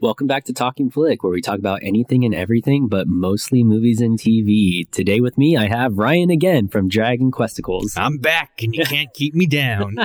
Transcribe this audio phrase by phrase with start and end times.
[0.00, 4.00] Welcome back to Talking Flick, where we talk about anything and everything, but mostly movies
[4.00, 4.88] and TV.
[4.92, 7.96] Today with me, I have Ryan again from Dragon Questicles.
[7.96, 9.96] I'm back and you can't keep me down.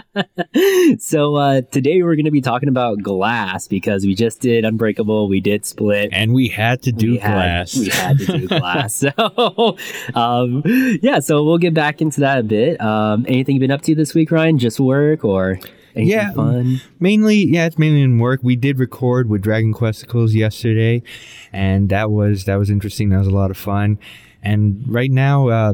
[0.98, 5.28] so uh, today we're going to be talking about Glass because we just did Unbreakable,
[5.28, 6.10] we did Split.
[6.12, 7.78] And we had to do we had- Glass.
[7.78, 9.04] we had to do Glass.
[9.14, 9.78] So,
[10.16, 10.64] um,
[11.02, 12.82] yeah, so we'll get back into that a bit.
[12.82, 14.58] Um, anything you've been up to this week, Ryan?
[14.58, 15.60] Just work or
[15.96, 16.32] anything Yeah.
[16.34, 16.82] fun?
[17.00, 18.42] mainly, yeah, it's mainly in work.
[18.44, 21.04] We did record with Dragon Questicles yesterday,
[21.52, 23.10] and that was that was interesting.
[23.10, 24.00] That was a lot of fun.
[24.42, 25.74] And right now, uh,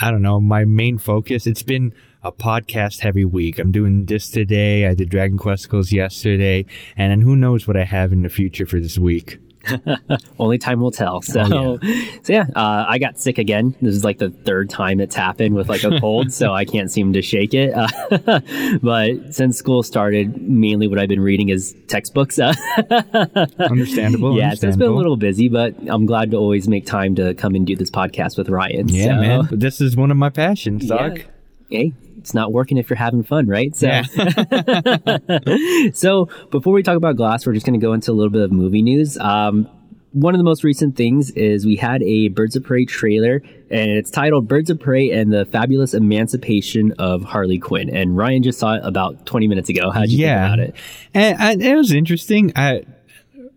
[0.00, 0.40] I don't know.
[0.40, 1.46] My main focus.
[1.46, 1.92] It's been
[2.22, 3.58] a podcast heavy week.
[3.58, 4.86] I'm doing this today.
[4.86, 6.64] I did Dragon Questicles yesterday,
[6.96, 9.38] and then who knows what I have in the future for this week.
[10.38, 11.22] Only time will tell.
[11.22, 11.78] So, Oh,
[12.22, 13.74] so yeah, uh, I got sick again.
[13.80, 16.90] This is like the third time it's happened with like a cold, so I can't
[16.90, 17.72] seem to shake it.
[17.74, 18.40] Uh,
[18.82, 22.38] but since school started, mainly what I've been reading is textbooks.
[22.38, 24.36] Understandable.
[24.36, 27.34] yeah, so it's been a little busy, but I'm glad to always make time to
[27.34, 28.88] come and do this podcast with Ryan.
[28.88, 29.48] Yeah, so, man.
[29.50, 31.08] This is one of my passions, yeah.
[31.08, 31.24] Doc.
[31.70, 31.92] Hey,
[32.28, 33.74] it's not working if you're having fun, right?
[33.74, 34.02] So, Yeah.
[35.94, 38.42] so before we talk about Glass, we're just going to go into a little bit
[38.42, 39.16] of movie news.
[39.16, 39.66] Um,
[40.12, 43.40] one of the most recent things is we had a Birds of Prey trailer,
[43.70, 48.42] and it's titled "Birds of Prey and the Fabulous Emancipation of Harley Quinn." And Ryan
[48.42, 49.90] just saw it about 20 minutes ago.
[49.90, 50.48] How'd you yeah.
[50.48, 50.74] think about it?
[51.14, 52.52] And, and it was interesting.
[52.56, 52.84] I,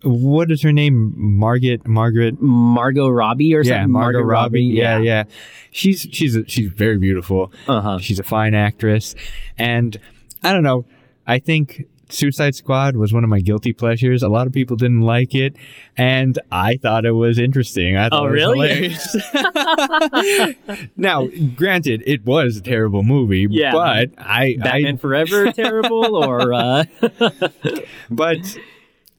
[0.04, 1.14] what is her name?
[1.16, 1.88] Margaret.
[1.88, 2.42] Margaret.
[2.42, 3.78] Margot Robbie or something?
[3.82, 4.64] Yeah, Margot, Robbie.
[4.64, 5.24] Yeah, yeah.
[5.72, 7.52] She's she's a, she's very beautiful.
[7.68, 8.00] Uh-huh.
[8.00, 9.16] She's a fine actress,
[9.58, 9.98] and
[10.44, 10.86] I don't know.
[11.28, 14.22] I think Suicide Squad was one of my guilty pleasures.
[14.22, 15.56] A lot of people didn't like it,
[15.96, 17.96] and I thought it was interesting.
[17.96, 20.88] I thought Oh, it was really?
[20.98, 23.72] now, granted, it was a terrible movie, Yeah.
[23.72, 26.84] but I, Batman I Forever terrible or uh,
[28.10, 28.58] but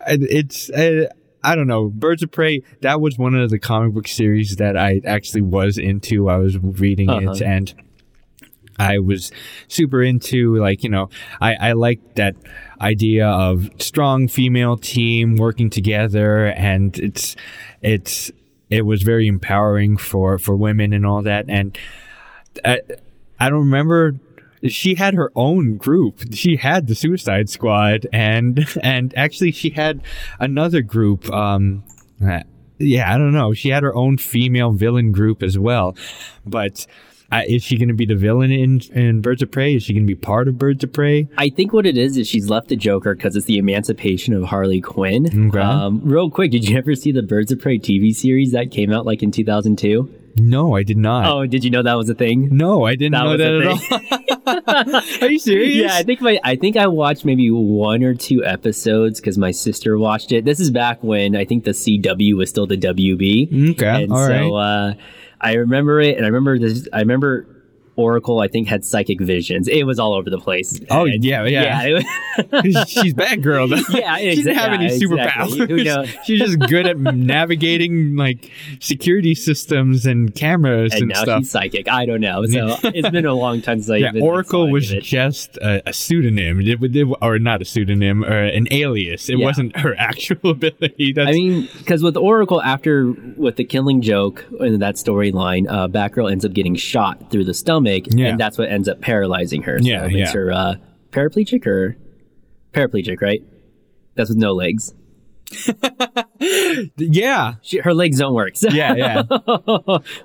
[0.07, 1.07] it's uh,
[1.45, 1.89] I don't know.
[1.89, 2.63] Birds of Prey.
[2.83, 6.29] That was one of the comic book series that I actually was into.
[6.29, 7.33] I was reading Uh-huh.
[7.33, 7.75] it and.
[8.79, 9.31] I was
[9.69, 11.11] super into like you know
[11.43, 12.35] I I liked that
[12.81, 17.37] idea of strong female team working together and it's
[17.83, 18.33] it's
[18.71, 21.77] it was very empowering for for women and all that and
[22.65, 22.81] I,
[23.39, 24.15] I don't remember
[24.69, 30.01] she had her own group she had the suicide squad and and actually she had
[30.39, 31.83] another group um
[32.79, 35.97] yeah i don't know she had her own female villain group as well
[36.47, 36.87] but
[37.31, 39.95] uh, is she going to be the villain in in birds of prey is she
[39.95, 42.51] going to be part of birds of prey I think what it is is she's
[42.51, 45.49] left the Joker because it's the emancipation of Harley Quinn.
[45.49, 45.59] Okay.
[45.59, 48.93] Um, real quick, did you ever see the Birds of Prey TV series that came
[48.93, 50.22] out like in 2002?
[50.37, 52.49] No i did not Oh, did you know that was a thing?
[52.57, 56.39] no i didn't That know that at all are you serious Yeah, I think my
[56.45, 60.45] I think I watched maybe one or two episodes because my sister watched it.
[60.45, 63.71] This is back when I think the CW was still the WB.
[63.73, 64.95] okay and all right so uh,
[65.41, 66.89] I remember it, and I remember this.
[66.93, 67.47] I remember
[67.97, 68.41] Oracle.
[68.41, 69.69] I think had psychic visions.
[69.69, 70.81] It was all over the place.
[70.91, 71.87] Oh, And- yeah, yeah.
[71.93, 72.05] was-
[72.89, 73.69] she's Batgirl.
[73.71, 73.99] though.
[73.99, 75.59] Yeah, she didn't have exa- any yeah, exactly.
[75.59, 75.69] superpowers.
[75.69, 76.09] Who knows?
[76.25, 76.99] She's just good at
[77.43, 81.39] navigating like security systems and cameras and and, now stuff.
[81.41, 81.89] she's psychic.
[81.89, 82.45] I don't know.
[82.47, 85.93] So it's been a long time since I've yeah, been Oracle was just a, a
[85.93, 89.29] pseudonym, it, it- or not a pseudonym, or an alias.
[89.29, 89.45] It Yeah.
[89.47, 91.13] wasn't her actual ability.
[91.13, 95.89] That's, I mean, because with Oracle, after with the Killing Joke in that storyline, uh,
[95.89, 98.29] Batgirl ends up getting shot through the stomach, Yeah.
[98.29, 99.79] and that's what ends up paralyzing her.
[99.79, 100.33] So Yeah, makes yeah.
[100.33, 100.75] her uh,
[101.11, 101.97] paraplegic or
[102.73, 103.43] paraplegic, right?
[104.15, 104.95] That's with no legs.
[106.97, 108.57] yeah, She, her legs don't work.
[108.57, 109.23] So yeah, yeah.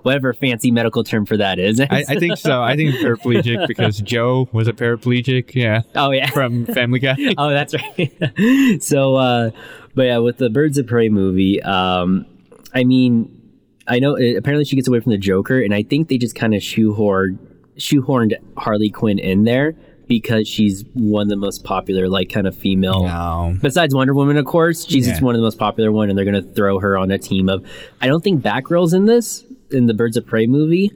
[0.04, 1.80] whatever fancy medical term for that is.
[1.82, 2.62] I, I think so.
[2.62, 5.54] I think paraplegic because Joe was a paraplegic.
[5.54, 6.30] Yeah, oh yeah.
[6.30, 7.16] from Family Guy.
[7.38, 8.82] oh, that's right.
[8.82, 9.52] so, uh,
[9.96, 12.26] but yeah, with the Birds of Prey movie, um,
[12.74, 13.37] I mean,
[13.88, 16.36] I know it, apparently she gets away from the Joker, and I think they just
[16.36, 17.38] kind of shoehorned
[17.78, 19.76] shoehorned Harley Quinn in there
[20.08, 23.04] because she's one of the most popular, like, kind of female.
[23.04, 23.56] No.
[23.62, 25.26] Besides Wonder Woman, of course, she's just Yeah.
[25.26, 27.64] one of the most popular one, and they're gonna throw her on a team of.
[28.02, 30.92] I don't think Batgirl's in this in the Birds of Prey movie.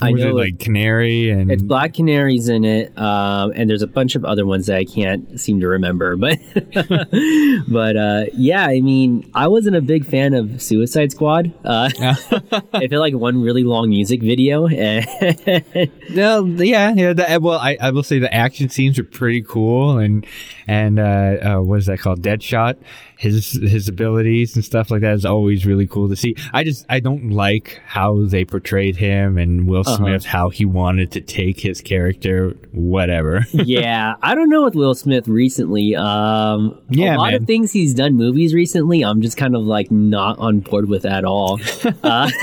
[0.00, 3.86] I know it like Canary and it's Black Canaries in it, um, and there's a
[3.86, 6.16] bunch of other ones that I can't seem to remember.
[6.16, 6.38] But,
[7.68, 11.50] but uh, yeah, I mean, I wasn't a big fan of Suicide Squad.
[11.64, 11.90] Uh,
[12.74, 14.66] I feel like one really long music video.
[14.66, 17.12] No, yeah, yeah.
[17.14, 20.26] The, well, I, I will say the action scenes are pretty cool, and
[20.66, 22.20] and uh, uh, what is that called?
[22.20, 22.76] Deadshot.
[23.18, 26.36] His his abilities and stuff like that is always really cool to see.
[26.52, 29.96] I just I don't like how they portrayed him and Will Uh-huh.
[29.96, 33.46] Smith how he wanted to take his character, whatever.
[33.52, 35.96] yeah, I don't know with Will Smith recently.
[35.96, 37.40] Um, Yeah, a lot man.
[37.42, 39.02] of things he's done movies recently.
[39.02, 41.58] I'm just kind of like not on board with at all.
[42.02, 42.30] uh,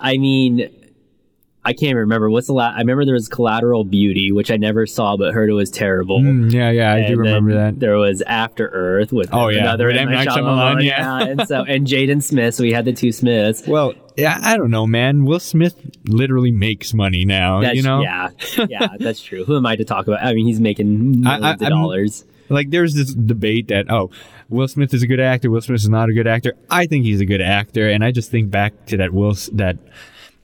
[0.00, 0.68] I mean,
[1.64, 2.74] I can't remember what's the last.
[2.74, 6.20] I remember there was Collateral Beauty, which I never saw but heard it was terrible.
[6.20, 7.78] Mm, yeah, yeah, I do remember that.
[7.78, 10.10] There was After Earth with Oh, yeah, another M.
[10.10, 11.22] Night Shyamalan, Shyamalan, yeah.
[11.22, 12.56] and so and Jaden Smith.
[12.56, 13.62] So we had the two Smiths.
[13.66, 15.24] Well, yeah, I don't know, man.
[15.24, 15.76] Will Smith
[16.06, 17.60] literally makes money now.
[17.60, 18.30] That's, you know, yeah,
[18.68, 19.44] yeah, that's true.
[19.44, 20.20] Who am I to talk about?
[20.22, 22.24] I mean, he's making millions I- I- of dollars.
[22.48, 24.10] like there's this debate that oh
[24.50, 27.04] will smith is a good actor will smith is not a good actor i think
[27.04, 29.78] he's a good actor and i just think back to that will that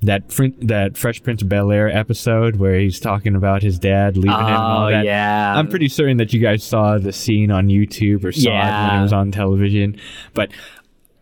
[0.03, 4.17] that Frin- that fresh prince of bel air episode where he's talking about his dad
[4.17, 5.05] leaving him and all Oh that.
[5.05, 8.89] yeah, i'm pretty certain that you guys saw the scene on youtube or saw it
[8.91, 9.97] when it was on television
[10.35, 10.51] but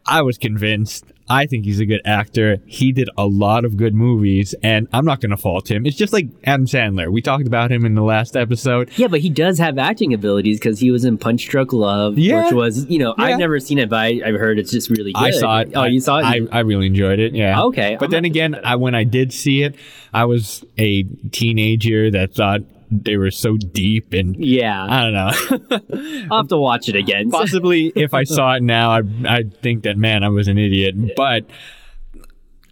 [0.07, 2.59] i was convinced I think he's a good actor.
[2.67, 5.85] He did a lot of good movies, and I'm not going to fault him.
[5.87, 7.11] It's just like Adam Sandler.
[7.11, 8.91] We talked about him in the last episode.
[8.97, 12.45] Yeah, but he does have acting abilities because he was in Punch Drunk Love, Yeah.
[12.45, 13.25] which was, you know, Yeah.
[13.25, 15.23] I've never seen it, but I, I've heard it's just really good.
[15.25, 15.73] I saw it.
[15.75, 16.25] Oh, you saw it?
[16.25, 17.35] I, I really enjoyed it.
[17.35, 17.61] Yeah.
[17.65, 19.75] Okay, But I'm then again, I, when I did see it,
[20.15, 21.03] I was a
[21.33, 22.61] teenager that thought
[22.91, 26.27] they were so deep and yeah, I don't know.
[26.31, 27.31] I'll have to watch it again.
[27.31, 31.17] Possibly, if I saw it now, I I think that man, I was an idiot.
[31.17, 31.47] But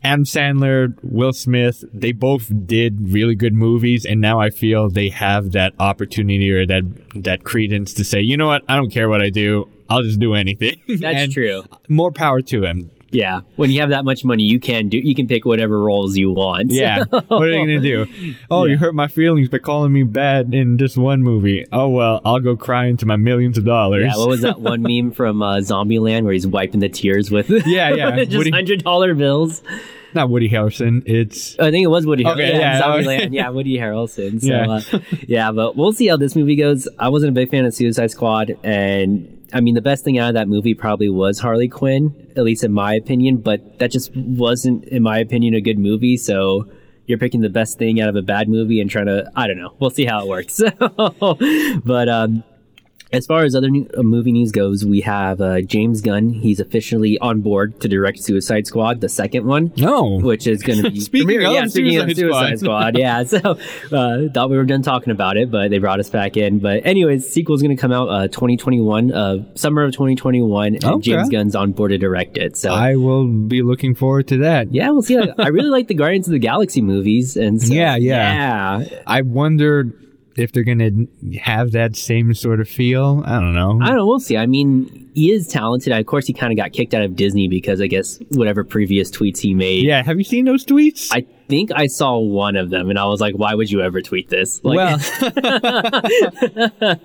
[0.05, 5.09] Adam Sandler, Will Smith, they both did really good movies, and now I feel they
[5.09, 6.83] have that opportunity or that
[7.15, 10.21] that credence to say, you know what, I don't care what I do, I'll just
[10.21, 10.81] do anything.
[10.89, 11.65] That's And true.
[11.89, 12.91] More power to him.
[13.15, 14.99] Yeah, when you have that much money, you can do.
[14.99, 16.71] You can pick whatever roles you want.
[16.73, 17.05] Yeah.
[17.11, 18.07] what are you gonna do?
[18.51, 21.65] Oh, you hurt my feelings by calling me bad in this one movie.
[21.73, 24.05] Oh well, I'll go cry into my millions of dollars.
[24.05, 27.49] Yeah, what was that one meme from uh, Zombieland where he's wiping the tears with
[27.67, 28.25] Yeah, yeah.
[28.25, 29.63] just hundred dollar bills?
[30.15, 31.03] Not Woody Harrelson.
[31.07, 32.27] It's I think it was Woody.
[32.27, 32.59] Okay, Harrelson.
[32.59, 32.81] yeah.
[32.83, 33.33] Zombieland.
[33.33, 34.41] Yeah, Woody Harrelson.
[34.41, 34.67] So, Yeah.
[34.67, 34.99] yeah.
[34.99, 36.89] Uh, yeah, but we'll see how this movie goes.
[36.99, 40.29] I wasn't a big fan of Suicide Squad, and I mean, the best thing out
[40.29, 43.39] of that movie probably was Harley Quinn, at least in my opinion.
[43.39, 46.17] But that just wasn't, in my opinion, a good movie.
[46.17, 46.69] So.
[47.07, 49.59] You're picking the best thing out of a bad movie and trying to, I don't
[49.59, 49.75] know.
[49.79, 50.63] We'll see how it works.
[50.89, 52.43] but um,
[53.13, 56.31] as far as other new, uh, movie news goes, we have uh, James Gunn.
[56.31, 60.19] He's officially on board to direct Suicide Squad, the second one no.
[60.21, 62.97] which is going to be Speaking of yeah, speaking of Suicide Suicide Squad.
[62.97, 63.23] Squad, yeah.
[63.25, 63.39] So
[63.97, 66.59] uh, thought we were done talking about it, but they brought us back in.
[66.59, 70.85] But anyways, sequel is going to come out uh, 2021, uh, summer of 2021, and
[70.85, 71.01] Okay.
[71.01, 72.57] James Gunn's on board to direct it.
[72.57, 74.73] So I will be looking forward to that.
[74.73, 75.19] yeah, we'll see.
[75.19, 78.81] I really like the Guardians of the Galaxy movies, and so, Yeah, yeah.
[78.81, 79.03] yeah.
[79.07, 79.93] I wonder
[80.37, 80.91] if they're gonna
[81.41, 83.23] have that same sort of feel.
[83.25, 83.79] I don't know.
[83.83, 84.07] I don't know.
[84.07, 84.37] We'll see.
[84.37, 85.93] I mean, he is talented.
[85.93, 89.11] Of course, he kind of got kicked out of Disney because I guess whatever previous
[89.11, 89.85] tweets he made.
[89.85, 90.03] yeah.
[90.03, 91.09] Have you seen those tweets?
[91.13, 94.01] I think I saw one of them, and I was like, "Why would you ever
[94.03, 94.99] tweet this?" Like, well,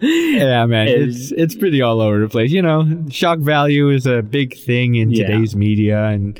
[0.00, 2.50] yeah, man, it's it's pretty all over the place.
[2.52, 5.26] You know, shock value is a big thing in Yeah.
[5.26, 6.38] today's media, and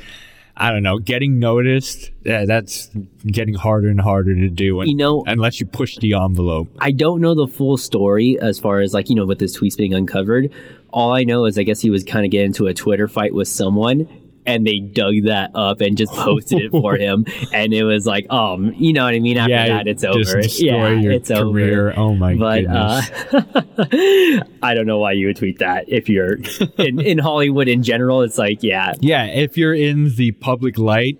[0.57, 2.11] I don't know, getting noticed.
[2.23, 2.89] Yeah, that's
[3.27, 4.79] getting harder and harder to do.
[4.79, 6.69] And, You know- unless you push the envelope.
[6.79, 9.75] I don't know the full story as far as like, you know, with this tweets
[9.77, 10.49] being uncovered.
[10.91, 13.33] All I know is I guess he was kind of getting into a Twitter fight
[13.33, 14.07] with someone
[14.45, 17.25] and they dug that up and just posted it for him.
[17.53, 19.37] And it was like, um, you know what I mean?
[19.37, 20.39] After yeah, that, it's over.
[20.57, 21.89] Yeah, your it's career.
[21.91, 21.99] over.
[21.99, 23.09] Oh my But goodness.
[23.33, 26.37] uh, I don't know why you would tweet that if you're
[26.77, 28.21] in, in Hollywood in general.
[28.21, 31.19] It's like, yeah, yeah, if you're in the public light,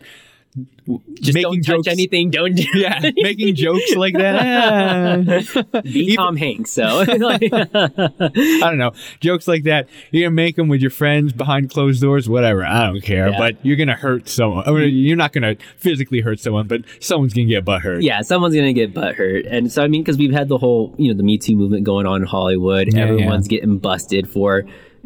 [1.20, 1.86] just making don't jokes.
[1.88, 2.30] touch anything.
[2.30, 5.66] Don't do Yeah, making jokes like that.
[5.74, 5.82] ah.
[5.82, 6.72] Be Even- Tom Hanks.
[6.72, 6.84] So
[7.18, 8.92] like, I don't know.
[9.20, 9.88] Jokes like that.
[10.12, 12.66] You're gonna make them with your friends behind closed doors, whatever.
[12.66, 13.30] I don't care.
[13.30, 13.38] Yeah.
[13.38, 14.64] But you're gonna hurt someone.
[14.68, 18.02] I mean, you're not gonna physically hurt someone, but someone's gonna get butt hurt.
[18.02, 20.94] yeah, someone's gonna get butt hurt, and so I mean, because we've had the whole
[20.98, 22.94] you know the Me Too movement going on in Hollywood.
[22.94, 24.64] Yeah, Everyone's getting busted for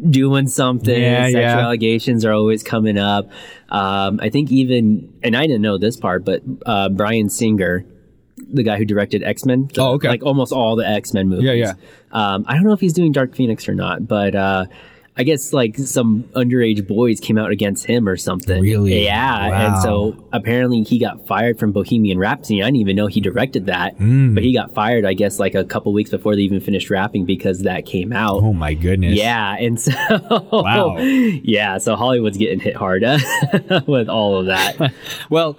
[0.08, 1.00] doing something.
[1.00, 1.58] Yeah, Sexual yeah.
[1.58, 3.30] allegations are always coming up.
[3.68, 7.84] Um, I think even, and I didn't know this part, but uh, Bryan Singer.
[8.52, 10.08] The guy who directed X Men, Oh, okay.
[10.08, 11.44] like almost all the X Men movies.
[11.44, 11.74] Yeah, yeah.
[12.10, 14.64] Um, I don't know if he's doing Dark Phoenix or not, but uh,
[15.16, 18.62] I guess like some underage boys came out against him or something.
[18.62, 19.04] Really?
[19.04, 19.48] Yeah.
[19.48, 19.54] Wow.
[19.74, 22.62] And so apparently he got fired from Bohemian Rhapsody.
[22.62, 24.34] I didn't even know he directed that, Hmm.
[24.34, 27.26] but he got fired, I guess, like a couple weeks before they even finished wrapping
[27.26, 28.42] because that came out.
[28.42, 29.14] Oh my goodness.
[29.18, 29.92] Yeah, and so
[30.52, 30.96] Wow.
[30.98, 33.02] yeah, so Hollywood's getting hit hard
[33.86, 34.92] with all of that.
[35.28, 35.58] Well,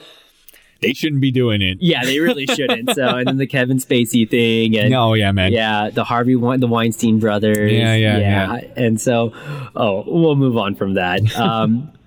[0.82, 1.78] they shouldn't be doing it.
[1.82, 2.92] Yeah, they really shouldn't.
[2.96, 5.52] So, and then the Kevin Spacey thing, and No, yeah, man.
[5.54, 7.72] yeah, the Harvey, the Weinstein brothers.
[7.72, 9.32] Yeah, yeah, And so,
[9.76, 11.22] oh, we'll move on from that.
[11.38, 11.92] Um,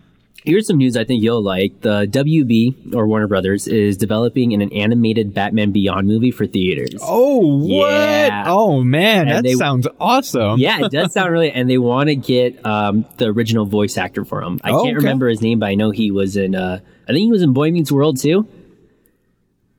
[0.44, 1.80] Here's some news I think you'll like.
[1.80, 7.00] The WB or Warner Brothers is developing an animated Batman Beyond movie for theaters.
[7.00, 7.88] Oh, what?
[7.90, 8.44] Yeah.
[8.46, 9.26] Oh, man.
[9.26, 10.60] And that they- sounds awesome.
[10.60, 11.50] Yeah, it does sound really.
[11.50, 14.60] And they want to get um, the original voice actor for him.
[14.62, 15.06] I Oh, can't okay.
[15.06, 16.54] remember his name, but I know he was in.
[16.54, 18.46] Uh, I think he was in Boy Meets World too,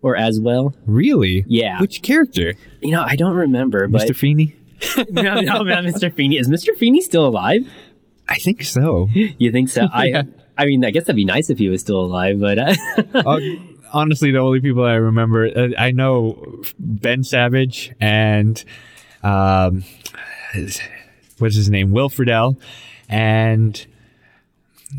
[0.05, 0.75] or as well.
[0.85, 1.43] Really?
[1.47, 1.81] Yeah.
[1.81, 2.53] Which character?
[2.79, 4.15] You know, I don't remember, but Mr.
[4.15, 4.55] Feeney?
[5.09, 6.13] no, no, not Mr.
[6.13, 6.37] Feeney.
[6.37, 6.77] Is Mr.
[6.77, 7.67] Feeney still alive?
[8.29, 9.09] I think so.
[9.13, 9.81] You think so?
[10.03, 10.21] Yeah.
[10.21, 10.23] I.
[10.57, 12.73] I mean, I guess that'd be nice if he was still alive, but uh,
[13.13, 13.39] uh,
[13.91, 18.63] honestly, the only people I remember, uh, I know Ben Savage and
[19.21, 19.83] um,
[21.39, 22.57] what's his name, Will Friedle,
[23.09, 23.85] and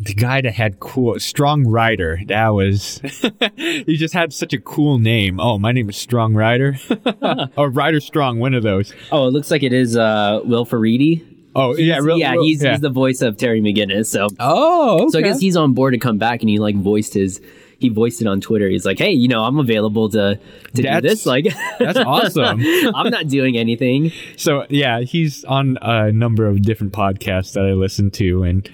[0.03, 2.21] the guy that had cool Strong Rider.
[2.27, 3.01] That was
[3.57, 5.41] he just had such a cool name.
[5.41, 6.77] Oh, my name is Strong Rider,
[7.57, 8.93] or Rider Strong, one of those.
[9.13, 11.25] oh, it looks like it is uh, Will Friedle.
[11.55, 12.73] Oh yeah, real- yeah, real- he's yeah.
[12.73, 14.07] he's the voice of Terry McGinnis.
[14.07, 15.09] So oh, okay.
[15.11, 17.41] So I guess he's on board to come back, and he like voiced his.
[17.79, 18.69] He voiced it on Twitter.
[18.71, 20.39] He's like, "Hey, you know, I'm available to
[20.75, 21.27] to do this.
[21.27, 21.47] Like,
[21.79, 22.61] that's awesome.
[22.95, 24.13] I'm not doing anything.
[24.37, 28.73] So yeah, he's on a number of different podcasts that I listen to, and it-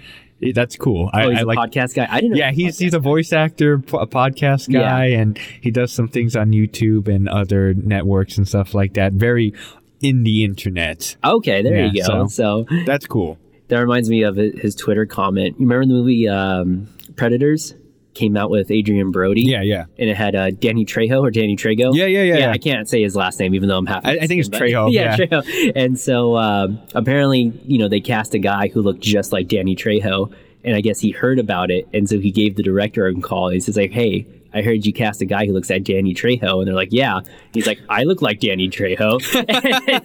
[0.55, 1.09] that's cool.
[1.13, 1.59] I, Oh, he's I a like.
[1.59, 2.09] podcast guy.
[2.11, 2.37] I didn't.
[2.37, 4.81] Yeah, he he's a he's a voice actor, a podcast Yeah.
[4.81, 9.13] guy, and he does some things on YouTube and other networks and stuff like that.
[9.13, 9.55] Very
[10.01, 11.17] in the internet.
[11.25, 12.27] Okay, there Yeah, you go.
[12.27, 12.85] so- So.
[12.87, 13.39] That's cool.
[13.69, 15.57] that reminds me of his Twitter comment.
[15.61, 17.75] You remember the movie um, Predators?
[18.15, 19.41] Came out with Adrien Brody.
[19.43, 19.87] Yeah, yeah.
[19.99, 21.95] And it had uh, Danny Trejo or Danny Trejo.
[21.95, 22.51] Yeah, yeah, yeah, Yeah, yeah.
[22.51, 24.05] I can't say his last name, even though I'm half.
[24.05, 25.27] I- I think it's but- Trejo, Yeah, yeah.
[25.27, 25.73] Trejo.
[25.75, 29.75] And so um, apparently, you know, they cast a guy who looked just like Danny
[29.75, 30.31] Trejo,
[30.63, 33.47] and I guess he heard about it, and so he gave the director a call.
[33.47, 36.15] And he says like, "Hey, I heard you cast a guy who looks like Danny
[36.15, 37.21] Trejo," and they're like, "Yeah."
[37.53, 39.21] He's like, "I look like Danny Trejo,"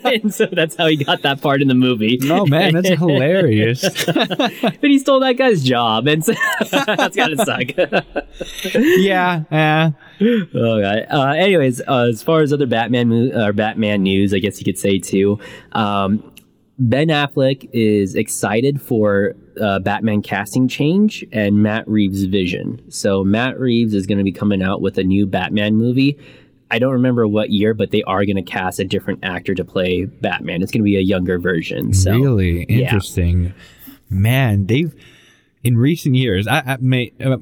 [0.21, 2.19] and so that's how he got that part in the movie.
[2.23, 3.81] Oh man, that's hilarious.
[4.05, 6.33] but he stole that guy's job, and so
[6.71, 7.75] that's gotta suck.
[8.75, 9.91] yeah, yeah.
[10.21, 11.05] Oh god.
[11.09, 14.77] Uh, anyways, uh, as far as other Batman or Batman news, I guess you could
[14.79, 15.39] say too.
[15.73, 16.31] Um,
[16.79, 22.81] ben Affleck is excited for uh, Batman casting change and Matt Reeves' vision.
[22.91, 26.17] So Matt Reeves is going to be coming out with a new Batman movie.
[26.69, 29.63] I don't remember what year, but they are going to cast a different actor to
[29.63, 30.61] play Batman.
[30.61, 31.93] It's going to be a younger version.
[31.93, 32.77] So really yeah.
[32.85, 33.53] interesting.
[34.09, 34.93] Man, they've
[35.63, 36.47] in recent years.
[36.47, 37.11] I, I may.
[37.23, 37.37] Uh,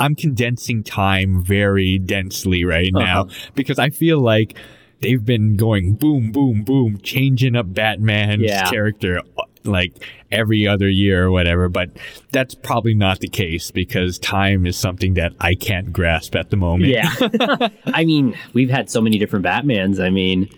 [0.00, 3.50] I'm condensing time very densely right now Uh-huh.
[3.56, 4.56] because I feel like
[5.00, 8.70] they've been going boom, boom, boom, changing up Batman's Yeah.
[8.70, 9.22] character
[9.68, 9.92] like
[10.30, 11.68] every other year or whatever.
[11.68, 11.90] But
[12.32, 16.56] that's probably not the case because time is something that I can't grasp at the
[16.56, 16.90] moment.
[16.90, 17.10] Yeah.
[17.86, 20.02] I mean, we've had so many different Batmans.
[20.02, 20.48] I mean,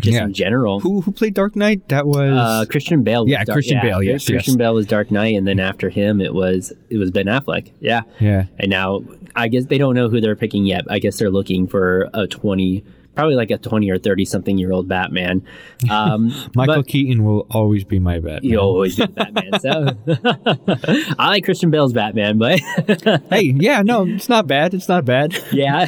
[0.00, 0.24] just Yeah.
[0.24, 0.78] in general.
[0.80, 1.88] Who who played Dark Knight?
[1.88, 3.28] That was Uh, Christian Bale.
[3.28, 4.56] Yeah, Christian Bale, yes, Christian yes.
[4.56, 7.72] Bale was Dark Knight, and then after him, it was it was Ben Affleck.
[7.80, 8.44] Yeah, yeah.
[8.60, 9.00] and now
[9.34, 10.84] I guess they don't know who they're picking yet.
[10.88, 12.84] I guess they're looking for a twenty,
[13.18, 15.44] probably like a twenty or thirty something year old Batman.
[15.88, 18.50] Um, Michael but Keaton will always be my Batman.
[18.50, 19.60] you always be Batman.
[19.60, 19.96] So
[21.18, 22.58] I like Christian Bale's Batman, but
[23.30, 24.74] hey, yeah, no, it's not bad.
[24.74, 25.36] It's not bad.
[25.52, 25.86] yeah,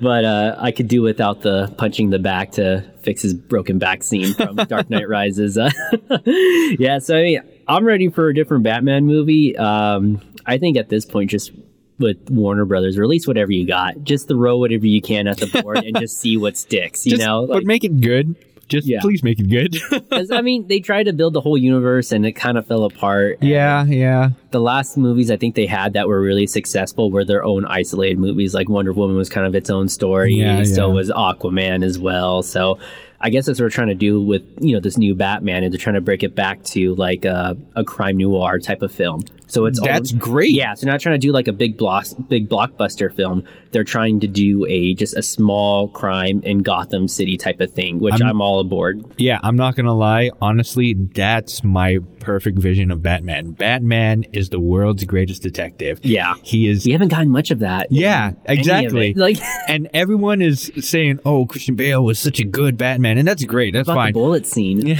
[0.00, 4.02] but uh, I could do without the punching the back to fix his broken back
[4.02, 5.58] scene from Dark Knight Rises.
[6.26, 9.56] Yeah, so I mean, I'm ready for a different Batman movie.
[9.56, 11.52] Um, I think at this point, just
[12.00, 14.02] with Warner Brothers, release whatever you got.
[14.02, 17.06] Just throw whatever you can at the board and just see what sticks.
[17.06, 18.34] You Just- know, but make it good.
[18.68, 19.00] Just Yeah.
[19.00, 19.76] please make it good.
[20.32, 23.38] I mean, they tried to build the whole universe and it kind of fell apart.
[23.42, 24.30] yeah, yeah.
[24.52, 28.18] the last movies I think they had that were really successful were their own isolated
[28.20, 28.54] movies.
[28.54, 30.34] Like Wonder Woman was kind of its own story.
[30.34, 30.94] Yeah, so yeah.
[30.94, 32.44] was Aquaman as well.
[32.44, 32.78] So
[33.20, 35.72] I guess that's what we're trying to do with you know this new Batman, and
[35.72, 39.24] they're trying to break it back to like a, a crime noir type of film.
[39.50, 40.52] So it's That's own- great.
[40.52, 43.44] Yeah, so they're not trying to do like a big block, big blockbuster film.
[43.72, 48.00] They're trying to do a just a small crime in Gotham City type of thing,
[48.00, 49.04] which I'm, all aboard.
[49.16, 50.30] Yeah, I'm not gonna lie.
[50.40, 53.52] Honestly, that's my perfect vision of Batman.
[53.52, 56.00] Batman is the world's greatest detective.
[56.02, 56.34] Yeah.
[56.42, 57.88] He is We haven't gotten much of that.
[57.90, 59.14] Yeah, in any of exactly.
[59.20, 59.38] Like
[59.68, 63.72] and everyone is saying, "Oh, Christian Bale was such a good Batman," and that's great.
[63.74, 64.08] That's fine.
[64.12, 64.86] the bullet scene.
[64.86, 64.96] Yeah.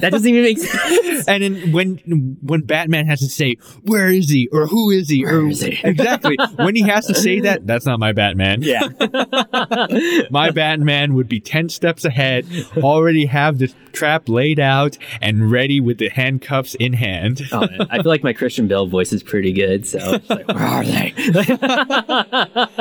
[0.00, 1.28] that doesn't even make sense.
[1.28, 5.24] And then when when Batman has to say, "Where is he?" or "Who is he?"
[5.24, 5.78] or Where is he?
[5.82, 8.62] exactly when he has to say that, that's not my Batman.
[8.62, 8.88] Yeah.
[10.30, 12.46] My Batman would be ten steps ahead,
[12.78, 17.42] already have the trap laid out and ready with the handcuffs in hand.
[17.52, 17.86] Oh, man.
[17.90, 19.86] I feel like my Christian Bale voice is pretty good.
[19.86, 21.08] So, like, where are they?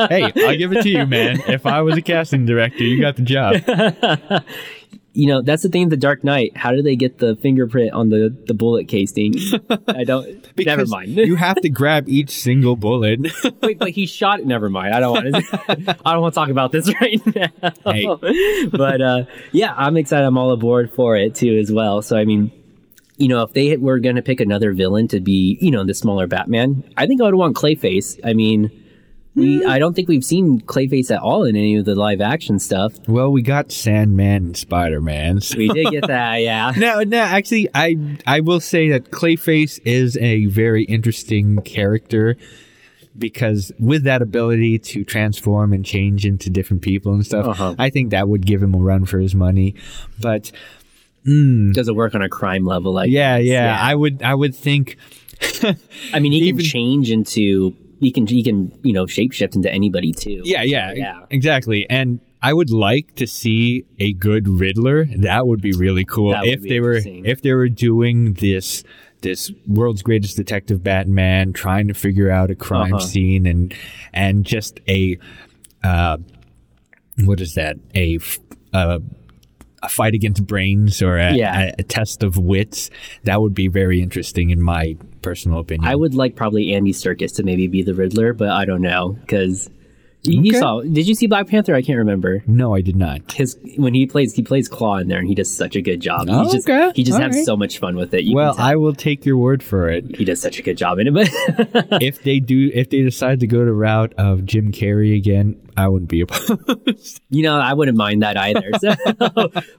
[0.09, 1.41] hey, I'll give it to you, man.
[1.47, 3.55] If I was a casting director, you got the job.
[5.13, 6.55] you know, that's the thing of the Dark Knight.
[6.55, 9.33] How do they get the fingerprint on the, the bullet casing?
[9.87, 10.45] I don't.
[10.65, 11.17] never mind.
[11.17, 13.19] you have to grab each single bullet.
[13.61, 14.45] Wait, but he shot it.
[14.45, 14.93] Never mind.
[14.93, 15.97] I don't want to.
[16.05, 17.71] I don't want to talk about this right now.
[17.85, 18.05] Hey.
[18.71, 20.25] but uh, yeah, I'm excited.
[20.25, 22.01] I'm all aboard for it too, as well.
[22.01, 22.51] So I mean,
[23.17, 25.93] you know, if they were going to pick another villain to be, you know, the
[25.93, 28.19] smaller Batman, I think I would want Clayface.
[28.23, 28.71] I mean,
[29.35, 29.63] we.
[29.65, 32.93] I don't think we've seen Clayface at all in any of the live action stuff.
[33.07, 35.39] well, we got Sandman and Spider Man.
[35.55, 36.71] We did get that, yeah.
[36.77, 37.95] No, no, actually, I
[38.27, 42.35] I will say that Clayface is a very interesting character
[43.17, 47.75] because with that ability to transform and change into different people and stuff, Uh-huh.
[47.77, 49.75] I think that would give him a run for his money.
[50.21, 50.51] But
[51.25, 52.93] Does it work on a crime level?
[52.93, 53.47] Like, yeah, this?
[53.47, 54.97] yeah, I would I would think
[56.13, 57.75] I mean, he even- can change into.
[57.99, 58.25] He can.
[58.27, 58.77] He can.
[58.83, 60.41] You know, shapeshift into anybody too.
[60.45, 61.19] yeah, yeah, Yeah.
[61.29, 61.89] exactly.
[61.89, 65.05] And I would like to see a good Riddler.
[65.17, 68.83] That would be really cool if they were if they were doing this
[69.21, 73.05] this world's greatest detective Batman trying to figure out a crime Uh-huh.
[73.05, 73.73] scene and
[74.13, 75.17] and just a
[75.83, 76.17] uh
[77.25, 78.17] what is that a
[78.73, 78.99] uh,
[79.83, 81.71] a fight against brains or a, Yeah.
[81.71, 82.89] a, a test of wits
[83.23, 87.35] that would be very interesting in my personal opinion I would like probably Andy Serkis
[87.35, 89.69] to maybe be the Riddler, but I don't know because
[90.23, 90.59] you, Okay.
[90.59, 90.81] saw.
[90.81, 91.73] Did you see Black Panther?
[91.73, 92.43] I can't remember.
[92.45, 95.33] no I did not His when he plays he plays Klaue in there, and he
[95.33, 96.27] does such a good job.
[96.29, 96.91] Oh, he just okay.
[96.93, 97.45] he just All has right.
[97.45, 98.25] so much fun with it.
[98.25, 98.53] You well.
[98.57, 101.13] I will take your word for it he does such a good job in it.
[101.13, 105.55] But if they do if they decide to go the route of Jim Carrey again
[105.77, 108.71] I wouldn't be opposed you know, I wouldn't mind that either.
[108.81, 108.93] So,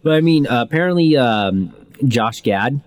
[0.03, 1.75] but I mean, uh, apparently, um,
[2.07, 2.81] Josh Gad,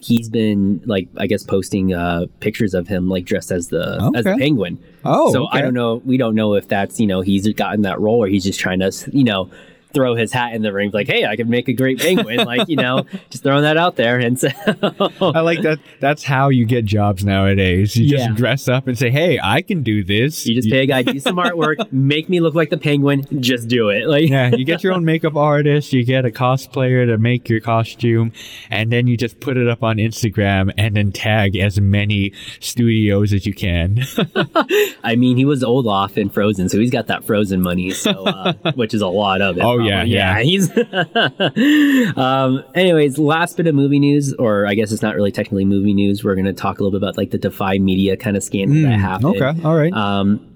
[0.00, 4.24] he's been like, I guess, posting uh, pictures of him like dressed as the as
[4.24, 4.78] the penguin.
[5.04, 5.96] Oh, so I don't know.
[6.04, 8.80] We don't know if that's you know he's gotten that role or he's just trying
[8.80, 9.50] to you know
[9.92, 12.68] throw his hat in the ring, like, hey, I could make a great penguin, like
[12.68, 14.18] you know, just throwing that out there.
[14.18, 14.48] And so,
[15.20, 15.78] I like that.
[16.00, 17.96] That's how you get jobs nowadays.
[17.96, 18.26] You Yeah.
[18.28, 21.02] just dress up and say, "Hey, I can do this." you just pay a guy,
[21.02, 24.06] do some artwork, make me look like the penguin, just do it.
[24.06, 27.60] Like, yeah, you get your own makeup artist, you get a cosplayer to make your
[27.60, 28.32] costume,
[28.70, 33.32] and then you just put it up on Instagram and then tag as many studios
[33.32, 34.02] as you can.
[35.04, 38.52] I mean, he was Olaf in Frozen, so he's got that Frozen money, so uh,
[38.74, 39.62] which is a lot of it.
[39.64, 40.14] Oh, yeah, probably.
[40.14, 40.40] yeah.
[40.40, 42.16] He's.
[42.16, 42.64] um.
[42.74, 46.24] Anyways, last bit of movie news, or I guess it's not really technically movie news.
[46.24, 48.82] We're going to talk a little bit about like the Defy Media kind of scandal
[48.82, 49.36] that happened.
[49.36, 49.92] Okay, all right.
[49.92, 50.46] Um,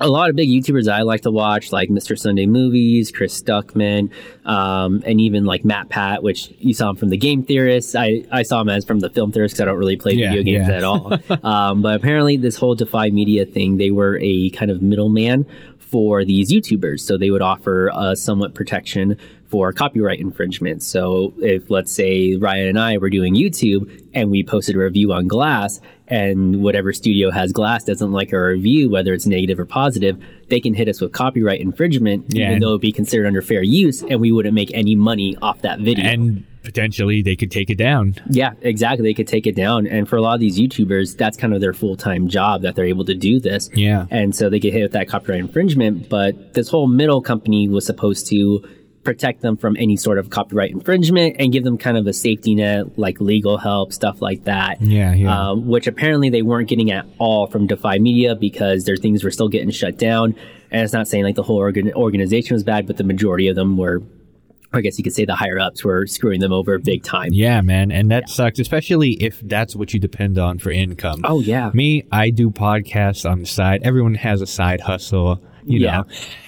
[0.00, 2.18] a lot of big YouTubers I like to watch, like Mr.
[2.18, 4.10] Sunday Movies, Chris Stuckman,
[4.44, 7.96] um, and even like Matt Pat, which you saw him from the Game Theorists.
[7.96, 10.30] I, I saw him as from the Film Theorists because I don't really play Yeah,
[10.30, 10.76] video games yeah.
[10.76, 11.12] at all.
[11.42, 15.46] um, but apparently, this whole Defy Media thing, they were a kind of middleman
[15.90, 17.00] for these YouTubers.
[17.00, 19.16] So they would offer uh, somewhat protection
[19.48, 20.82] for copyright infringement.
[20.82, 25.12] So if let's say Ryan and I were doing YouTube and we posted a review
[25.12, 29.64] on Glass and whatever studio has Glass doesn't like our review, whether it's negative or
[29.64, 32.48] positive, they can hit us with copyright infringement, Yeah.
[32.48, 35.62] even though it'd be considered under fair use and we wouldn't make any money off
[35.62, 36.04] that video.
[36.04, 38.14] and potentially they could take it down.
[38.28, 39.02] Yeah, exactly.
[39.08, 39.86] They could take it down.
[39.86, 42.76] And for a lot of these YouTubers, that's kind of their full time job that
[42.76, 43.70] they're able to do this.
[43.72, 44.04] Yeah.
[44.10, 46.10] And so they get hit with that copyright infringement.
[46.10, 48.68] But this whole middle company was supposed to
[49.02, 52.54] protect them from any sort of copyright infringement and give them kind of a safety
[52.54, 54.82] net, like legal help, stuff like that.
[54.82, 55.50] Yeah, yeah.
[55.50, 59.30] Um, which apparently they weren't getting at all from Defy Media because their things were
[59.30, 60.34] still getting shut down.
[60.70, 63.56] And it's not saying like the whole organ- organization was bad, but the majority of
[63.56, 64.02] them were.
[64.72, 67.30] I guess you could say the higher ups were screwing them over big time.
[67.32, 71.22] Yeah, man, and that sucks, especially if that's what you depend on for income.
[71.24, 71.70] Oh yeah.
[71.72, 73.80] Me, I do podcasts on the side.
[73.82, 75.98] Everyone has a side hustle, you Yeah.
[75.98, 76.04] know,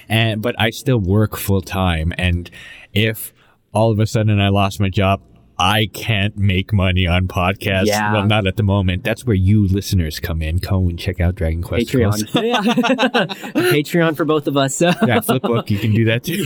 [0.07, 2.13] and but I still work full time.
[2.17, 2.49] And
[2.93, 3.33] if
[3.73, 5.21] all of a sudden I lost my job,
[5.61, 7.85] I can't make money on podcasts.
[7.85, 8.13] Yeah.
[8.13, 9.03] Well, not at the moment.
[9.03, 10.59] That's where you listeners come in.
[10.71, 11.87] And check out Dragon Quest.
[11.87, 12.41] Patreon.
[12.41, 12.61] Yeah.
[13.71, 14.75] Patreon for both of us.
[14.75, 14.87] So.
[14.87, 16.45] yeah, Flipbook, you can do that too.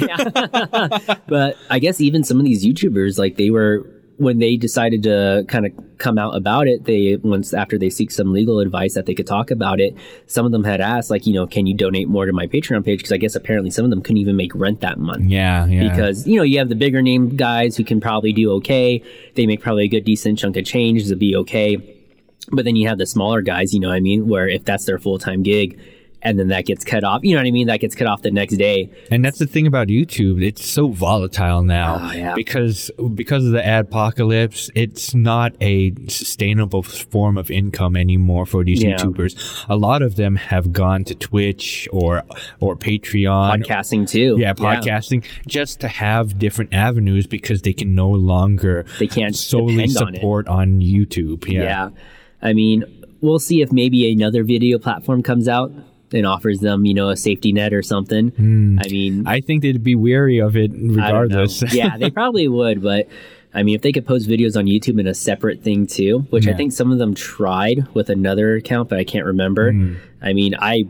[1.28, 5.44] But I guess even some of these YouTubers, like they were when they decided to
[5.48, 9.06] kind of come out about it, they once after they seek some legal advice that
[9.06, 9.96] they could talk about it,
[10.28, 12.86] some of them had asked, like, you know, can you donate more to my Patreon
[12.86, 13.00] page?
[13.00, 15.30] Because I guess apparently some of them couldn't even make rent that month.
[15.30, 15.90] Yeah, yeah.
[15.90, 19.04] Because you know you have the bigger name guys who can probably do okay.
[19.36, 21.78] They make probably a good decent chunk of change to be okay.
[22.52, 24.86] But then you have the smaller guys, you know what I mean, where if that's
[24.86, 25.80] their full time gig
[26.26, 27.22] and then that gets cut off.
[27.24, 27.68] You know what I mean?
[27.68, 28.90] That gets cut off the next day.
[29.12, 32.34] And that's the thing about YouTube; it's so volatile now Oh, yeah.
[32.36, 34.70] because because of the adpocalypse.
[34.76, 38.98] It's not a sustainable form of income anymore for these Yeah.
[38.98, 39.66] YouTubers.
[39.70, 42.24] A lot of them have gone to Twitch or
[42.60, 43.64] or Patreon.
[43.64, 44.36] Podcasting too.
[44.40, 49.76] yeah, podcasting just to have different avenues because they can no longer They can't solely
[49.76, 51.48] depend on support on, YouTube.
[51.48, 51.62] Yeah.
[51.64, 51.90] Yeah.
[52.42, 52.84] I mean,
[53.22, 55.72] we'll see if maybe another video platform comes out
[56.12, 58.32] and offers them, you know, a safety net or something.
[58.80, 61.04] I mean, I think they'd be wary of it I don't know.
[61.04, 61.64] regardless.
[61.74, 63.08] yeah, they probably would, but
[63.54, 66.46] I mean, if they could post videos on YouTube in a separate thing too, which
[66.48, 69.72] I think some of them tried with another account, but I can't remember.
[69.72, 69.96] Hmm.
[70.22, 70.88] I mean, I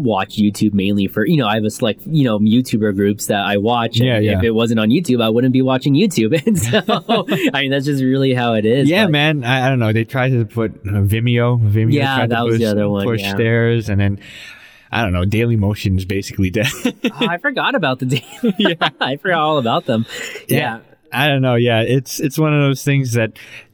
[0.00, 3.44] watch YouTube mainly for, you know, I have a select, you know, YouTuber groups that
[3.44, 3.98] I watch.
[3.98, 4.38] And Yeah, yeah.
[4.38, 6.30] If it wasn't on YouTube, I wouldn't be watching YouTube.
[6.46, 6.80] And so,
[7.54, 8.88] I mean, that's just really how it is.
[8.88, 9.44] Yeah, but- man.
[9.44, 9.92] I, I don't know.
[9.92, 11.60] They tried to put uh, Vimeo.
[11.60, 13.34] Vimeo Yeah, that was push, the other one, push yeah.
[13.36, 14.20] theirs, and then
[14.92, 15.24] I don't know.
[15.24, 16.66] Daily Motion is basically dead.
[17.12, 18.54] Oh, I forgot about the daily.
[18.58, 20.06] yeah, I forgot all about them.
[20.48, 20.80] Yeah.
[21.12, 21.56] I don't know.
[21.56, 23.32] Yeah, it's it's one of those things that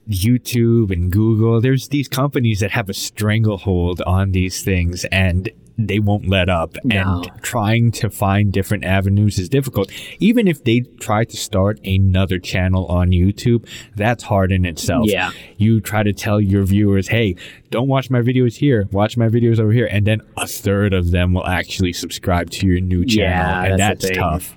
[0.09, 1.61] YouTube and Google.
[1.61, 6.77] There's these companies that have a stranglehold on these things, and they won't let up.
[6.85, 7.23] No.
[7.23, 9.91] And trying to find different avenues is difficult.
[10.19, 15.07] Even if they try to start another channel on YouTube, that's hard in itself.
[15.07, 15.31] Yeah.
[15.57, 17.37] You try to tell your viewers, hey,
[17.71, 19.87] don't watch my videos here, watch my videos over here.
[19.91, 23.31] And then a third of them will actually subscribe to your new channel.
[23.31, 24.57] Yeah, and that's that's tough.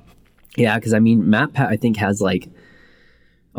[0.55, 2.49] Yeah, because I mean, Matt Pat, I think, has like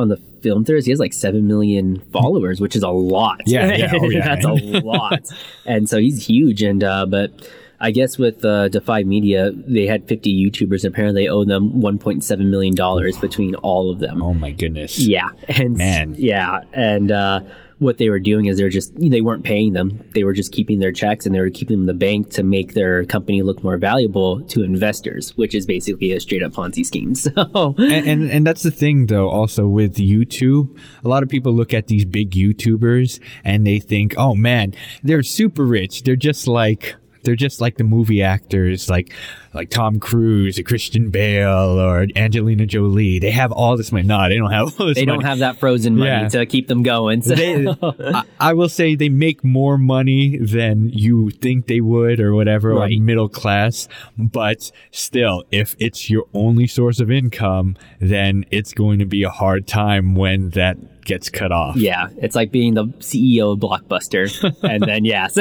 [0.00, 3.40] on the Film Theorists, he has like 7 million followers, which is a lot.
[3.46, 4.24] Yeah, yeah, oh, yeah.
[4.34, 4.52] That's a
[4.84, 5.30] lot.
[5.66, 6.62] and so he's huge.
[6.62, 7.30] And, uh, but
[7.78, 10.84] I guess with uh, Defy Media, they had 50 YouTubers.
[10.84, 12.74] And apparently, they owe them $1.7 million
[13.20, 14.22] between all of them.
[14.22, 14.98] Oh my goodness.
[14.98, 16.14] Yeah, and Man.
[16.18, 17.40] yeah, and uh,
[17.80, 20.78] what they were doing is they're just they weren't paying them; they were just keeping
[20.78, 23.64] their checks and they were keeping them in the bank to make their company look
[23.64, 27.14] more valuable to investors, which is basically a straight up Ponzi scheme.
[27.20, 30.76] So and, and and that's the thing though also with YouTube.
[31.04, 35.22] A lot of people look at these big YouTubers and they think oh man they're
[35.22, 36.02] super rich.
[36.02, 39.12] They're just like they're just like the movie actors like
[39.52, 44.28] like Tom Cruise or Christian Bale or Angelina Jolie they have all this money no
[44.28, 46.28] they don't have they don't have that frozen money Yeah.
[46.28, 47.22] to keep them going.
[47.22, 47.35] So.
[47.35, 52.35] they, I, I will say they make more money than you think they would or
[52.35, 52.96] whatever Right.
[52.98, 58.98] or middle class but still if it's your only source of income then it's going
[59.00, 62.86] to be a hard time when that gets cut off yeah, it's like being the
[62.98, 64.28] CEO of Blockbuster,
[64.62, 65.36] and then yes,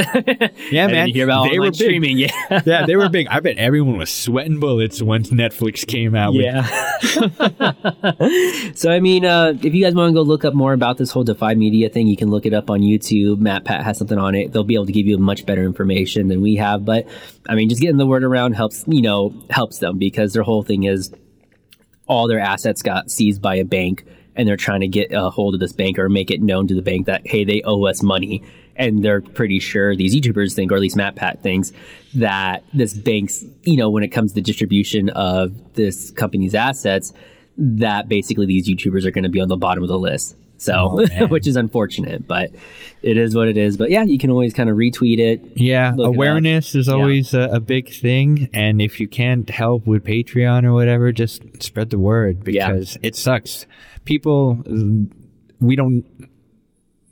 [0.72, 1.76] yeah man you hear about they were big.
[1.76, 2.18] streaming.
[2.18, 2.32] Yeah,
[2.66, 6.44] yeah they were big i bet everyone was sweating bullets once netflix came out with
[6.46, 6.66] Yeah.
[8.76, 11.12] so I mean, uh, if you guys want to go look up more about this
[11.12, 13.40] whole Defy Media thing, you can look it up on YouTube.
[13.40, 14.52] Matt Pat has something on it.
[14.52, 16.86] They'll be able to give you much better information than we have.
[16.86, 17.08] But
[17.48, 18.84] I mean, just getting the word around helps.
[18.88, 21.12] You know, helps them because their whole thing is
[22.08, 24.06] all their assets got seized by a bank
[24.40, 26.74] and they're trying to get a hold of this bank or make it known to
[26.74, 28.42] the bank that hey they owe us money
[28.78, 31.74] and they're pretty sure these youtubers think or at least matt pat thinks
[32.14, 37.12] that this bank's you know when it comes to the distribution of this company's assets
[37.58, 40.74] that basically these youtubers are going to be on the bottom of the list so
[41.20, 42.52] Oh, which is unfortunate but
[43.02, 45.94] it is what it is but yeah you can always kind of retweet it Yeah,
[45.96, 46.94] Look it awareness is Yeah.
[46.96, 51.44] always a, a big thing, and if you can't help with Patreon or whatever, just
[51.64, 52.72] spread the word Yeah.
[52.72, 53.66] because it sucks.
[54.10, 54.64] People,
[55.60, 56.04] we don't.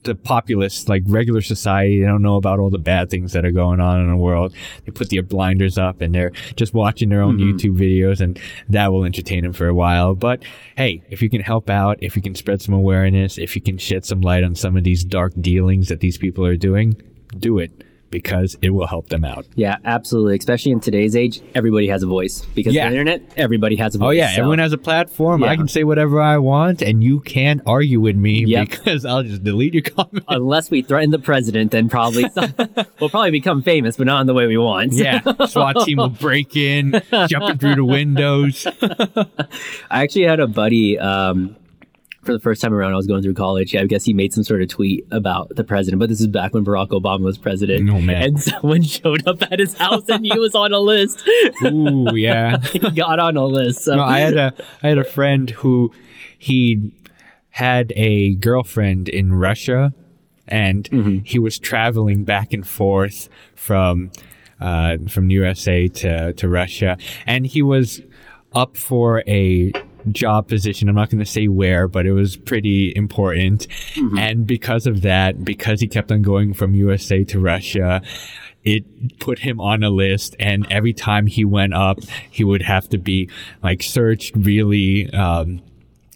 [0.01, 3.51] The populace, like regular society, they don't know about all the bad things that are
[3.51, 4.55] going on in the world.
[4.83, 7.57] They put their blinders up and they're just watching their own Mm-hmm.
[7.57, 10.15] YouTube videos, and that will entertain them for a while.
[10.15, 10.41] But
[10.75, 13.77] hey, if you can help out, if you can spread some awareness, if you can
[13.77, 16.95] shed some light on some of these dark dealings that these people are doing,
[17.37, 19.45] do it because it will help them out.
[19.55, 22.85] yeah absolutely especially in today's age everybody has a voice because Yeah.
[22.89, 25.41] the internet everybody has a voice Oh yeah, so- everyone has a platform.
[25.41, 25.49] Yeah.
[25.49, 28.69] I can say whatever I want, and you can't argue with me Yep.
[28.69, 30.23] because I'll just delete your comment.
[30.29, 32.53] unless we threaten the president, then probably some,
[32.99, 34.93] we'll probably become famous, but not in the way we want.
[34.93, 38.65] yeah, SWAT team will break in, jumping through the windows.
[39.91, 40.97] I actually had a buddy.
[40.97, 41.55] Um,
[42.27, 43.73] for the first time around, I was going through college.
[43.73, 46.53] I guess he made some sort of tweet about the president, but this is back
[46.53, 47.89] when Barack Obama was president.
[47.89, 48.21] Oh, man.
[48.21, 51.23] And someone showed up at his house and he was on a list.
[51.63, 52.59] Ooh, yeah.
[52.59, 53.85] he got on a list.
[53.85, 55.91] So No, I had a I had a friend who
[56.37, 56.93] he
[57.49, 59.93] had a girlfriend in Russia,
[60.47, 64.11] and he was traveling back and forth from
[64.59, 68.01] uh, from USA to to Russia, and he was
[68.53, 69.71] up for a
[70.13, 70.89] job position.
[70.89, 73.67] I'm not going to say where, but it was pretty important.
[74.17, 78.01] And because of that, because he kept on going from USA to Russia,
[78.63, 82.89] it put him on a list and every time he went up he would have
[82.89, 83.29] to be
[83.63, 85.61] like searched really um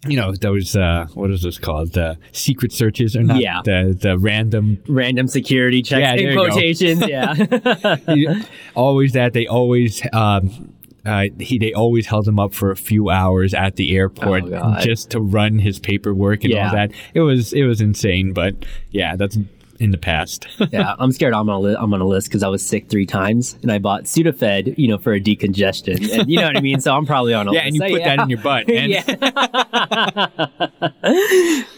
[0.05, 3.61] you know those uh what is this called the secret searches or not Yeah.
[3.63, 6.47] the the random Random security checks Yeah, in there you go.
[6.49, 7.07] quotations.
[7.07, 8.43] Yeah.
[8.75, 10.73] always that they always um
[11.05, 14.77] uh, he they always held him up for a few hours at the airport Oh,
[14.81, 16.67] just to run his paperwork and Yeah.
[16.67, 16.91] all that.
[17.13, 18.55] It was it was insane, but
[18.91, 19.37] yeah, that's
[19.81, 20.47] in the past.
[20.71, 22.87] yeah, I'm scared I'm on a li- I'm on a list because I was sick
[22.87, 26.11] three times and I bought Sudafed, you know, for a decongestion.
[26.11, 26.79] And you know what I mean?
[26.79, 27.67] So I'm probably on a yeah, list.
[27.67, 28.15] and you put yeah.
[28.15, 28.65] that in your butt.
[28.71, 29.01] And yeah.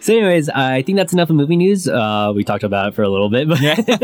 [0.02, 1.88] so, anyways, I think that's enough of movie news.
[1.88, 3.60] Uh, we talked about it for a little bit, but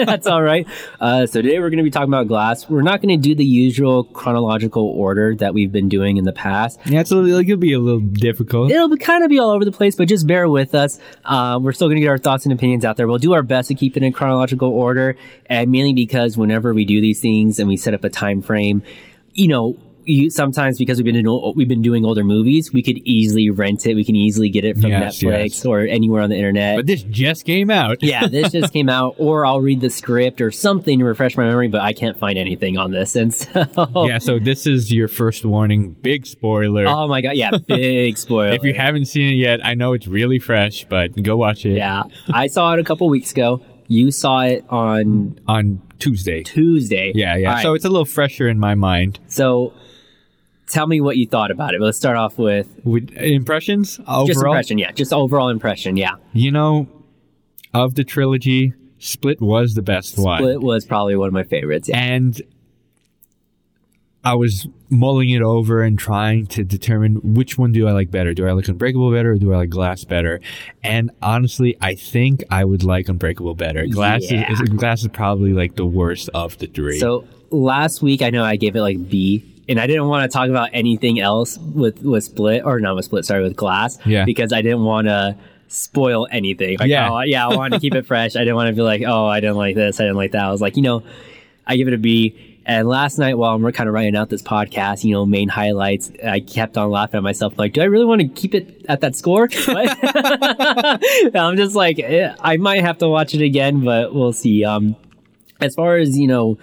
[0.05, 0.67] that's all right.
[0.99, 2.69] Uh, so today we're going to be talking about Glass.
[2.69, 6.33] We're not going to do the usual chronological order that we've been doing in the
[6.33, 6.79] past.
[6.85, 8.71] yeah, it's a little, it'll be a little difficult.
[8.71, 10.99] It'll be, kind of be all over the place, but just bear with us.
[11.25, 13.07] Uh, we're still going to get our thoughts and opinions out there.
[13.07, 15.15] We'll do our best to keep it in chronological order,
[15.47, 18.81] and mainly because whenever we do these things and we set up a time frame,
[19.33, 19.77] you know.
[20.05, 23.85] You, sometimes because we've been in, we've been doing older movies, we could easily rent
[23.85, 23.93] it.
[23.93, 25.65] We can easily get it from Yes, Netflix yes.
[25.65, 26.77] or anywhere on the internet.
[26.77, 28.01] But this just came out.
[28.01, 31.43] yeah, this just came out, or I'll read the script or something to refresh my
[31.43, 33.67] memory, but I can't find anything on this, and so
[34.07, 35.91] Yeah, so this is your first warning.
[36.01, 36.87] Big spoiler.
[36.87, 38.47] oh my god, yeah, big spoiler.
[38.53, 41.75] if you haven't seen it yet, I know it's really fresh, but go watch it
[41.75, 43.61] Yeah, I saw it a couple weeks ago.
[43.89, 46.43] You saw it on on Tuesday.
[46.43, 47.11] Tuesday.
[47.13, 47.53] Yeah, yeah.
[47.55, 49.19] Right, So it's a little fresher in my mind.
[49.27, 49.73] so
[50.67, 51.81] tell me what you thought about it.
[51.81, 54.77] Let's start off with With impressions overall, just impression.
[54.77, 55.97] Yeah, just overall impression.
[55.97, 56.87] Yeah, you know,
[57.73, 60.39] of the trilogy, Split was the best one.
[60.39, 61.89] Split was probably one of my favorites.
[61.89, 61.97] Yeah.
[61.99, 62.39] and
[64.23, 68.33] I was mulling it over and trying to determine which one do I like better.
[68.33, 70.41] Do I like Unbreakable better or do I like Glass better?
[70.83, 73.85] And honestly, I think I would like Unbreakable better.
[73.87, 74.51] Glass Yeah.
[74.51, 76.99] is Glass is probably like the worst of the three.
[76.99, 79.45] So last week I know I gave it like B.
[79.69, 83.05] And I didn't want to talk about anything else with with Split or not with
[83.05, 83.23] Split.
[83.25, 83.99] Sorry, with Glass.
[84.03, 84.25] Yeah.
[84.25, 85.35] Because I didn't want to
[85.67, 86.79] spoil anything.
[86.79, 87.11] Like, Yeah.
[87.11, 87.47] oh, yeah.
[87.47, 88.35] I wanted to keep it fresh.
[88.35, 89.99] I didn't want to be like, oh, I didn't like this.
[89.99, 90.43] I didn't like that.
[90.45, 91.03] I was like, you know,
[91.67, 92.48] I give it a B.
[92.65, 96.11] And last night, while I'm kind of writing out this podcast, you know, main highlights,
[96.23, 99.01] I kept on laughing at myself, like, do I really want to keep it at
[99.01, 99.49] that score?
[101.35, 104.63] I'm just like, eh, I might have to watch it again, but we'll see.
[104.63, 104.95] Um,
[105.59, 106.57] as far as you know,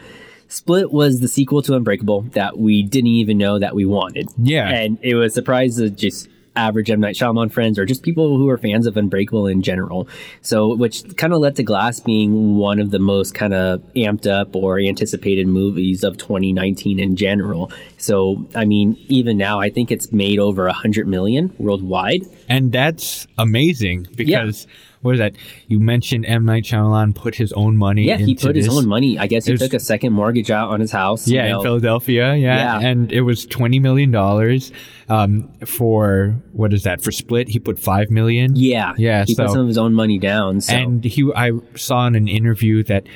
[0.48, 4.28] Split was the sequel to Unbreakable that we didn't even know that we wanted.
[4.38, 4.68] Yeah.
[4.68, 8.48] and it was surprised to just average M Night Shyamalan friends or just people who
[8.48, 10.08] are fans of Unbreakable in general.
[10.40, 14.26] So, which kind of led to Glass being one of the most kind of amped
[14.30, 17.70] up or anticipated movies of 2019 in general.
[17.98, 22.22] So, I mean, even now, I think it's made over a hundred million worldwide.
[22.48, 24.66] and that's amazing because
[25.06, 25.34] what is that?
[25.68, 28.04] You mentioned M Night Shyamalan put his own money.
[28.04, 29.18] Yeah, he put his own money.
[29.18, 31.26] I guess he There's- took a second mortgage out on his house.
[31.26, 31.58] you Yeah, know.
[31.60, 32.34] in Philadelphia.
[32.34, 32.80] Yeah.
[32.80, 32.88] Yeah.
[32.88, 34.72] and it was twenty million dollars.
[35.08, 37.00] Um, for what is that?
[37.00, 38.56] For Split, he put five million.
[38.56, 40.60] Yeah, Yeah, He put some of his own money down.
[40.60, 40.74] So.
[40.74, 43.06] and he, I saw in an interview that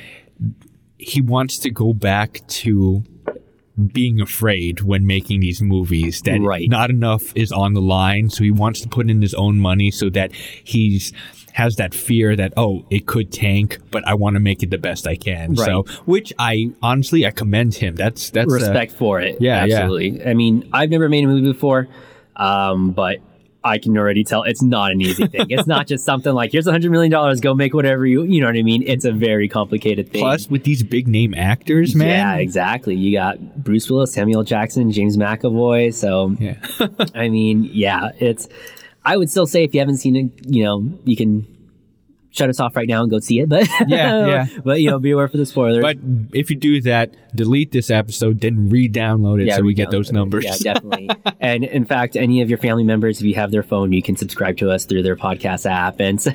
[0.97, 3.03] he wants to go back to
[3.93, 6.69] being afraid when making these movies that Right.
[6.69, 9.89] not enough is on the line so he wants to put in his own money
[9.91, 11.11] so that he's
[11.53, 14.77] has that fear that oh it could tank but i want to make it the
[14.77, 15.65] best i can Right.
[15.65, 19.37] so which i honestly i commend him that's that's uh, respect for it.
[19.41, 19.75] yeah, yeah.
[19.79, 20.25] absolutely.
[20.25, 21.87] I mean, I've never made a movie before,
[22.35, 23.17] um, but
[23.63, 25.45] I can already tell it's not an easy thing.
[25.49, 28.41] It's not just something like here's a hundred million dollars, go make whatever you you
[28.41, 28.81] know what I mean.
[28.87, 30.21] It's a very complicated thing.
[30.21, 32.95] plus with these big name actors man yeah, exactly.
[32.95, 35.93] You got Bruce Willis, Samuel Jackson, James McAvoy.
[35.93, 36.55] So yeah
[37.15, 38.47] I mean, yeah, it's.
[39.03, 41.47] I would still say if you haven't seen it, you know, you can
[42.33, 43.49] shut us off right now and go see it.
[43.49, 44.45] But Yeah, yeah.
[44.63, 45.81] but you know, be aware for the spoilers.
[45.81, 45.97] but
[46.33, 50.09] if you do that delete this episode then re-download it so we get re-download those
[50.09, 50.13] it.
[50.13, 51.09] numbers Yeah, definitely.
[51.41, 54.15] and in fact, any of your family members, if you have their phone, you can
[54.15, 56.31] subscribe to us through their podcast app and so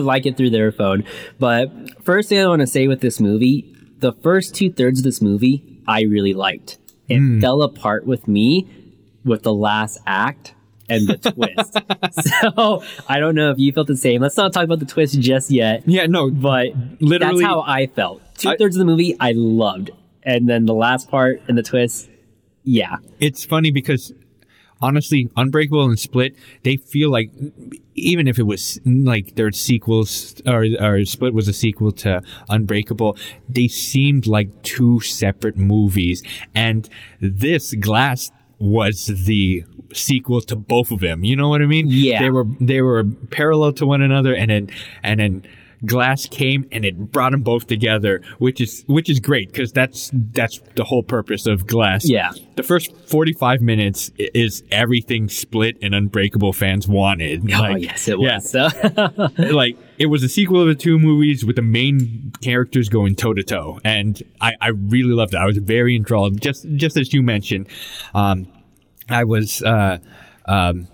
[0.00, 1.04] like it through their phone.
[1.38, 1.70] But
[2.04, 5.20] first thing I want to say with this movie, the first two thirds of this
[5.22, 6.78] movie, I really liked.
[7.08, 7.40] It Hmm.
[7.40, 8.68] fell apart with me
[9.24, 10.54] with the last act
[10.90, 12.44] and the twist.
[12.44, 14.20] so I don't know if you felt the same.
[14.22, 15.82] Let's not talk about the twist just yet.
[15.86, 16.68] yeah no But
[17.00, 18.22] Literally- that's how I felt.
[18.36, 19.90] Two thirds of the movie I loved,
[20.22, 22.08] and then the last part and the twist,
[22.64, 24.12] yeah, it's funny because
[24.82, 27.30] honestly, Unbreakable and Split, they feel like
[27.94, 33.18] even if it was like their sequels or, or Split was a sequel to Unbreakable,
[33.46, 36.22] they seemed like two separate movies.
[36.54, 36.88] And
[37.20, 41.24] this Glass was the sequel to both of them.
[41.24, 41.86] You know what I mean?
[41.88, 42.20] Yeah.
[42.20, 44.70] They were they were parallel to one another and then
[45.02, 45.42] and then
[45.84, 50.10] Glass came and it brought them both together, which is which is great because that's
[50.12, 52.08] that's the whole purpose of Glass.
[52.08, 52.32] Yeah.
[52.56, 57.50] The first 45 minutes is everything Split and Unbreakable fans wanted.
[57.52, 58.50] oh Like, yes, it yeah, was.
[58.50, 58.68] So
[59.38, 63.34] like it was a sequel of the two movies with the main characters going toe
[63.34, 65.38] to toe, and I, I really loved it.
[65.38, 66.40] I was very enthralled.
[66.40, 67.68] Just just as you mentioned,
[68.14, 68.46] um,
[69.08, 69.98] I was uh,
[70.46, 70.88] um,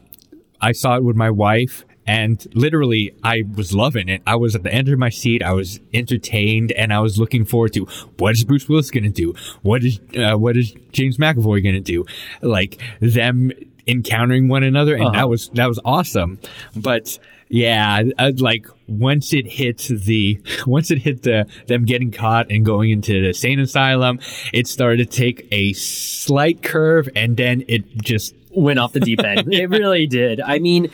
[0.60, 1.84] I saw it with my wife.
[2.06, 4.22] And literally, I was loving it.
[4.26, 5.42] I was at the end of my seat.
[5.42, 7.86] I was entertained, and I was looking forward to
[8.18, 9.34] what is Bruce Willis going to do?
[9.62, 12.04] What is uh, what is James McAvoy going to do?
[12.42, 13.50] Like them
[13.88, 15.12] encountering one another, and Uh-huh.
[15.16, 16.38] that was that was awesome.
[16.74, 22.50] But yeah, uh, like once it hit the once it hit the them getting caught
[22.50, 24.18] and going into the sane asylum,
[24.52, 29.20] it started to take a slight curve, and then it just went off the deep
[29.22, 29.46] end.
[29.52, 30.40] It really did.
[30.40, 30.88] I mean,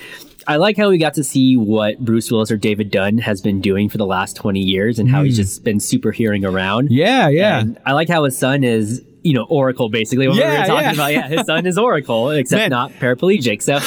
[0.46, 3.61] I like how we got to see what Bruce Willis or David Dunn has been
[3.61, 6.87] doing for the last 20 years and how he's just been superheroing around.
[6.88, 6.92] Hmm.
[6.94, 7.61] yeah, yeah.
[7.61, 10.26] And I like how his son is, you know, Oracle basically.
[10.28, 10.92] What we Yeah, were talking yeah.
[10.92, 11.12] about.
[11.12, 12.70] Yeah, his son is Oracle, except Man.
[12.70, 13.62] not paraplegic.
[13.62, 13.78] So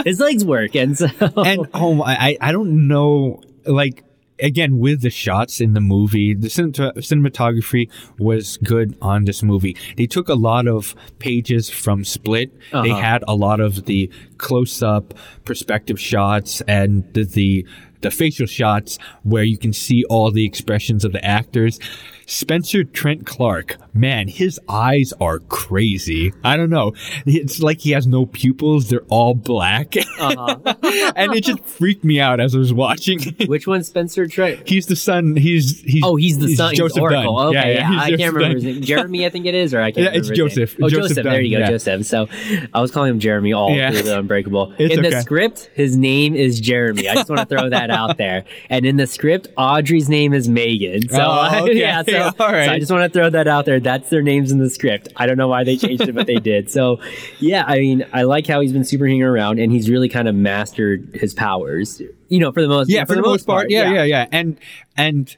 [0.04, 0.74] his legs work.
[0.76, 1.06] And so.
[1.20, 4.04] and oh, I- I don't know, like
[4.40, 9.76] again with the shots in the movie, the cinematography was good on this movie.
[9.96, 12.52] They took a lot of pages from Split.
[12.72, 13.00] They Uh-huh.
[13.00, 17.66] had a lot of the close-up perspective shots and the, the
[18.00, 21.80] the facial shots where you can see all the expressions of the actors.
[22.26, 26.30] Spencer Treat Clark, man, his eyes are crazy.
[26.44, 26.92] I don't know.
[27.24, 28.90] It's like he has no pupils.
[28.90, 29.94] They're all black.
[30.18, 31.12] Uh-huh.
[31.16, 33.20] and it just freaked me out as I was watching.
[33.46, 34.66] Which one's Spencer Treat?
[34.68, 35.36] he's the son.
[35.36, 36.70] He's he's Oh, he's the son.
[36.70, 37.36] He's Joseph Oracle.
[37.36, 37.46] Dunn.
[37.56, 38.82] Okay, yeah, he's I Joseph can't remember his name.
[38.82, 40.66] Jeremy, I think it is, or I can't Yeah, it's remember his name.
[40.66, 40.76] Joseph.
[40.82, 41.24] Oh, Joseph Joseph.
[41.24, 41.70] there you go, yeah.
[41.70, 42.06] Joseph.
[42.06, 42.28] So
[42.72, 43.90] I was calling him Jeremy all Yeah.
[43.90, 44.74] through the Unbreakable.
[44.78, 45.20] It's in the okay.
[45.20, 47.08] script, his name is Jeremy.
[47.08, 48.44] I just want to throw that out there.
[48.70, 51.08] And in the script, Audrey's name is Megan.
[51.08, 51.78] So Oh, okay.
[51.78, 52.66] yeah, so, right.
[52.66, 53.80] so I just want to throw that out there.
[53.80, 55.08] That's their names in the script.
[55.16, 56.70] I don't know why they changed it, but they did.
[56.70, 57.00] So
[57.40, 60.28] yeah, I mean, I like how he's been super hanging around, and he's really kind
[60.28, 62.00] of mastered his powers.
[62.28, 63.70] You know, for the most Yeah, for, the, most part.
[63.70, 64.26] Yeah, yeah, yeah.
[64.32, 64.58] And
[64.96, 65.36] and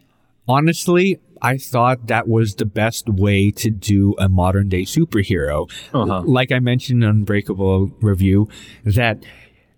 [0.48, 5.70] honestly, I thought that was the best way to do a modern day superhero.
[5.92, 6.22] Uh-huh.
[6.24, 8.48] Like I mentioned in Unbreakable review,
[8.84, 9.22] that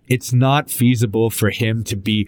[0.07, 2.27] it's not feasible for him to be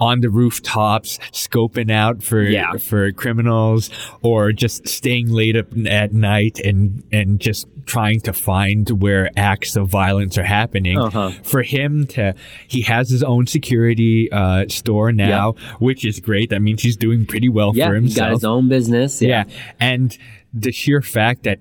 [0.00, 2.76] on the rooftops scoping out for Yeah.
[2.76, 3.90] for criminals
[4.22, 9.74] or just staying late up at night and and just trying to find where acts
[9.76, 11.30] of violence are happening Uh-huh.
[11.42, 12.34] for him to
[12.68, 17.26] he has his own security uh, store now which is great that means he's doing
[17.26, 19.20] pretty well Yeah, for he's got his own business.
[19.22, 19.44] yeah.
[19.80, 20.16] And
[20.54, 21.58] the sheer fact that,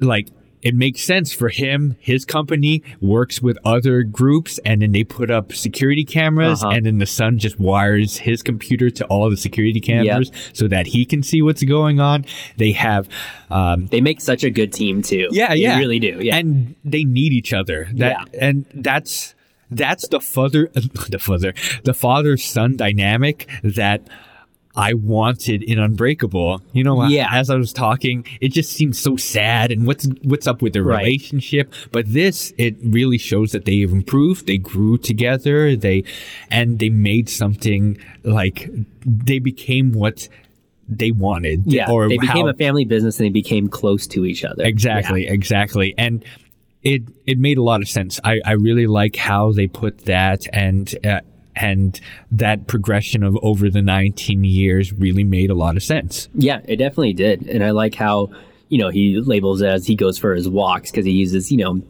[0.00, 0.28] like,
[0.62, 1.96] it makes sense for him.
[2.00, 6.72] His company works with other groups and then they put up security cameras Uh-huh.
[6.74, 10.88] and then the son just wires his computer to all the security cameras so that
[10.88, 12.24] he can see what's going on.
[12.56, 13.08] They have,
[13.50, 15.28] um, They make such a good team too.
[15.30, 15.78] yeah, They yeah.
[15.78, 16.18] really do.
[16.20, 16.36] Yeah.
[16.36, 17.88] And they need each other.
[17.94, 19.34] That and that's
[19.70, 20.70] that's the father
[21.10, 21.52] the father
[21.84, 24.00] the father son dynamic that
[24.76, 26.62] I wanted in Unbreakable.
[26.72, 27.28] You know, Yeah.
[27.32, 30.84] as I was talking, it just seems so sad and what's what's up with their
[30.84, 31.04] Right.
[31.04, 31.72] relationship.
[31.90, 36.04] But this it really shows that they've improved, they grew together, they
[36.50, 38.70] and they made something like
[39.04, 40.28] they became what
[40.88, 41.64] they wanted.
[41.66, 41.90] yeah.
[41.90, 44.64] Or they became how- a family business and they became close to each other.
[44.64, 45.94] Exactly, exactly.
[45.98, 46.24] And
[46.82, 48.20] it it made a lot of sense.
[48.22, 51.20] I, I really like how they put that and uh,
[51.60, 56.28] and that progression of over the 19 years really made a lot of sense.
[56.34, 57.46] Yeah, it definitely did.
[57.48, 58.30] And I like how,
[58.68, 61.58] you know, he labels it as he goes for his walks because he uses, you
[61.58, 61.82] know,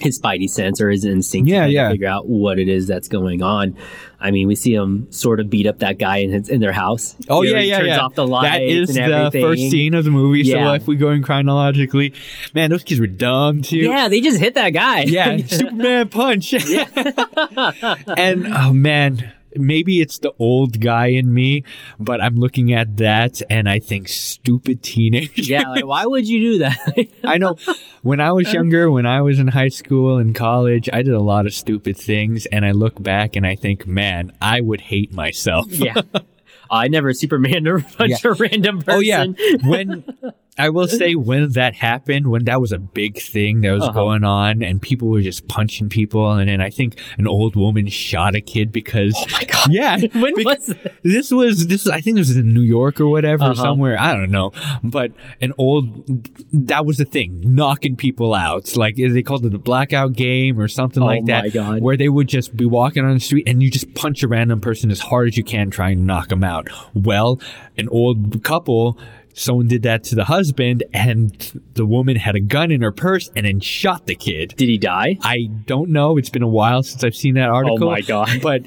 [0.00, 1.90] his spidey sense or his instinct Yeah, to, yeah.
[1.90, 3.76] figure out what it is that's going on.
[4.20, 6.72] I mean, we see him sort of beat up that guy in his, in their
[6.72, 7.14] house.
[7.28, 8.00] Oh You know, yeah, yeah, turns yeah.
[8.00, 10.44] off the lights that is and the first scene of the movie.
[10.44, 12.14] So if we go in chronologically,
[12.54, 13.76] man, those kids were dumb too.
[13.76, 15.02] Yeah, they just hit that guy.
[15.02, 16.52] yeah, Superman punch.
[18.16, 21.64] and oh man, maybe it's the old guy in me,
[21.98, 25.48] but I'm looking at that and I think stupid teenage.
[25.48, 27.06] yeah, like why would you do that?
[27.24, 27.56] I know
[28.02, 31.20] when I was younger, when I was in high school and college, I did a
[31.20, 35.12] lot of stupid things and I look back and I think, man, I would hate
[35.12, 35.66] myself.
[35.70, 35.94] yeah.
[36.70, 38.30] I never Superman or punch Yeah.
[38.30, 38.94] a random person.
[38.94, 39.24] Oh yeah.
[39.64, 40.04] When
[40.58, 43.92] I will say when that happened, when that was a big thing that was Uh-huh.
[43.92, 47.86] going on, and people were just punching people, and then I think an old woman
[47.88, 49.14] shot a kid because.
[49.16, 49.70] Oh my God.
[49.70, 51.30] Yeah, When was this?
[51.30, 51.86] Was this?
[51.88, 53.54] I think this was in New York or whatever, Uh-huh.
[53.54, 53.96] somewhere.
[54.00, 56.04] I don't know, but an old
[56.52, 58.76] that was the thing, knocking people out.
[58.76, 61.82] Like they called it the blackout game or something Oh like that, my God.
[61.82, 64.60] where they would just be walking on the street and you just punch a random
[64.60, 66.68] person as hard as you can, trying to knock them out.
[66.94, 67.40] Well,
[67.76, 68.98] an old couple
[69.38, 73.30] someone did that to the husband and the woman had a gun in her purse
[73.36, 74.54] and then shot the kid.
[74.56, 75.18] Did he die?
[75.22, 76.16] I don't know.
[76.16, 77.88] It's been a while since I've seen that article.
[77.88, 78.28] Oh my God.
[78.42, 78.62] But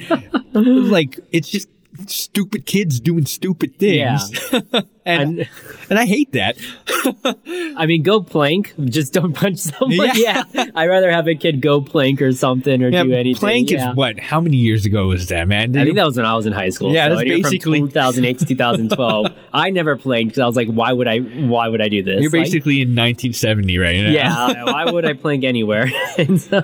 [0.54, 1.68] like it's just
[2.08, 4.32] stupid kids doing stupid things.
[4.52, 4.82] Yeah.
[5.06, 5.50] and And-
[5.90, 6.58] and I hate that.
[7.78, 8.74] I mean, go plank.
[8.86, 9.92] Just don't punch someone.
[10.16, 10.44] Yeah.
[10.54, 10.66] Yeah.
[10.76, 13.40] I'd rather have a kid go plank or something or Yeah, do anything.
[13.40, 13.90] Plank yeah.
[13.92, 14.20] is what?
[14.20, 15.76] How many years ago was that, man?
[15.78, 16.94] I think that was when I was in high school.
[16.94, 19.28] Yeah, so that's basically- 2008 to 2012.
[19.54, 21.20] I never planked because I was like, why would I?
[21.20, 22.22] Why would I do this?
[22.22, 24.12] You're Like, basically in 1970 right now.
[24.12, 24.64] yeah.
[24.66, 25.90] why would I plank anywhere?
[26.18, 26.62] and so,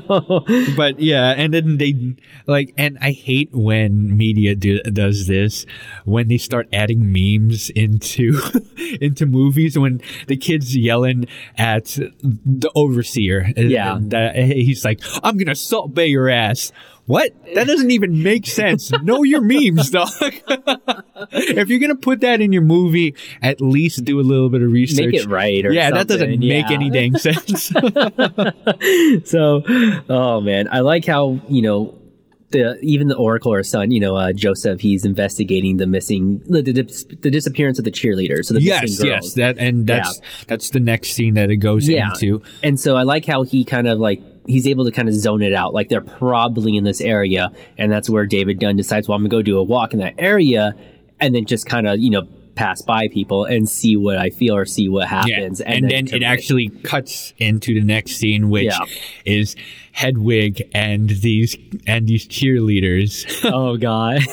[0.77, 2.15] but yeah, and then they
[2.45, 5.65] like, and I hate when media do, does this
[6.05, 8.26] when they start adding memes into
[9.01, 11.25] into movies when the kids yelling
[11.57, 13.51] at the overseer.
[13.55, 13.95] Yeah.
[13.95, 16.71] And, uh, he's like, "I'm gonna Salt Bae your ass."
[17.05, 17.31] What?
[17.55, 18.91] That doesn't even make sense.
[18.91, 20.09] know your memes, dog.
[21.31, 24.69] if you're gonna put that in your movie, at least do a little bit of
[24.69, 25.05] research.
[25.05, 25.65] make it right.
[25.65, 26.47] Or yeah, that doesn't something.
[26.47, 27.71] make any dang sense.
[29.29, 29.63] so,
[30.09, 31.97] oh man, I like how you know
[32.51, 36.61] the even the Oracle or son, you know, uh, Joseph, he's investigating the missing the,
[36.61, 38.43] the, the disappearance of the cheerleader.
[38.43, 41.87] So the yes, missing yes, that and that's that's the next scene that it goes
[41.89, 42.09] Yeah.
[42.09, 42.41] into.
[42.63, 45.41] And so I like how he kind of like he's able to kind of zone
[45.41, 45.73] it out.
[45.73, 49.29] Like they're probably in this area, and that's where David Dunn decides, well, I'm gonna
[49.29, 50.73] go do a walk in that area,
[51.19, 52.27] and then just kind of you know
[52.57, 55.61] pass by people and see what I feel or see what happens.
[55.61, 58.79] and, then, to- it actually cuts into the next scene, which Yeah.
[59.25, 59.55] is
[59.93, 63.25] Hedwig and these and these cheerleaders.
[63.51, 64.21] oh god.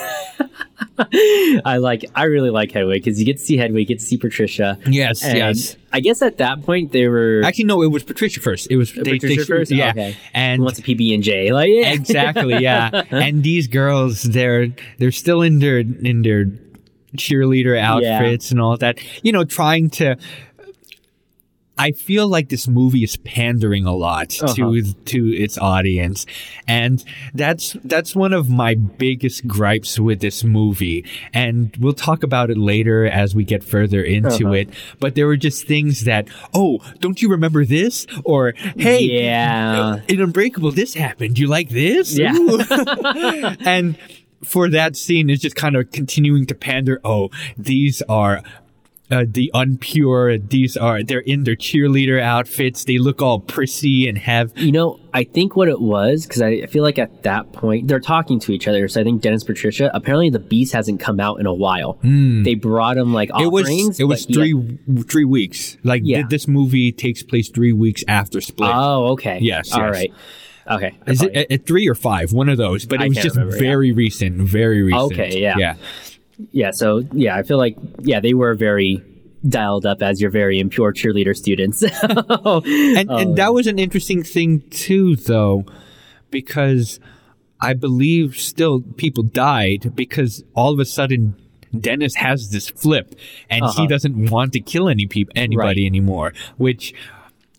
[1.65, 2.05] I like.
[2.15, 4.79] I really like Hedwig because you get to see Hedwig, you get to see Patricia.
[4.87, 5.77] yes, And yes.
[5.93, 8.69] I guess at that point they were Actually, no, it was Patricia first.
[8.71, 9.71] It was they, Patricia they, first.
[9.71, 10.17] Yeah, okay.
[10.35, 11.53] and wants a PB and J.
[11.53, 11.93] Like yeah.
[11.93, 12.91] exactly, yeah.
[13.11, 14.69] and these girls, they're
[14.99, 16.45] they're still in their in their
[17.17, 18.99] cheerleader outfits and all that.
[19.23, 20.17] You know, trying to.
[21.77, 24.93] I feel like this movie is pandering a lot to Uh-huh.
[25.07, 26.25] to its audience,
[26.69, 27.03] and
[27.35, 31.05] that's that's one of my biggest gripes with this movie.
[31.35, 34.53] And we'll talk about it later as we get further into Uh-huh.
[34.53, 34.69] it.
[35.01, 38.07] But there were just things that, oh, don't you remember this?
[38.23, 39.99] Or hey, Yeah.
[40.07, 41.41] in Unbreakable, this happened.
[41.41, 42.17] You like this?
[42.17, 42.37] Yeah.
[43.67, 43.97] And
[44.47, 47.01] for that scene, is just kind of continuing to pander.
[47.05, 48.43] Oh, these are.
[49.11, 52.85] Uh, the unpure, these are, they're in their cheerleader outfits.
[52.85, 56.65] They look all prissy and have, You know, I think what it was because I
[56.67, 58.89] feel like at that point they're talking to each other.
[58.89, 59.91] So I think Dennis Patricia.
[59.93, 61.99] Apparently, the Beast hasn't come out in a while.
[62.03, 63.43] They brought him like Hmm.
[63.43, 63.89] it offerings.
[63.89, 65.77] was, it was three, three weeks.
[65.85, 66.21] Like Yeah.
[66.23, 68.71] th- this movie takes place three weeks after Split.
[68.73, 69.39] Oh, okay.
[69.43, 69.93] Yes, All yes.
[69.93, 70.13] right.
[70.71, 70.97] Okay.
[71.07, 72.33] Is it at, at three or five?
[72.33, 73.63] One of those, but it I was just remember, yeah.
[73.63, 75.13] very recent, very recent.
[75.13, 75.57] Okay, yeah.
[75.59, 75.75] Yeah.
[76.53, 76.71] Yeah.
[76.73, 79.03] So yeah, I feel like yeah they were very
[79.47, 81.83] dialed up as your very impure cheerleader students.
[82.03, 85.65] And and that was an interesting thing too, though,
[86.31, 86.99] because
[87.61, 91.37] I believe still people died because all of a sudden
[91.79, 93.15] Dennis has this flip
[93.51, 93.83] and Uh-huh.
[93.83, 95.87] he doesn't want to kill any peop- anybody Right.
[95.87, 96.95] anymore, which.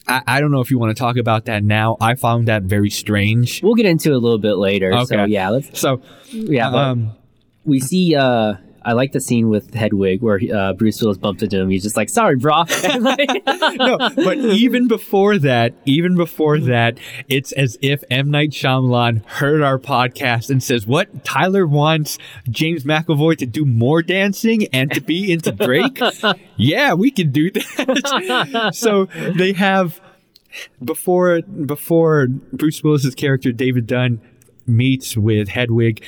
[0.07, 1.97] I, I don't know if you want to talk about that now.
[1.99, 3.61] I found that very strange.
[3.63, 4.91] we'll get into it a little bit later.
[5.05, 5.31] So Okay.
[5.31, 6.01] yeah, let's So,
[6.31, 6.69] yeah.
[6.69, 7.11] um,
[7.63, 8.15] we see.
[8.15, 8.55] uh
[8.85, 11.71] I like the scene with Hedwig where uh, Bruce Willis bumped into him.
[11.71, 12.63] He's just like, "Sorry, bro."
[13.75, 19.61] No, but even before that, even before that, it's as if M Night Shyamalan heard
[19.61, 21.25] our podcast and says, "What?
[21.25, 22.17] Tyler wants
[22.49, 25.99] James McAvoy to do more dancing and to be into Drake?
[26.55, 29.05] yeah, we can do that." so
[29.35, 29.99] they have
[30.83, 34.21] before before Bruce Willis's character David Dunn
[34.67, 36.03] meets with Hedwig.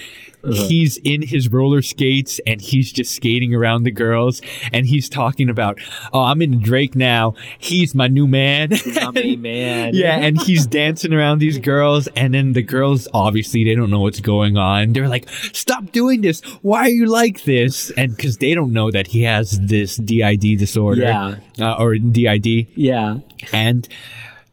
[0.49, 4.39] He's in his roller skates and he's just skating around the girls
[4.71, 5.77] and he's talking about,
[6.13, 7.33] oh, I'm in Drake now.
[7.57, 8.69] He's my new man.
[9.01, 9.93] I'm man.
[9.93, 13.99] yeah, and he's dancing around these girls, and then the girls obviously they don't know
[13.99, 14.93] what's going on.
[14.93, 16.39] They're like, "Stop doing this!
[16.61, 20.57] Why are you like this?" And because they don't know that he has this DID
[20.59, 21.35] disorder, Yeah.
[21.59, 23.17] uh, or DID, yeah.
[23.51, 23.87] and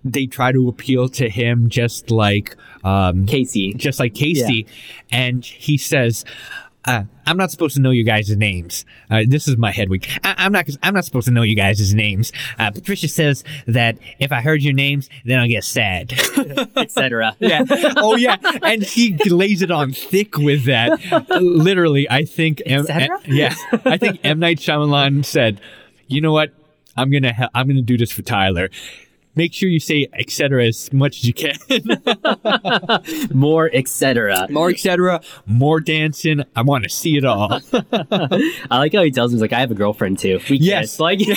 [0.05, 3.75] they try to appeal to him just like um, Casey.
[3.75, 4.67] just like Casey,
[5.11, 6.25] and he says,
[6.87, 8.85] uh, I'm not supposed to know you guys' names.
[9.11, 10.07] Uh, this is my head week.
[10.23, 10.67] I- I'm not.
[10.83, 12.31] I'm not supposed to know you guys' names.
[12.59, 16.13] Uh, Patricia says that if I heard your names, then I'll get sad.
[16.77, 17.35] etc.
[17.41, 17.65] yeah.
[17.97, 18.37] Oh yeah.
[18.63, 21.01] And he lays it on thick with that.
[21.41, 22.61] Literally, I think.
[22.67, 23.19] M- cetera?
[23.25, 23.55] yeah.
[23.87, 25.63] I think M Night Shyamalan said,
[26.09, 26.53] "You know what?
[26.99, 27.33] I'm gonna.
[27.33, 28.69] Ha- I'm gonna do this for Tyler."
[29.37, 30.67] Make sure you say etc.
[30.67, 31.57] as much as you can.
[33.35, 34.47] More etc.
[34.51, 35.21] more etc.
[35.47, 36.45] More dancing.
[36.55, 37.61] I want to see it all.
[37.93, 40.39] I like how he tells him, he's like, I have a girlfriend too.
[40.49, 41.01] We Yes.
[41.01, 41.37] Like, like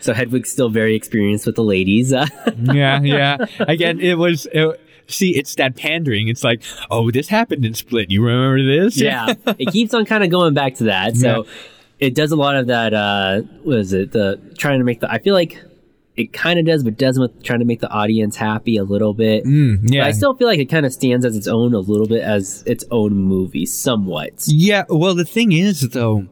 [0.00, 2.10] so Hedwig's still very experienced with the ladies.
[2.10, 3.36] Yeah, yeah.
[3.60, 4.46] Again, it was.
[4.52, 6.28] It, see, it's that pandering.
[6.28, 8.10] It's like, oh, this happened in Split.
[8.10, 9.00] You remember this?
[9.00, 9.34] yeah.
[9.58, 11.16] It keeps on kind of going back to that.
[11.16, 11.52] So Yeah.
[12.00, 14.12] It does a lot of that, uh, what is it?
[14.12, 15.62] The trying to make the, I feel like
[16.16, 19.14] it kind of does, but doesn't with trying to make the audience happy a little
[19.14, 19.44] bit.
[19.44, 20.02] Mm, yeah.
[20.02, 22.22] But I still feel like it kind of stands as its own a little bit
[22.22, 24.32] as its own movie, somewhat.
[24.46, 26.26] Yeah, well, the thing is, though,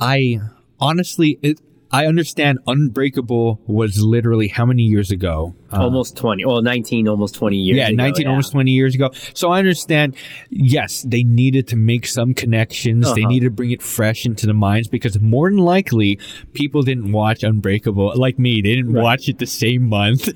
[0.00, 0.40] I
[0.80, 1.60] honestly, it,
[1.90, 5.54] I understand Unbreakable was literally how many years ago?
[5.72, 8.30] Uh, almost 20, well, 19, almost 20 years yeah, ago, 19, yeah.
[8.30, 9.10] almost 20 years ago.
[9.34, 10.16] So I understand,
[10.50, 13.12] yes, they needed to make some connections.
[13.14, 13.28] They Uh-huh.
[13.30, 16.18] needed to bring it fresh into the minds because more than likely,
[16.54, 18.62] people didn't watch Unbreakable like me.
[18.62, 19.02] They didn't Right.
[19.02, 20.30] watch it the same month.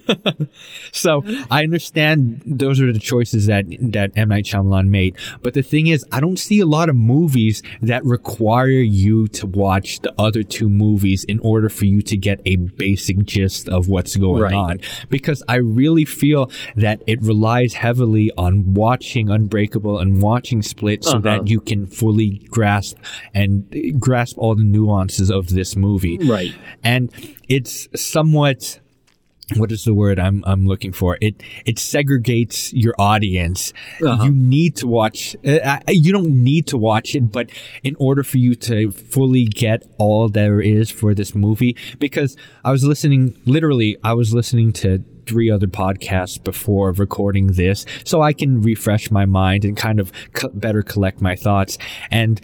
[0.93, 4.29] so I understand those are the choices that, that M.
[4.29, 5.17] Night Shyamalan made.
[5.43, 9.47] But the thing is, I don't see a lot of movies that require you to
[9.47, 13.89] watch the other two movies in order for you to get a basic gist of
[13.89, 14.55] what's going Right.
[14.55, 21.05] on because I really feel that it relies heavily on watching Unbreakable and watching Split
[21.05, 21.21] so Uh-huh.
[21.21, 22.97] that you can fully grasp
[23.35, 26.19] and uh, grasp all the nuances of this movie.
[26.19, 26.55] Right.
[26.83, 27.11] And
[27.49, 28.79] it's somewhat
[29.57, 31.19] what is the word I'm I'm looking for?
[31.21, 33.73] It it segregates your audience.
[34.03, 34.25] Uh-huh.
[34.25, 35.37] You need to watch.
[35.45, 37.51] Uh, you don't need to watch it, but
[37.83, 42.71] in order for you to fully get all there is for this movie, because I
[42.71, 43.37] was listening.
[43.45, 49.11] Literally, I was listening to three other podcasts before recording this, so I can refresh
[49.11, 51.79] my mind and kind of co- better collect my thoughts
[52.11, 52.41] and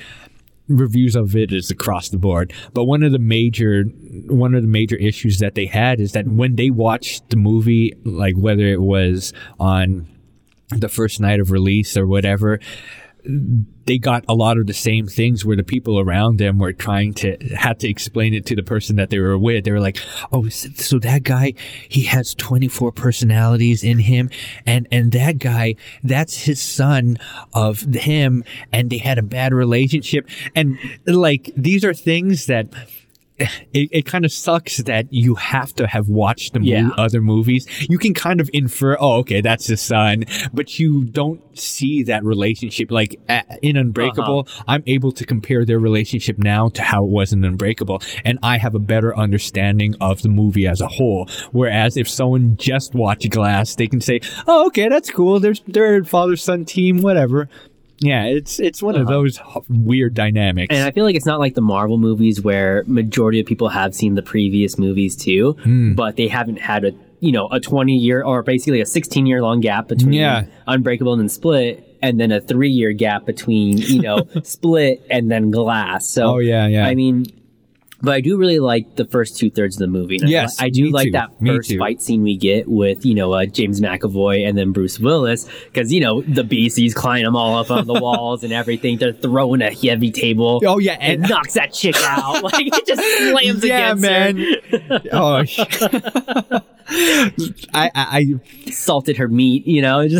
[0.68, 2.52] reviews of it is across the board.
[2.74, 3.84] But one of the major
[4.26, 7.94] one of the major issues that they had is that when they watched the movie,
[8.04, 10.06] like whether it was on
[10.70, 12.60] the first night of release or whatever,
[13.84, 17.12] they got a lot of the same things where the people around them were trying
[17.12, 19.64] to had to explain it to the person that they were with.
[19.64, 19.98] They were like,
[20.32, 21.54] "Oh, so that guy,
[21.88, 24.30] he has 24 personalities in him
[24.66, 27.18] and and that guy, that's his son
[27.52, 32.68] of him and they had a bad relationship." And like these are things that
[33.38, 36.90] it, it kind of sucks that you have to have watched the mo- Yeah.
[36.96, 37.66] other movies.
[37.88, 42.24] You can kind of infer, oh, okay, that's his son, but you don't see that
[42.24, 42.90] relationship.
[42.90, 44.64] Like a- in Unbreakable, uh-huh.
[44.68, 48.58] I'm able to compare their relationship now to how it was in Unbreakable, and I
[48.58, 51.28] have a better understanding of the movie as a whole.
[51.52, 55.40] Whereas if someone just watched Glass, they can say, oh, okay, that's cool.
[55.40, 57.48] There's their father son team, whatever.
[58.00, 60.74] Yeah, it's it's one of those weird dynamics.
[60.74, 63.94] And I feel like it's not like the Marvel movies where majority of people have
[63.94, 65.94] seen the previous movies too, Hmm.
[65.94, 69.42] but they haven't had a you know a 20 year or basically a 16 year
[69.42, 70.44] long gap between Yeah.
[70.68, 75.28] Unbreakable and then Split, and then a three year gap between you know Split and
[75.30, 76.08] then Glass.
[76.08, 76.86] So Oh, yeah, yeah.
[76.86, 77.26] I mean.
[78.00, 80.18] But I do really like the first two thirds of the movie.
[80.20, 81.12] And Yes, I do like too.
[81.12, 85.00] that first fight scene we get with you know uh, James McAvoy and then Bruce
[85.00, 88.98] Willis because you know the he's climbing them all up on the walls and everything.
[88.98, 92.42] They're throwing a heavy table Oh yeah, and and knocks that chick out.
[92.48, 94.36] Like it just slams yeah, against man.
[94.36, 95.00] her.
[95.12, 96.60] oh,
[96.90, 100.06] sh- I, I, Salted her meat, you know.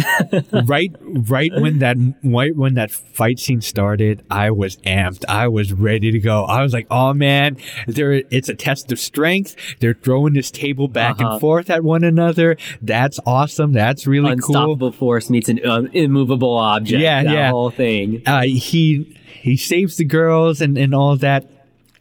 [0.64, 5.25] Right, right when that, right when that fight scene started, I was amped.
[5.29, 6.45] I was ready to go.
[6.45, 7.57] I was like, oh man,
[7.87, 9.57] there, it's a test of strength.
[9.81, 11.33] They're throwing this table back Uh-huh.
[11.33, 12.57] and forth at one another.
[12.83, 13.73] That's awesome.
[13.73, 14.33] That's really cool.
[14.57, 17.01] unstoppable force meets an um, immovable object.
[17.01, 17.51] Yeah, that yeah.
[17.51, 21.49] whole thing, Uh, he, he saves the girls and, and all that.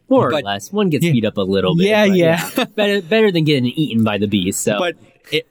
[0.10, 0.72] More or less.
[0.72, 1.12] One gets yeah.
[1.12, 1.88] beat up a little bit.
[1.88, 2.66] Yeah, but yeah.
[2.76, 4.62] better, better than getting eaten by the beast.
[4.62, 4.96] So, But
[5.32, 5.48] it,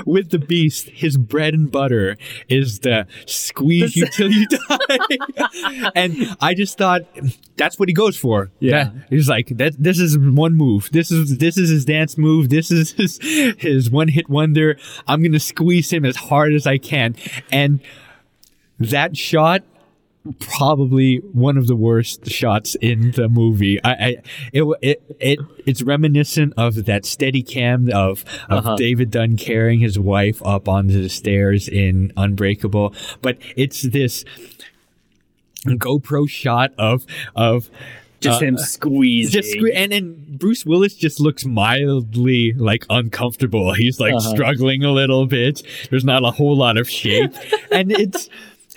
[0.06, 2.16] with the beast, his bread and butter
[2.48, 5.90] is the squeeze you till you die.
[5.94, 7.02] and I just thought
[7.56, 8.50] that's what he goes for.
[8.60, 8.84] Yeah.
[8.84, 9.74] That- he's like that.
[9.78, 10.88] This is one move.
[10.92, 12.48] This is this is his dance move.
[12.48, 13.18] This is his
[13.58, 14.78] his one hit wonder.
[15.06, 17.16] I'm gonna squeeze him as hard as I can.
[17.52, 17.80] And
[18.78, 19.64] that shot
[20.40, 23.82] probably one of the worst shots in the movie.
[23.84, 24.16] I, I
[24.52, 28.76] it, it, it, it's reminiscent of that steady cam of, of Uh-huh.
[28.76, 32.94] David Dunn carrying his wife up onto the stairs in Unbreakable.
[33.22, 34.24] But it's this,
[35.66, 37.04] GoPro shot of
[37.34, 37.68] of
[38.20, 39.32] Just uh, him squeezing.
[39.42, 43.74] just sque- and then Bruce Willis just looks mildly like uncomfortable.
[43.74, 44.30] He's like Uh-huh.
[44.30, 45.62] struggling a little bit.
[45.90, 47.32] There's not a whole lot of shape,
[47.72, 48.28] and it's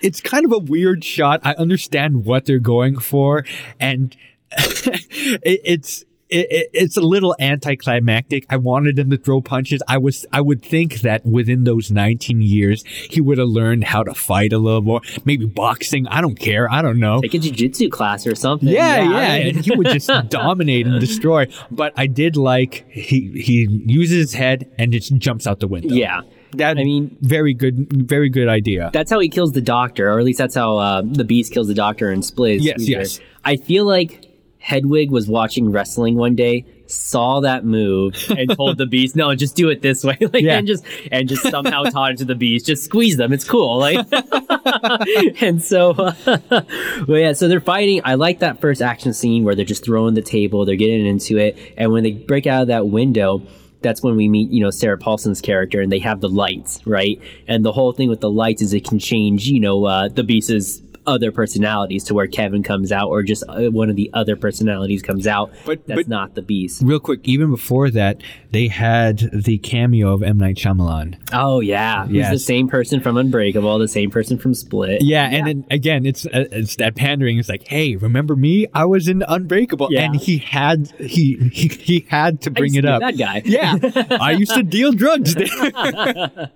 [0.01, 1.41] it's kind of a weird shot.
[1.43, 3.45] I understand what they're going for,
[3.79, 4.15] and
[4.51, 6.05] it, it's.
[6.33, 8.45] It, it- it's a little anticlimactic.
[8.49, 9.83] I wanted him to throw punches.
[9.89, 14.03] I was, I would think that within those 19 years, he would have learned how
[14.03, 15.01] to fight a little more.
[15.25, 16.07] Maybe boxing.
[16.07, 16.71] I don't care.
[16.71, 17.19] I don't know.
[17.19, 18.69] Take a jujitsu class or something.
[18.69, 21.47] Yeah, yeah, mean- and he would just dominate and destroy.
[21.69, 25.93] But I did like he he uses his head and just jumps out the window.
[25.93, 26.21] yeah.
[26.53, 28.89] That I mean, very good, very good idea.
[28.93, 31.67] that's how he kills the doctor, or at least that's how uh, the beast kills
[31.67, 32.63] the doctor and splits.
[32.63, 33.19] Yes, yes.
[33.43, 34.25] I feel like
[34.59, 39.55] Hedwig was watching wrestling one day, saw that move, and told the beast, "No, just
[39.55, 40.57] do it this way." like, Yeah.
[40.57, 42.65] and just and just somehow taught it to the beast.
[42.67, 43.33] Just squeeze them.
[43.33, 43.79] It's cool.
[43.79, 44.05] Like,
[45.41, 47.33] and so, well, yeah.
[47.33, 48.01] So they're fighting.
[48.03, 50.65] I like that first action scene where they're just throwing the table.
[50.65, 53.41] They're getting into it, and when they break out of that window.
[53.81, 57.19] That's when we meet, you know, Sarah Paulson's character, and they have the lights, right?
[57.47, 60.23] And the whole thing with the lights is it can change, you know, uh, the
[60.23, 64.35] beast's other personalities to where Kevin comes out, or just uh, one of the other
[64.35, 65.51] personalities comes out.
[65.65, 66.81] But- that's but- not the beast.
[66.83, 68.21] Real quick, even before that,
[68.51, 71.15] they had the cameo of M Night Shyamalan.
[71.33, 75.01] Oh yeah, he's the same person from Unbreakable, the same person from Split.
[75.01, 77.37] Yeah, and then again, it's uh, it's that pandering.
[77.37, 78.67] It's like, hey, remember me?
[78.73, 80.03] I was in Unbreakable, Yeah.
[80.03, 83.01] and he had he he, he had to I bring used it to be up.
[83.01, 83.41] That guy.
[83.45, 86.51] Yeah, I used to deal drugs there.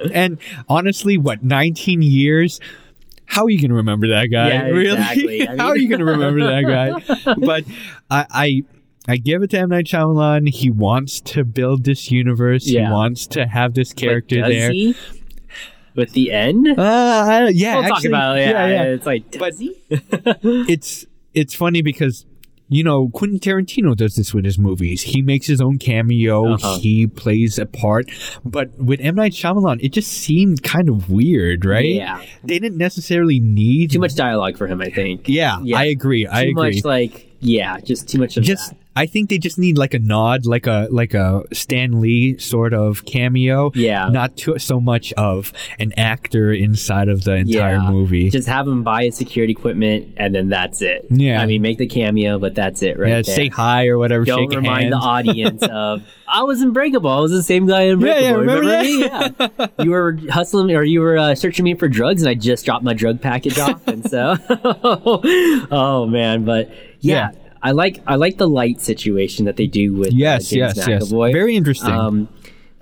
[0.12, 0.38] and
[0.68, 2.60] honestly, what, 19 years?
[3.26, 4.48] How are you going to remember that guy?
[4.48, 4.92] Yeah, really?
[4.92, 5.48] exactly.
[5.48, 7.34] I How are you going to remember that guy?
[7.38, 7.64] But
[8.10, 8.62] I, I,
[9.08, 9.70] I give it to M.
[9.70, 10.48] Night Shyamalan.
[10.48, 12.66] He wants to build this universe.
[12.66, 12.86] Yeah.
[12.86, 14.70] He wants to have this character there.
[14.70, 14.94] he?
[15.94, 18.48] With the end, Uh, yeah, we'll talk about it.
[18.48, 18.82] Yeah, yeah, yeah.
[18.94, 19.76] It's like, But- he?
[19.90, 22.26] it's it's funny because
[22.68, 25.02] you know Quentin Tarantino does this with his movies.
[25.02, 26.54] He makes his own cameo.
[26.54, 26.78] Uh-huh.
[26.78, 28.10] He plays a part.
[28.44, 31.84] But with M Night Shyamalan, it just seemed kind of weird, right?
[31.84, 32.22] Yeah.
[32.42, 35.28] They didn't necessarily need Too much dialogue for him, I think.
[35.28, 35.78] Yeah, Yeah.
[35.78, 36.26] I agree.
[36.26, 36.74] I Too agree.
[36.74, 38.78] much like, yeah, just too much of just that.
[38.96, 42.72] I think they just need like a nod, like a like a Stan Lee sort
[42.72, 43.72] of cameo.
[43.74, 44.08] Yeah.
[44.08, 47.90] Not too, so much of an actor inside of the entire Yeah.
[47.90, 48.30] movie.
[48.30, 51.06] Just have him buy his security equipment, and then that's it.
[51.10, 51.40] Yeah.
[51.40, 53.34] I mean, make the cameo, but that's it, right yeah, there.
[53.34, 54.24] say hi or whatever.
[54.24, 57.10] Don't remind the audience of I was in Breakable.
[57.10, 58.40] I was the same guy in Yeah, yeah, Breakable.
[58.40, 59.00] remember me?
[59.04, 59.66] Yeah.
[59.84, 62.84] you were hustling or you were uh, searching me for drugs, and I just dropped
[62.84, 64.36] my drug package off, and so
[65.70, 66.68] oh man, but
[67.00, 67.30] yeah.
[67.32, 67.40] Yeah.
[67.64, 70.86] I like I like the light situation that they do with uh, Yes, James yes,
[70.86, 71.10] yes.
[71.10, 71.90] Very interesting.
[71.90, 72.28] Um,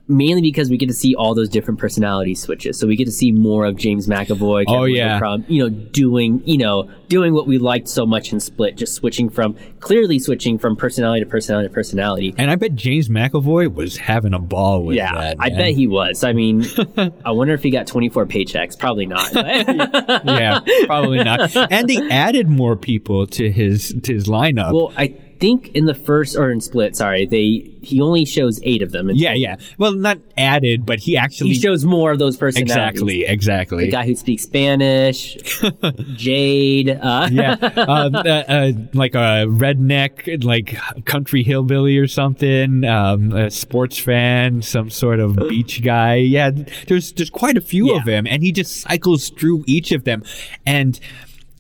[0.09, 2.79] mainly because we get to see all those different personality switches.
[2.79, 4.65] So we get to see more of James McAvoy.
[4.69, 5.19] Oh, yeah.
[5.19, 8.95] From you know doing you know doing what we liked so much in Split, just
[8.95, 12.35] switching from clearly switching from personality to personality to personality.
[12.39, 15.37] And I bet James McAvoy was having a ball with Yeah, that.
[15.39, 16.25] I bet he was.
[16.25, 16.65] I mean,
[17.25, 18.79] I wonder if he got 24 paychecks.
[18.79, 19.33] Probably not.
[19.35, 21.55] yeah, probably not.
[21.71, 24.73] And they added more people to his to his lineup.
[24.73, 28.81] well, I think in the first or in Split, sorry, they he only shows eight
[28.81, 29.11] of them.
[29.13, 29.57] yeah, yeah.
[29.77, 32.71] Well, not added, but he actually He shows more of those personalities.
[32.77, 33.85] exactly, exactly.
[33.87, 35.37] The guy who speaks Spanish,
[36.15, 36.91] Jade.
[36.91, 42.85] Uh, yeah, uh, uh, uh, like a redneck, like country hillbilly or something.
[42.85, 46.15] Um, a sports fan, some sort of beach guy.
[46.17, 46.53] Yeah,
[46.87, 47.99] there's there's quite a few Yeah.
[47.99, 50.23] of them, and he just cycles through each of them,
[50.65, 51.01] and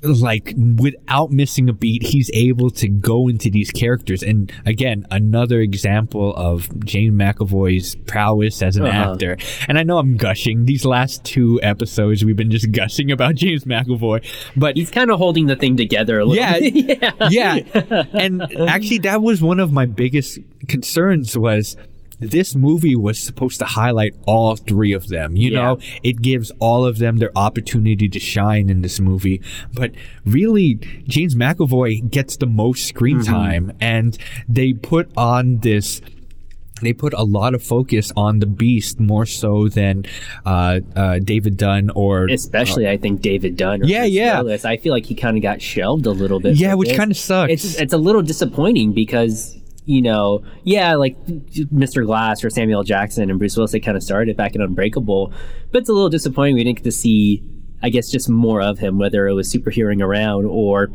[0.02, 4.22] like without missing a beat, he's able to go into these characters.
[4.22, 9.12] And again, another example of James McAvoy's prowess as an Uh-huh.
[9.12, 9.36] actor.
[9.68, 10.64] And I know I'm gushing.
[10.64, 14.24] These last two episodes, we've been just gushing about James McAvoy,
[14.56, 16.56] but He's kind of holding the thing together a little yeah,
[17.28, 17.28] yeah.
[17.30, 18.04] yeah.
[18.12, 20.38] And actually, that was one of my biggest
[20.68, 21.76] concerns was
[22.22, 25.36] this movie was supposed to highlight all three of them.
[25.36, 25.62] You Yeah.
[25.62, 29.40] know, it gives all of them their opportunity to shine in this movie.
[29.74, 29.92] But
[30.24, 33.32] really, James McAvoy gets the most screen Mm-hmm.
[33.32, 34.16] time, and
[34.48, 36.00] they put on this
[36.80, 40.04] they put a lot of focus on the beast more so than
[40.44, 43.82] uh, uh, David Dunn or Especially, I think David Dunn.
[43.82, 44.42] Or Yeah, yeah.
[44.64, 46.56] I feel like he kind of got shelved a little bit.
[46.56, 47.52] yeah, which kind of sucks.
[47.52, 52.04] it's it's a little disappointing because you know, yeah, like Mr.
[52.06, 55.32] Glass or Samuel Jackson and Bruce Willis, they kind of started it back in Unbreakable,
[55.70, 57.42] but it's a little disappointing we didn't get to see,
[57.82, 60.90] I guess, just more of him, whether it was superheroing around or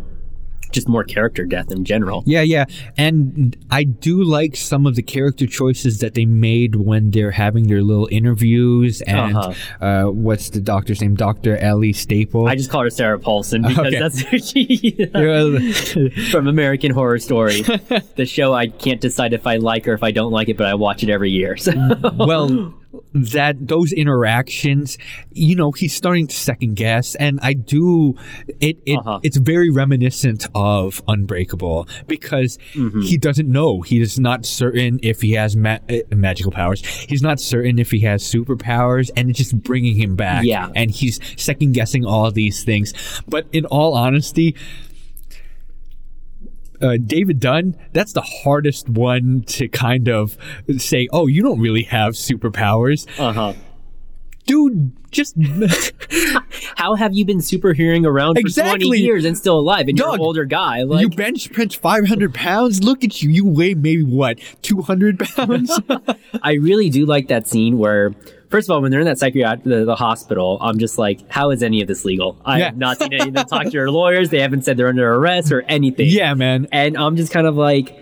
[0.71, 2.23] just more character death in general.
[2.25, 2.65] Yeah, yeah.
[2.97, 7.67] And I do like some of the character choices that they made when they're having
[7.67, 9.01] their little interviews.
[9.01, 9.85] And Uh-huh.
[9.85, 11.15] uh, what's the doctor's name?
[11.15, 11.57] Dr.
[11.57, 12.47] Ellie Staple.
[12.47, 13.99] I just call her Sarah Paulson because Okay.
[13.99, 14.91] that's who she
[16.31, 17.61] from American Horror Story,
[18.15, 20.67] the show I can't decide if I like or if I don't like it, but
[20.67, 21.57] I watch it every year.
[21.57, 21.71] So
[22.17, 22.73] well
[23.13, 24.97] that those interactions
[25.31, 28.15] you know he's starting to second guess and i do
[28.59, 29.19] it, it Uh-huh.
[29.23, 33.01] it's very reminiscent of unbreakable because Mm-hmm.
[33.01, 37.21] he doesn't know he is not certain if he has ma- uh, magical powers he's
[37.21, 40.69] not certain if he has superpowers and it's just bringing him back Yeah.
[40.75, 42.93] and he's second guessing all these things
[43.27, 44.55] but in all honesty
[46.81, 50.37] uh, David Dunn, that's the hardest one to kind of
[50.77, 53.07] say, oh, you don't really have superpowers.
[53.19, 53.53] uh huh.
[54.45, 55.35] Dude, just.
[56.77, 58.87] How have you been superheroing around for Exactly.
[58.87, 59.89] 20 years and still alive?
[59.89, 60.83] And you're an older guy.
[60.83, 62.81] Like, you bench press 500 pounds?
[62.81, 63.29] Look at you.
[63.29, 65.77] You weigh maybe what, 200 pounds?
[66.41, 68.13] I really do like that scene where,
[68.49, 71.51] first of all, when they're in that psychiatric the, the hospital, I'm just like, how
[71.51, 72.37] is any of this legal?
[72.45, 72.65] I Yeah.
[72.65, 74.29] have not seen any of them talk to their lawyers.
[74.29, 76.07] They haven't said they're under arrest or anything.
[76.09, 76.67] yeah, man.
[76.71, 77.97] And I'm just kind of like,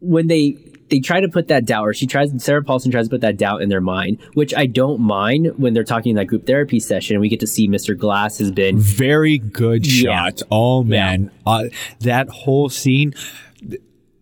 [0.00, 0.56] when they
[0.90, 3.36] they try to put that doubt, or she tries, Sarah Paulson tries to put that
[3.36, 6.80] doubt in their mind, which I don't mind when they're talking in that group therapy
[6.80, 7.20] session.
[7.20, 7.94] We get to see Mr.
[7.98, 10.28] Glass has been Very good Yeah.
[10.30, 10.42] shot.
[10.50, 11.30] Oh, man.
[11.44, 11.64] Uh,
[12.00, 13.12] that whole scene.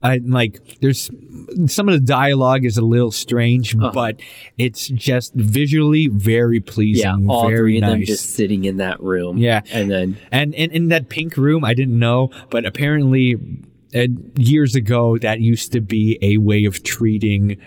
[0.07, 1.11] I like there's
[1.67, 4.21] some of the dialogue is a little strange, but
[4.57, 7.05] it's just visually very pleasing.
[7.05, 7.91] yeah, all very three of nice.
[7.93, 9.39] them just sitting in that room.
[9.39, 9.63] Yeah.
[9.73, 13.37] and then And in, in that pink room, I didn't know, but apparently
[13.95, 17.61] uh, years ago, that used to be a way of treating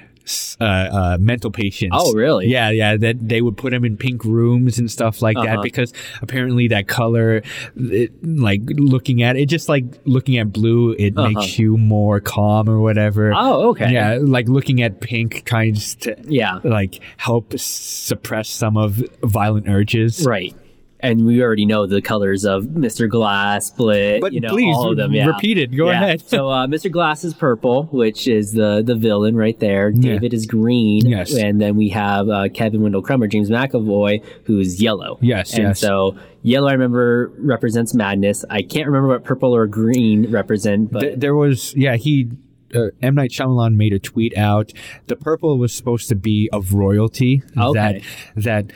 [0.59, 1.95] uh, uh, mental patients.
[1.97, 2.47] Oh, really?
[2.47, 2.97] Yeah, yeah.
[2.97, 5.61] That they would put them in pink rooms and stuff like that Uh-huh.
[5.61, 7.41] because apparently that color,
[7.75, 12.69] it, like looking at it, just like looking at blue, it makes you more calm
[12.69, 13.32] or whatever.
[13.34, 13.49] Uh-huh.
[13.49, 13.91] Oh, okay.
[13.91, 20.25] Yeah, like looking at pink tries to yeah, like help suppress some of violent urges.
[20.25, 20.55] right.
[21.01, 23.07] And we already know the colors of Mr.
[23.09, 25.13] Glass, Split, But you know, please, all of them.
[25.13, 25.27] Yeah.
[25.27, 25.73] repeat it.
[25.75, 26.03] Go Yeah.
[26.03, 26.27] ahead.
[26.27, 26.91] so uh, Mr.
[26.91, 29.91] Glass is purple, which is the the villain right there.
[29.91, 31.05] David is green.
[31.07, 31.33] Yes.
[31.33, 35.17] And then we have uh, Kevin Wendell Crummer, James McAvoy, who's yellow.
[35.21, 35.79] Yes, And yes.
[35.79, 38.43] so yellow, I remember, represents madness.
[38.49, 42.29] I can't remember what purple or green represent, but Th- there was yeah he
[42.75, 44.73] uh, M Night Shyamalan made a tweet out.
[45.07, 47.41] The purple was supposed to be of royalty.
[47.57, 48.03] Okay.
[48.35, 48.71] That that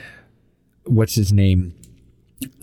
[0.85, 1.73] what's his name.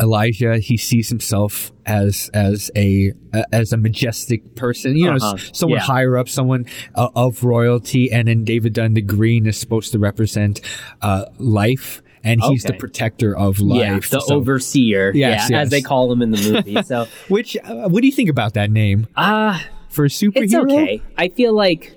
[0.01, 3.12] Elijah, he sees himself as as a
[3.53, 5.37] as a majestic person, you know, Uh-huh.
[5.53, 5.85] someone Yeah.
[5.85, 9.99] higher up, someone uh, of royalty, and then David Dunn, the green, is supposed to
[9.99, 10.61] represent
[11.01, 13.81] uh, life, and he's the protector of life.
[13.81, 15.64] yeah, the So- overseer, Yes, yeah, yes.
[15.66, 16.83] as they call him in the movie.
[16.87, 20.43] So, Which, uh, what do you think about that name ah, for a superhero?
[20.43, 21.03] it's okay.
[21.16, 21.97] I feel like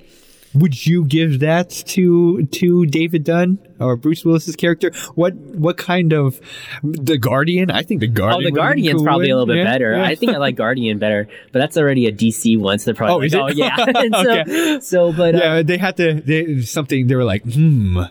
[0.56, 4.91] Would you give that to to David Dunn or Bruce Willis's character?
[5.16, 6.39] What what kind of
[6.84, 7.72] the Guardian?
[7.72, 8.43] I think the Oh, Guardian.
[8.43, 9.93] the Guardian's cool probably a little bit Yeah, better.
[9.95, 10.04] yeah.
[10.04, 13.34] I think I like Guardian better, but that's already a DC one, so they're probably
[13.34, 13.76] Oh, like, oh yeah.
[14.24, 14.80] So, Okay.
[14.82, 17.08] so, but uh, yeah, they had to they, something.
[17.08, 18.01] They were like, hmm,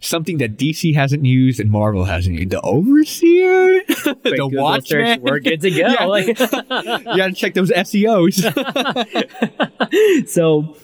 [0.00, 2.50] something that DC hasn't used and Marvel hasn't used.
[2.50, 4.84] The Overseer, the Google Watchman.
[5.06, 5.76] search, we're good to go.
[5.76, 6.04] Yeah.
[6.06, 6.34] Like, you
[7.16, 8.42] got to check those SEOs.
[10.28, 10.76] so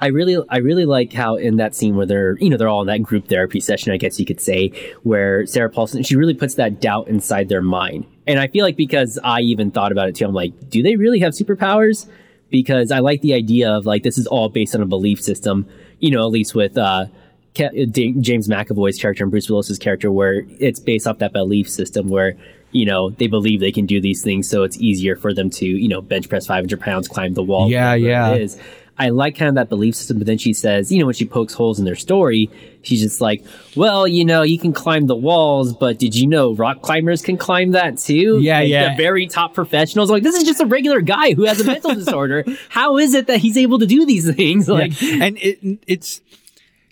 [0.00, 2.82] I really I really like how in that scene where they're you know they're all
[2.82, 4.68] in that group therapy session I guess you could say
[5.02, 8.06] where Sarah Paulson she really puts that doubt inside their mind.
[8.26, 10.96] And I feel like because I even thought about it too I'm like do they
[10.96, 12.08] really have superpowers?
[12.50, 15.66] Because I like the idea of like this is all based on a belief system
[15.98, 17.06] you know at least with uh
[17.54, 22.36] James McAvoy's character and Bruce Willis's character where it's based off that belief system where
[22.70, 25.66] you know they believe they can do these things so it's easier for them to
[25.66, 28.30] you know bench press 500 pounds climb the wall Yeah, yeah.
[28.34, 28.58] it is
[28.98, 31.24] I like kind of that belief system, but then she says, you know, when she
[31.24, 32.50] pokes holes in their story,
[32.82, 33.44] she's just like,
[33.76, 37.36] well, you know, you can climb the walls, but did you know rock climbers can
[37.36, 38.38] climb that too?
[38.40, 38.90] Yeah, Like, yeah.
[38.90, 40.10] The very top professionals.
[40.10, 42.44] Like, this is just a regular guy who has a mental disorder.
[42.70, 44.68] How is it that he's able to do these things?
[44.68, 45.24] Like, Yeah.
[45.24, 46.20] and it it's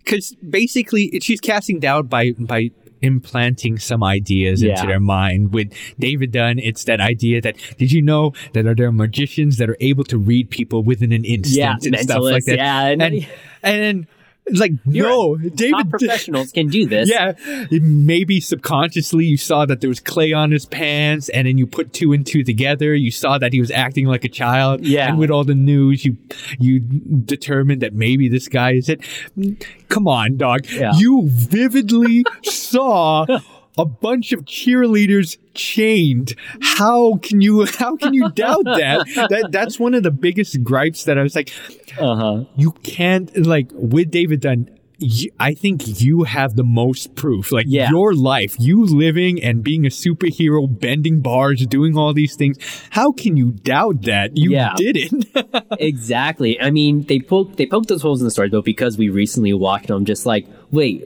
[0.05, 2.71] because basically it, she's casting doubt by by
[3.03, 4.73] implanting some ideas Yeah.
[4.75, 5.53] into their mind.
[5.53, 9.57] With david dunn it's that idea that did you know that are there are magicians
[9.59, 12.57] that are able to read people within an instant Yeah, and stuff like that?
[12.57, 13.27] Yeah, and- and
[13.63, 14.07] and
[14.47, 17.11] it's like no top david professionals can do this.
[17.11, 17.33] yeah,
[17.71, 21.93] maybe subconsciously you saw that there was clay on his pants, and then you put
[21.93, 22.95] two and two together.
[22.95, 24.85] You saw that he was acting like a child.
[24.85, 25.09] Yeah.
[25.09, 26.17] and with all the news, you
[26.59, 29.01] you determined that maybe this guy is it.
[29.89, 30.67] Come on, dog.
[30.71, 30.93] Yeah.
[30.97, 33.27] You vividly saw
[33.79, 36.35] a bunch of cheerleaders chained.
[36.63, 39.07] How can you how can you doubt that?
[39.31, 41.53] that that's one of the biggest gripes that I was like,
[41.99, 42.45] Uh huh.
[42.57, 44.71] you can't like with David Dunn.
[45.39, 47.53] I think you have the most proof.
[47.53, 47.91] Like Yeah.
[47.91, 52.57] your life, you living and being a superhero, bending bars, doing all these things.
[52.91, 54.39] How can you doubt that?
[54.39, 54.73] You Yeah.
[54.77, 55.13] did it.
[55.79, 56.59] Exactly.
[56.61, 59.53] I mean, they poke they poked those holes in the story, but because we recently
[59.53, 61.05] watched them, just like, wait,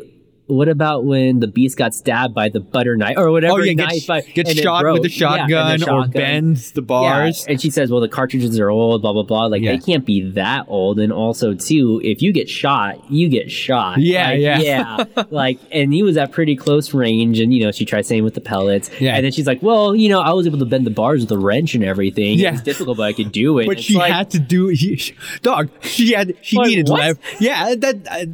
[0.51, 3.73] what about when the beast got stabbed by the butter knife or whatever oh yeah,
[3.75, 3.91] knife?
[3.93, 7.47] gets, by, gets and shot with a Yeah, and shotgun, or bends the Yeah, bars.
[7.49, 9.47] and she says, "Well, the cartridges are old, blah blah blah.
[9.47, 9.73] Like Yeah.
[9.73, 13.99] they can't be that old." And also, too, if you get shot, you get shot.
[13.99, 14.59] Yeah, Like, yeah.
[14.61, 15.05] yeah.
[15.31, 18.35] Like, and he was at pretty close range, and you know, she tried saying with
[18.35, 18.91] the pellets.
[19.01, 19.15] Yeah.
[19.15, 21.31] And then she's like, "Well, you know, I was able to bend the bars with
[21.31, 22.39] a wrench and everything.
[22.39, 22.49] Yeah.
[22.49, 24.69] It was difficult, but I could do it." But It's she like, had to do
[24.69, 25.01] he,
[25.43, 25.71] dog.
[25.83, 27.01] She had she Like, needed what?
[27.01, 27.19] lev.
[27.39, 28.27] Yeah, that I,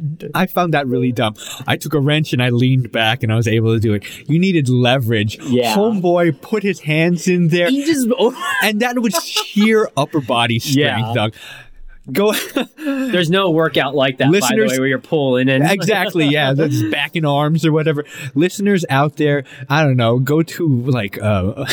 [0.43, 1.35] I found that really dumb.
[1.67, 4.03] I took a wrench and I leaned back and I was able to do it.
[4.29, 5.37] You needed leverage.
[5.43, 5.75] Yeah.
[5.75, 8.07] Homeboy put his hands in there, He just
[8.63, 11.13] and that was sheer upper body strength, Yeah.
[11.13, 11.33] dog.
[12.09, 12.31] Go
[12.77, 16.53] there's no workout like that by the Listeners- way where you're pulling and exactly, yeah.
[16.55, 18.05] That's back in arms or whatever.
[18.33, 20.17] Listeners out there, I don't know.
[20.17, 21.65] Go to like uh,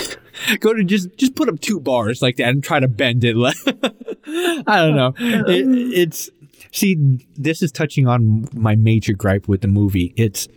[0.59, 3.37] go to just just put up two bars like that and try to bend it.
[4.26, 5.14] I don't know.
[5.18, 5.66] It,
[5.97, 6.30] it's
[6.75, 6.97] see,
[7.37, 10.12] this is touching on my major gripe with the movie.
[10.16, 10.49] It's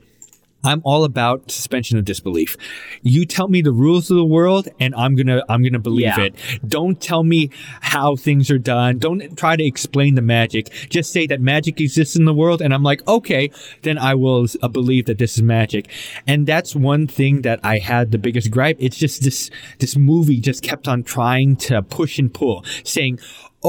[0.64, 2.58] I'm all about suspension of disbelief.
[3.04, 5.80] You tell me the rules of the world and I'm going to I'm going to
[5.80, 6.20] believe Yeah.
[6.26, 6.36] it.
[6.68, 8.98] Don't tell me how things are done.
[8.98, 10.70] Don't try to explain the magic.
[10.90, 13.52] Just say that magic exists in the world and I'm like, "Okay,
[13.84, 15.90] then I will uh, believe that this is magic."
[16.26, 18.78] And that's one thing that I had the biggest gripe.
[18.80, 23.20] It's just this this movie just kept on trying to push and pull, saying,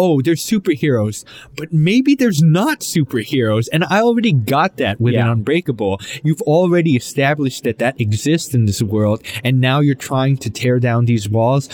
[0.01, 1.25] oh, there's superheroes,
[1.59, 3.67] but maybe there's not superheroes.
[3.73, 5.25] And I already got that with Yeah.
[5.27, 5.95] an Unbreakable.
[6.27, 10.77] You've already established that that exists in this world, and now you're trying to tear
[10.89, 11.69] down these walls.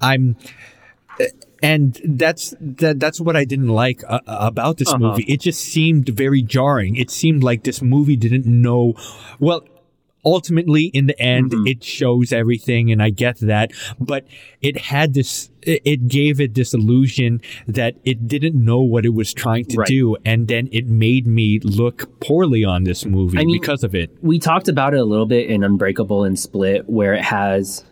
[0.00, 0.36] I'm.
[1.60, 3.00] And that's that.
[3.00, 4.98] That's what I didn't like uh, about this Uh-huh.
[4.98, 5.24] movie.
[5.26, 6.94] It just seemed very jarring.
[6.94, 8.94] It seemed like this movie didn't know.
[9.40, 9.60] Well,
[10.24, 11.66] ultimately in the end Mm-hmm.
[11.66, 14.26] it shows everything and i get that but
[14.60, 19.32] it had this it gave it this illusion that it didn't know what it was
[19.32, 19.86] trying to Right.
[19.88, 23.94] do and then it made me look poorly on this movie I mean- because of
[23.94, 27.84] it we talked about it a little bit in Unbreakable and Split, where it has.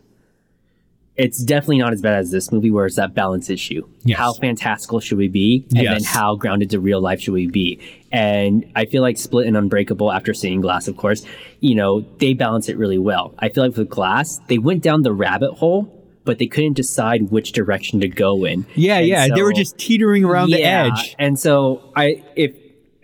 [1.17, 3.89] It's definitely not as bad as this movie, where it's that balance issue.
[4.05, 4.19] Yes.
[4.19, 7.81] How fantastical should we be, and then how grounded to real life should we be?
[8.13, 11.25] And I feel like Split and Unbreakable, after seeing Glass, of course,
[11.61, 13.35] you know they balance it really well.
[13.39, 15.93] I feel like with Glass, they went down the rabbit hole,
[16.25, 18.67] but they couldn't decide which direction to go in.
[18.75, 22.55] yeah And yeah they were just teetering around the edge And so I if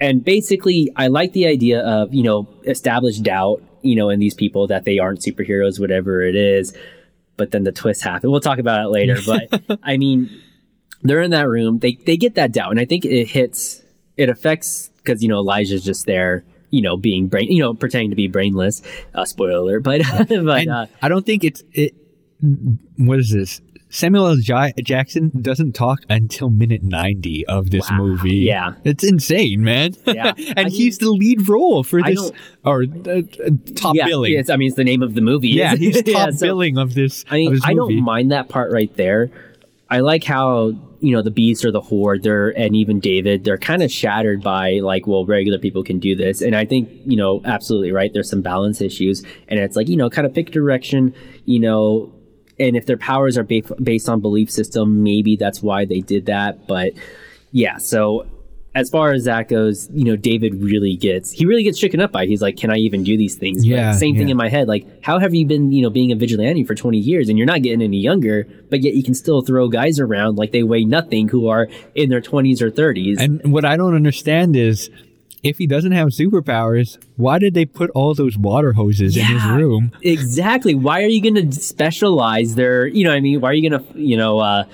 [0.00, 4.34] and basically I like the idea of, you know, established doubt, you know, in these
[4.34, 6.76] people that they aren't superheroes, whatever it is.
[7.36, 8.30] But then the twist happened.
[8.30, 9.18] We'll talk about it later.
[9.24, 10.30] But I mean,
[11.02, 11.78] they're in that room.
[11.78, 13.82] They they get that doubt, and I think it hits.
[14.16, 18.10] It affects because you know Elijah's just there, you know, being brain, you know, pretending
[18.10, 18.82] to be brainless.
[19.14, 21.94] Uh, spoiler alert, but but uh, i don't think it's it
[22.98, 23.60] what is this
[23.92, 24.36] Samuel L.
[24.36, 27.98] J- Jackson doesn't talk until minute 90 of this Wow.
[27.98, 28.36] movie.
[28.36, 28.72] Yeah.
[28.84, 29.94] It's insane, man.
[30.06, 30.32] Yeah.
[30.56, 32.32] and I he's the lead role for I this,
[32.64, 33.22] or uh,
[33.76, 34.32] top yeah, billing.
[34.32, 35.48] It's, I mean, it's the name of the movie.
[35.50, 37.24] Yeah, he's top Yeah, so- billing of this.
[37.30, 39.30] I mean, this I don't mind that part right there.
[39.90, 43.58] I like how you know the beast or the horde, they're and even David, they're
[43.58, 47.16] kind of shattered by like, well, regular people can do this, and I think you
[47.16, 48.10] know absolutely right.
[48.10, 51.12] There's some balance issues, and it's like you know, kind of pick direction,
[51.44, 52.10] you know,
[52.66, 56.26] and if their powers are ba- based on belief system, maybe that's why they did
[56.26, 56.66] that.
[56.66, 56.92] But
[57.50, 58.26] yeah, so
[58.74, 62.10] as far as that goes, you know, David really gets he really gets shaken up
[62.12, 62.22] by.
[62.22, 62.28] it.
[62.30, 63.58] He's like, can I even do these things?
[63.64, 64.32] But Yeah, same thing yeah.
[64.32, 64.66] in my head.
[64.66, 67.46] Like, how have you been, you know, being a vigilante for 20 years and you're
[67.46, 70.84] not getting any younger, but yet you can still throw guys around like they weigh
[70.86, 73.20] nothing who are in their 20s or 30s?
[73.20, 74.88] And what I don't understand is,
[75.42, 79.42] if he doesn't have superpowers, why did they put all those water hoses in his
[79.42, 79.92] Yeah, room?
[80.02, 80.74] Exactly.
[80.74, 83.68] Why are you going to specialize their, you know, what I mean, why are you
[83.68, 84.64] going to, you know, uh,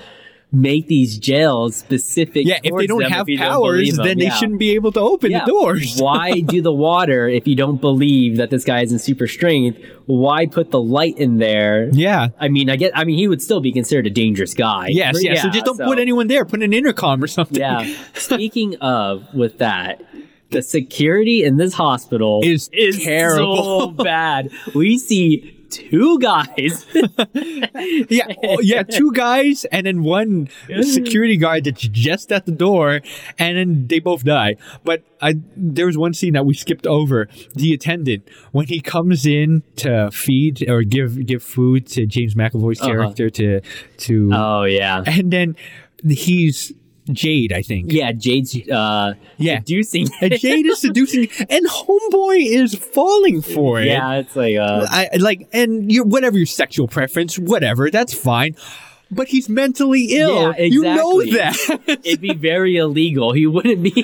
[0.51, 2.45] make these jails specific?
[2.45, 4.05] Yeah, if they don't them have don't powers, them?
[4.05, 5.45] then they shouldn't be able to open Yeah.
[5.45, 5.97] the doors.
[5.99, 9.79] why do the water if you don't believe that this guy is in super strength?
[10.05, 11.89] Why put the light in there?
[11.91, 12.29] Yeah.
[12.39, 12.95] I mean, I get.
[12.97, 14.87] I mean, he would still be considered a dangerous guy.
[14.89, 15.41] Yes, But yes.
[15.41, 16.45] so just don't so- put anyone there.
[16.45, 17.59] Put an intercom or something.
[17.59, 17.91] Yeah.
[18.15, 20.01] Speaking of, with that,
[20.51, 22.69] the security in this hospital Is
[23.03, 23.57] terrible.
[23.57, 24.49] so bad.
[24.73, 26.85] We see two guys.
[28.09, 30.49] yeah, oh, yeah, two guys and then one
[30.81, 33.01] security guard that's just at the door,
[33.37, 34.55] and then they both die.
[34.83, 37.27] But I there was one scene that we skipped over.
[37.53, 42.81] The attendant when he comes in to feed or give give food to James McAvoy's
[42.81, 42.89] Uh-huh.
[42.89, 43.61] character to
[43.97, 45.55] to, oh yeah, and then
[46.07, 46.73] he's
[47.13, 47.91] Jade, I think.
[47.91, 48.11] yeah.
[48.11, 49.59] Jade's uh, Yeah.
[49.59, 50.07] seducing.
[50.21, 53.87] Jade is seducing, and Homeboy is falling for it.
[53.87, 58.55] yeah, it's like uh, I like, and your whatever your sexual preference, whatever, that's fine.
[59.11, 60.53] But he's mentally ill.
[60.55, 61.99] Yeah, You know that.
[62.03, 63.33] it'd be very illegal.
[63.33, 64.03] He wouldn't be.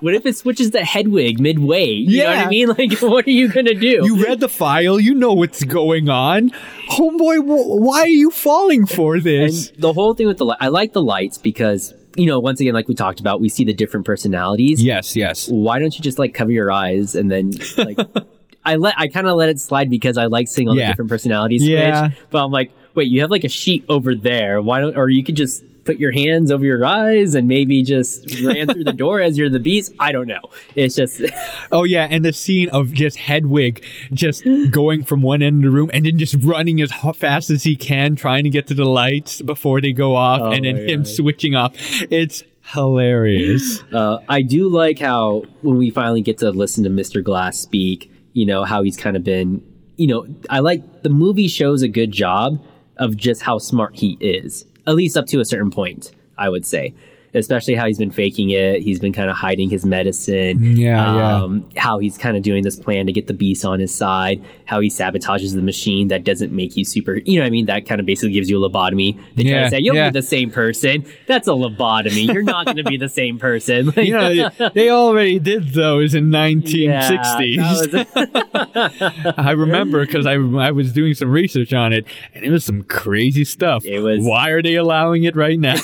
[0.00, 1.86] what if it switches to Hedwig midway?
[1.86, 2.44] You know what Yeah.
[2.44, 2.68] I mean?
[2.70, 4.00] Like, what are you gonna do?
[4.04, 4.98] you read the file.
[4.98, 6.50] You know what's going on.
[6.90, 9.70] Homeboy, wh- why are you falling for and this?
[9.78, 12.74] the whole thing with the li- I like the lights because you know once again
[12.74, 14.82] like we talked about we see the different personalities.
[14.82, 15.48] yes, yes.
[15.48, 17.98] Why don't you just like cover your eyes and then like
[18.64, 20.86] I let I kind of let it slide because I like seeing all Yeah.
[20.86, 21.70] the different personalities switch.
[21.72, 22.10] Yeah.
[22.30, 24.62] But I'm like, wait, you have like a sheet over there.
[24.62, 28.40] Why don't or you could just put your hands over your eyes and maybe just
[28.42, 29.92] ran through the door as you're the beast.
[30.00, 30.40] I don't know.
[30.74, 31.20] It's just
[31.72, 35.76] Oh yeah, and the scene of just Hedwig just going from one end of the
[35.76, 38.84] room and then just running as fast as he can, trying to get to the
[38.84, 41.08] lights before they go off, Oh and then him God.
[41.08, 41.72] switching off.
[42.10, 43.82] It's hilarious.
[43.92, 47.22] Uh, I do like how when we finally get to listen to Mr.
[47.22, 49.62] Glass speak, you know, how he's kind of been,
[49.96, 52.64] you know, I like the movie shows a good job
[52.96, 56.66] of just how smart he is, at least up to a certain point, I would
[56.66, 56.94] say.
[57.34, 58.80] Especially how he's been faking it.
[58.82, 60.62] He's been kind of hiding his medicine.
[60.76, 61.36] Yeah, yeah.
[61.42, 64.42] um, How he's kind of doing this plan to get the beast on his side.
[64.66, 67.16] How he sabotages the machine that doesn't make you super.
[67.16, 67.66] You know what I mean?
[67.66, 69.18] That kind of basically gives you a lobotomy.
[69.34, 70.10] They try Yeah, to say, you'll yeah.
[70.10, 71.04] be the same person.
[71.26, 72.32] That's a lobotomy.
[72.32, 73.86] You're not going to be the same person.
[73.86, 77.90] Like, You know, they already did those in Yeah, 1960s.
[77.90, 82.04] that I remember because I, I was doing some research on it,
[82.34, 83.84] and it was some crazy stuff.
[83.84, 85.74] It was- Why are they allowing it right now?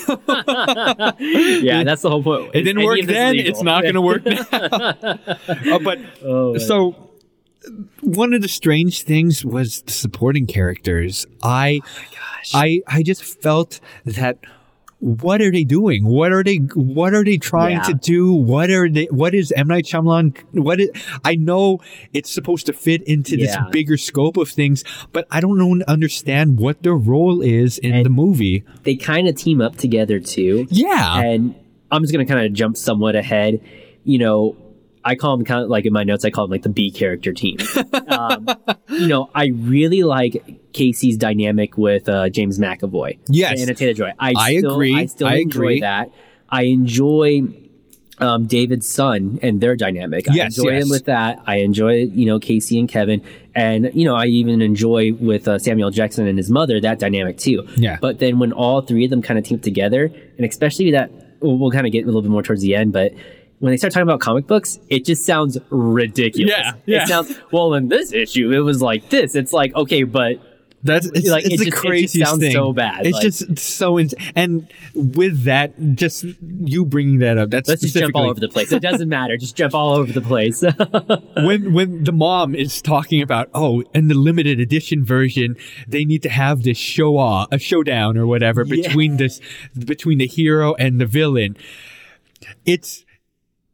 [1.62, 2.50] yeah, that's the whole point.
[2.54, 3.36] it didn't work then.
[3.36, 4.46] It's not going to work now.
[5.70, 7.10] Uh, but Oh, so
[8.02, 11.26] one of the strange things was the supporting characters.
[11.42, 11.80] I,
[12.54, 14.38] I, I just felt that.
[15.00, 16.04] What are they doing?
[16.06, 16.56] What are they?
[16.56, 17.82] What are they trying Yeah.
[17.84, 18.32] to do?
[18.32, 19.06] What are they?
[19.06, 20.36] What is M Night Shyamalan?
[20.52, 20.90] What is?
[21.24, 21.80] I know
[22.12, 26.58] it's supposed to fit into this bigger scope of things, but I don't know understand
[26.58, 28.62] what their role is in And- the movie.
[28.84, 30.66] they kind of team up together too.
[30.70, 31.54] Yeah, And
[31.90, 33.60] I'm just gonna kind of jump somewhat ahead.
[34.04, 34.56] You know,
[35.04, 36.24] I call them kind of like in my notes.
[36.24, 37.56] I call them like the B character team.
[38.08, 38.46] um,
[38.88, 43.18] you know, I really like Casey's dynamic with uh, James McAvoy.
[43.28, 43.66] Yes.
[43.66, 44.12] and Taylor Joy.
[44.18, 44.94] I, I still, agree.
[44.94, 45.80] I still I enjoy agree.
[45.80, 46.10] that.
[46.50, 47.42] I enjoy
[48.18, 50.28] um, David's son and their dynamic.
[50.30, 50.82] I Yes, enjoy yes.
[50.84, 51.40] him with that.
[51.46, 53.22] I enjoy you know Casey and Kevin,
[53.54, 57.38] and you know I even enjoy with uh, Samuel Jackson and his mother that dynamic
[57.38, 57.66] too.
[57.76, 57.96] Yeah.
[58.00, 60.04] But then when all three of them kind of team together,
[60.36, 62.92] and especially that we'll, we'll kind of get a little bit more towards the end,
[62.92, 63.12] but.
[63.60, 66.50] When they start talking about comic books, it just sounds ridiculous.
[66.56, 67.02] Yeah, yeah.
[67.04, 68.50] It sounds well in this issue.
[68.52, 69.34] It was like this.
[69.34, 70.40] It's like okay, but
[70.82, 72.52] That's it's, Like, it's it the just- it just craziest sounds thing.
[72.52, 76.24] so bad, It's like- just so ins- and with that, just
[76.64, 77.50] you bringing that up.
[77.50, 78.72] That's let's just jump all over the place.
[78.72, 79.36] It doesn't matter.
[79.36, 80.62] Just jump all over the place.
[81.44, 85.54] when when the mom is talking about oh in the limited edition version
[85.86, 88.88] they need to have this show off a showdown or whatever Yeah.
[88.88, 89.38] between this
[89.78, 91.58] between the hero and the villain
[92.64, 93.04] it's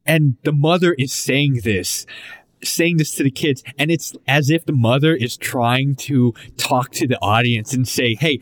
[0.07, 2.07] and the mother is saying this
[2.63, 6.91] saying this to the kids and it's as if the mother is trying to talk
[6.91, 8.41] to the audience and say hey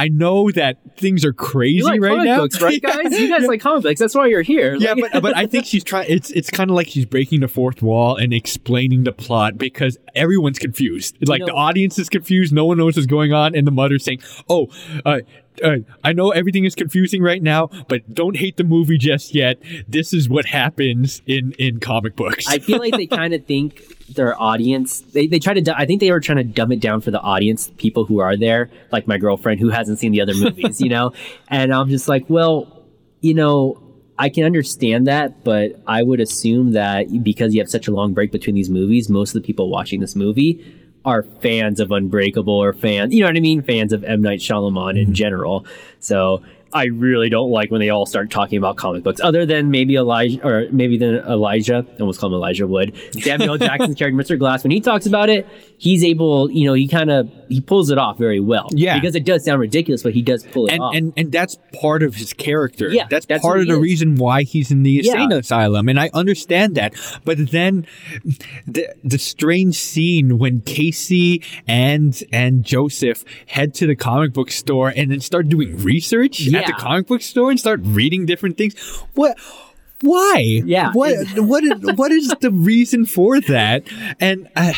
[0.00, 2.36] I know that things are crazy you like right comic now.
[2.38, 3.18] books, right, guys?
[3.18, 3.98] You guys like comic books.
[3.98, 4.76] That's why you're here.
[4.76, 6.06] Yeah, Like- but but I think she's trying.
[6.08, 9.98] It's it's kind of like she's breaking the fourth wall and explaining the plot because
[10.14, 11.16] everyone's confused.
[11.26, 12.52] Like the know- audience is confused.
[12.52, 14.68] No one knows what's going on, and the mother's saying, "Oh,
[15.04, 15.18] uh,
[15.62, 19.58] uh, I know everything is confusing right now, but don't hate the movie just yet.
[19.86, 23.82] This is what happens in in comic books." I feel like they kind of think
[24.14, 25.00] their audience.
[25.00, 25.78] They they try to.
[25.78, 28.36] I think they were trying to dumb it down for the audience, people who are
[28.36, 31.12] there, like my girlfriend who hasn't seen the other movies, you know.
[31.50, 32.84] And I'm just like, well,
[33.20, 33.82] you know.
[34.20, 38.14] I can understand that, but I would assume that because you have such a long
[38.14, 42.52] break between these movies, most of the people watching this movie are fans of Unbreakable
[42.54, 43.62] or fans, you know what I mean?
[43.62, 44.22] Fans of M.
[44.22, 45.12] Night Shyamalan in mm-hmm.
[45.12, 45.66] general.
[46.00, 46.42] So
[46.72, 49.96] I really don't like when they all start talking about comic books, other than maybe
[49.96, 51.86] Elijah or maybe then Elijah.
[51.88, 52.94] I almost call him Elijah Wood.
[53.20, 54.38] Samuel Jackson's character, Mr.
[54.38, 55.46] Glass, when he talks about it,
[55.78, 58.68] he's able, you know, he kind of he pulls it off very well.
[58.72, 58.98] Yeah.
[59.00, 60.94] because it does sound ridiculous, but he does pull it and off.
[60.94, 62.88] and and that's part of his character.
[62.90, 63.80] Yeah, that's, that's part of the is.
[63.80, 65.12] reason why he's in the Yeah.
[65.12, 66.94] insane asylum, and I understand that.
[67.24, 67.86] But then
[68.66, 74.92] the the strange scene when Casey and and Joseph head to the comic book store
[74.94, 78.74] and then start doing research at the comic book store and start reading different things.
[79.14, 79.38] What?
[80.00, 80.62] Why?
[80.64, 80.92] Yeah.
[80.92, 81.14] What?
[81.36, 81.64] What?
[81.64, 83.84] Is, what is the reason for that?
[84.20, 84.74] And I,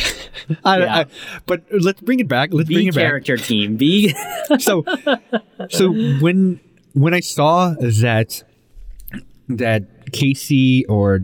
[0.64, 0.96] I, Yeah.
[0.96, 1.06] I,
[1.46, 2.50] but let's bring it back.
[2.52, 3.76] Let's bring it back character team.
[3.76, 4.14] B.
[4.58, 4.84] so
[5.68, 6.60] so when
[6.94, 8.42] when I saw that
[9.48, 11.20] that Casey or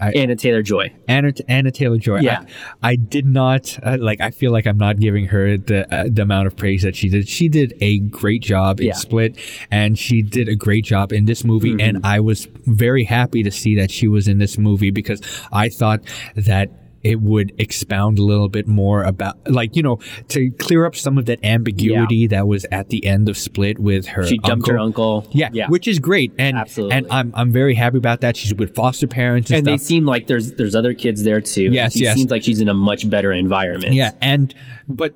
[0.00, 0.92] Anna Taylor Joy.
[1.08, 2.44] Anna Anna Taylor Joy, Yeah.
[2.82, 4.20] I, I did not uh, like.
[4.20, 7.08] I feel like I'm not giving her the uh, the amount of praise that she
[7.08, 7.28] did.
[7.28, 8.92] She did a great job in Yeah.
[8.92, 9.00] Mm-hmm.
[9.00, 9.38] Split,
[9.70, 11.76] and she did a great job in this movie.
[11.80, 15.20] And I was very happy to see that she was in this movie because
[15.52, 16.00] I thought
[16.34, 16.70] that
[17.02, 19.98] it would expound a little bit more about like you know
[20.28, 24.06] to clear up some of that ambiguity that was at the end of split with
[24.06, 24.72] her She dumped uncle.
[24.74, 25.26] her uncle.
[25.32, 25.68] yeah, yeah.
[25.68, 26.96] which is great and Absolutely.
[26.96, 30.04] and i'm i'm very happy about that she's with foster parents and, and they seem
[30.04, 31.70] like there's there's other kids there too.
[31.72, 32.16] Yes, she yes.
[32.16, 33.94] seems like she's in a much better environment.
[33.94, 34.54] yeah and
[34.88, 35.14] but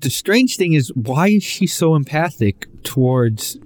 [0.00, 3.56] the strange thing is why is she so empathic towards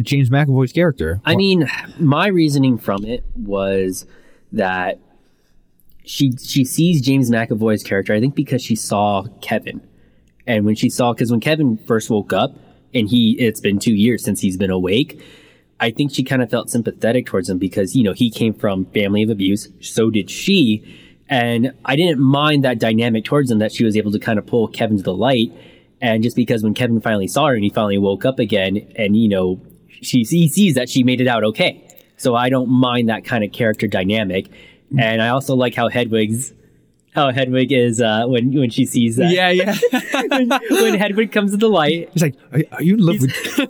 [0.00, 1.68] james mcavoy's character I mean,
[1.98, 4.06] my reasoning from it was
[4.52, 4.98] that
[6.04, 8.14] she she sees James McAvoy's character.
[8.14, 9.80] I think because she saw Kevin,
[10.46, 12.56] and when she saw because when Kevin first woke up
[12.94, 15.20] and he it's been two years since he's been awake.
[15.80, 18.86] I think she kind of felt sympathetic towards him because you know he came from
[18.86, 19.68] family of abuse.
[19.80, 20.84] So did she,
[21.28, 24.46] and I didn't mind that dynamic towards him that she was able to kind of
[24.46, 25.52] pull Kevin to the light.
[26.00, 29.16] And just because when Kevin finally saw her and he finally woke up again, and
[29.16, 31.80] you know she he sees that she made it out okay.
[32.16, 34.48] So I don't mind that kind of character dynamic.
[34.98, 36.52] And I also like how Hedwig's
[37.14, 39.30] how Hedwig is uh, when when she sees that.
[39.30, 39.76] yeah yeah
[40.28, 42.10] when, when Hedwig comes to the light.
[42.12, 43.32] He's like, are, are you in love with?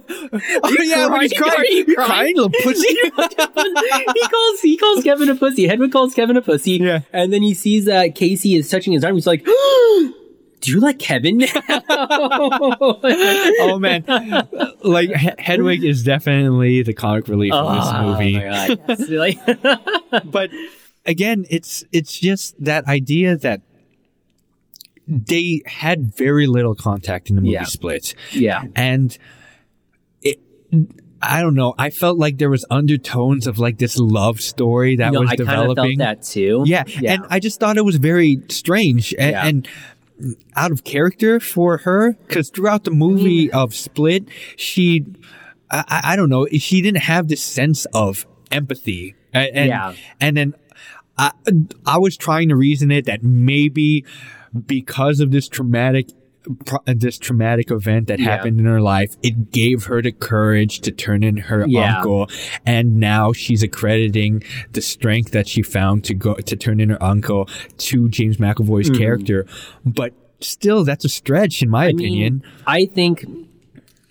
[0.65, 1.53] oh yeah, when he's crying?
[1.53, 2.35] crying, Are you you're crying?
[2.35, 2.89] crying, little pussy.
[4.15, 5.67] he calls he calls Kevin a pussy.
[5.67, 6.73] Hedwig calls Kevin a pussy.
[6.81, 7.01] Yeah.
[7.13, 9.15] And then he sees that Casey is touching his arm.
[9.15, 9.51] He's like, "Do
[10.71, 11.43] you like Kevin?"
[12.49, 14.05] oh man,
[14.83, 18.37] like He- Hedwig is definitely the comic relief of this movie.
[18.39, 18.81] Oh my god!
[18.89, 19.09] Yes.
[19.11, 20.51] Like- but
[21.07, 23.61] again, it's it's just that idea that
[25.07, 27.65] they had very little contact in the movie Yeah.
[27.65, 28.65] Split, yeah.
[28.75, 29.17] and
[30.23, 30.41] it.
[31.21, 31.75] I don't know.
[31.79, 35.37] I felt like there was undertones of like this love story that No, was I
[35.37, 35.99] developing.
[35.99, 36.65] felt that too.
[36.67, 36.85] Yeah.
[37.01, 37.15] Yeah.
[37.15, 39.47] and I just thought it was very strange and, Yeah.
[39.47, 39.69] and
[40.55, 43.53] out of character for her because throughout the movie mm.
[43.55, 45.07] of Split, she,
[45.71, 49.95] I, I- I don't know, she didn't have this sense of empathy, and and, Yeah.
[50.21, 50.55] and then
[51.17, 51.33] I,
[51.87, 54.05] I was trying to reason it that maybe
[54.67, 56.09] because of this traumatic.
[56.85, 58.27] This traumatic event that Yeah.
[58.27, 61.97] happened in her life, it gave her the courage to turn in her Yeah.
[61.97, 62.29] uncle,
[62.67, 64.43] and now she's accrediting
[64.73, 67.49] the strength that she found to go to turn in her uncle
[67.79, 68.99] to James McAvoy's Mm-hmm.
[69.01, 69.47] character.
[69.87, 72.33] But still, that's a stretch, in my I opinion.
[72.35, 73.25] mean, I think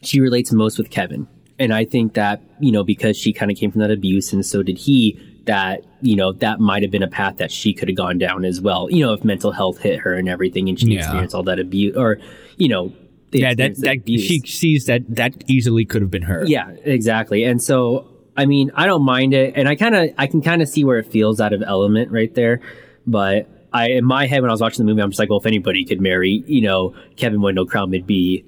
[0.01, 1.28] she relates most with Kevin.
[1.60, 4.43] And I think that, you know, because she kind of came from that abuse and
[4.43, 7.89] so did he, that, you know, that might have been a path that she could
[7.89, 8.89] have gone down as well.
[8.89, 11.00] You know, if mental health hit her and everything and she Yeah.
[11.00, 12.20] experienced all that abuse or,
[12.58, 12.94] you know,
[13.32, 14.22] yeah, that that abuse.
[14.24, 16.46] she sees that that easily could have been her.
[16.46, 17.44] Yeah, exactly.
[17.44, 20.62] And so, I mean, I don't mind it, and I kind of, I can kind
[20.62, 22.62] of see where it feels out of element right there.
[23.06, 25.39] But I, in my head, when I was watching the movie, I'm just like, well,
[25.39, 28.46] if anybody could marry, you know, Kevin Wendell Crumb, it'd be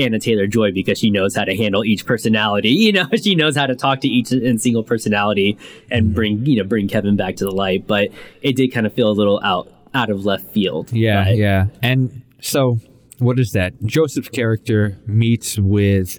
[0.00, 2.70] Anna Taylor Joy because she knows how to handle each personality.
[2.90, 5.58] You know, she knows how to talk to each and single personality
[5.90, 7.86] and bring, you know, bring Kevin back to the light.
[7.86, 8.08] But
[8.42, 10.92] it did kind of feel a little out out of left field.
[10.92, 11.66] Yeah, But- yeah.
[11.82, 12.78] And so,
[13.18, 13.74] what is that?
[13.84, 16.18] Joseph's character meets with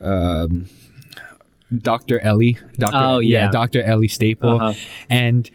[0.00, 0.66] um,
[1.76, 2.20] Dr.
[2.20, 2.58] Ellie.
[2.78, 2.96] Dr.
[2.96, 3.50] Oh, yeah.
[3.50, 3.82] Dr.
[3.82, 4.60] Ellie Staple.
[4.60, 4.74] Uh-huh.
[5.08, 5.50] And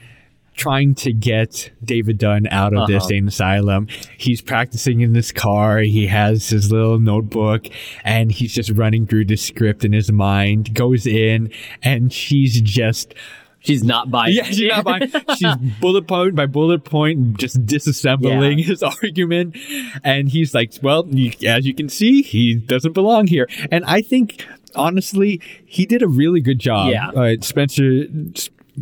[0.57, 3.05] trying to get David Dunn out of this Uh-huh.
[3.05, 3.87] insane asylum.
[4.17, 5.79] He's practicing in this car.
[5.79, 7.67] He has his little notebook
[8.03, 11.51] and he's just running through the script in his mind, goes in,
[11.83, 13.13] and she's just
[13.59, 14.33] She's not buying.
[14.33, 15.11] yeah, she's not buying.
[15.35, 18.63] She's bullet point by bullet point, just disassembling Yeah.
[18.65, 19.57] his argument.
[20.03, 21.05] And he's like, well,
[21.45, 23.47] as you can see, he doesn't belong here.
[23.71, 24.45] And I think,
[24.75, 26.91] honestly, he did a really good job.
[26.91, 27.09] Yeah.
[27.09, 28.05] Uh, Spencer,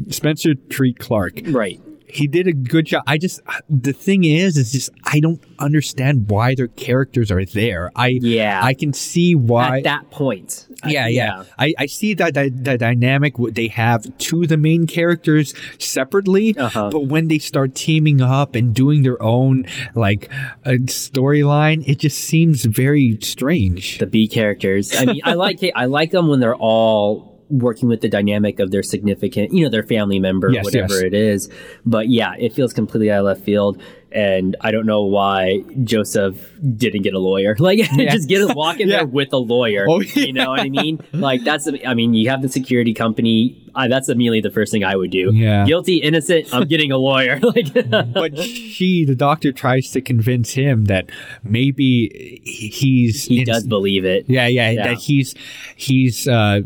[0.10, 1.41] Spencer Treat Clark.
[1.48, 1.82] Right.
[2.08, 3.04] he did a good job.
[3.08, 7.91] I just the thing is, is just I don't understand why their characters are there.
[7.96, 8.62] I Yeah.
[8.64, 9.80] I can see why.
[9.80, 10.68] At that point.
[10.84, 11.43] I- yeah, yeah.
[11.58, 16.89] I, I see that the, the dynamic they have to the main characters separately, Uh-huh.
[16.91, 19.66] but when they start teaming up and doing their own
[19.96, 20.30] like
[20.64, 23.98] uh, storyline, it just seems very strange.
[23.98, 24.96] the B characters.
[24.96, 25.74] I mean, I like it.
[25.76, 29.70] I like them when they're all working with the dynamic of their significant, you know,
[29.70, 31.04] their family member, Yes, whatever yes.
[31.04, 31.50] it is.
[31.86, 33.82] But yeah, it feels completely out of left field.
[34.12, 36.38] And I don't know why Joseph
[36.78, 37.56] didn't get a lawyer.
[37.60, 38.14] Like, Yeah.
[38.14, 39.00] just get a walk in Yeah.
[39.00, 39.86] there with a lawyer.
[39.89, 41.02] Oh, You know what I mean?
[41.14, 43.62] Like, that's, I mean, you have the security company.
[43.76, 45.32] I, that's immediately the first thing I would do.
[45.34, 45.66] Yeah.
[45.66, 47.39] Guilty, innocent, I'm getting a lawyer.
[47.42, 51.09] like, but she, the doctor, tries to convince him that
[51.43, 54.26] maybe he's he does believe it.
[54.30, 54.88] Yeah, yeah, Yeah.
[54.88, 55.36] that he's
[55.76, 56.62] he's uh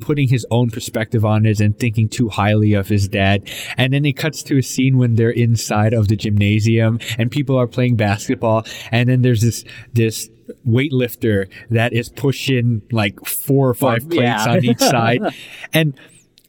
[0.00, 3.48] putting his own perspective on it and thinking too highly of his dad.
[3.76, 7.56] And then it cuts to a scene when they're inside of the gymnasium and people
[7.56, 10.28] are playing basketball and then there's this this
[10.66, 14.50] weightlifter that is pushing like four or five Well, plates yeah.
[14.52, 15.20] on each side.
[15.74, 15.94] And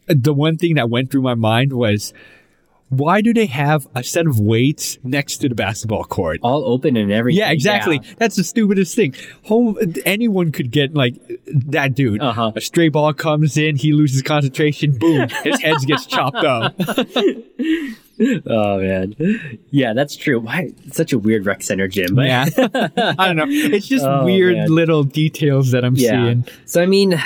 [0.06, 2.12] the one thing that went through my mind was
[2.90, 6.40] why do they have a set of weights next to the basketball court?
[6.42, 7.38] All open and everything.
[7.38, 8.00] Yeah, exactly.
[8.18, 9.14] That's the stupidest thing.
[9.44, 11.14] Home, anyone could get like
[11.46, 12.20] that dude.
[12.20, 12.52] Uh-huh.
[12.56, 16.74] A stray ball comes in, he loses concentration, boom, his head gets chopped up.
[18.46, 19.14] Oh man,
[19.70, 20.40] yeah, that's true.
[20.40, 22.14] Why it's such a weird rec center gym?
[22.14, 22.48] But Yeah,
[23.18, 23.46] I don't know.
[23.48, 24.74] It's just Oh, weird man.
[24.74, 26.10] little details that I'm yeah.
[26.10, 26.44] seeing.
[26.66, 27.18] So I mean,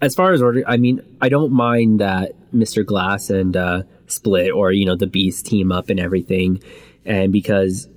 [0.00, 2.86] as far as order, I mean, I don't mind that Mr.
[2.86, 6.62] Glass and uh, Split or you know the Beast team up and everything,
[7.04, 7.88] and because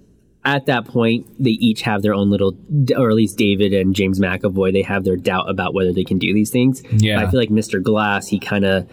[0.45, 2.57] at that point they each have their own little,
[2.97, 6.17] or at least David and James McAvoy, they have their doubt about whether they can
[6.17, 6.81] do these things.
[6.91, 7.19] Yeah.
[7.19, 7.81] I feel like Mr.
[7.83, 8.89] Glass, he kind of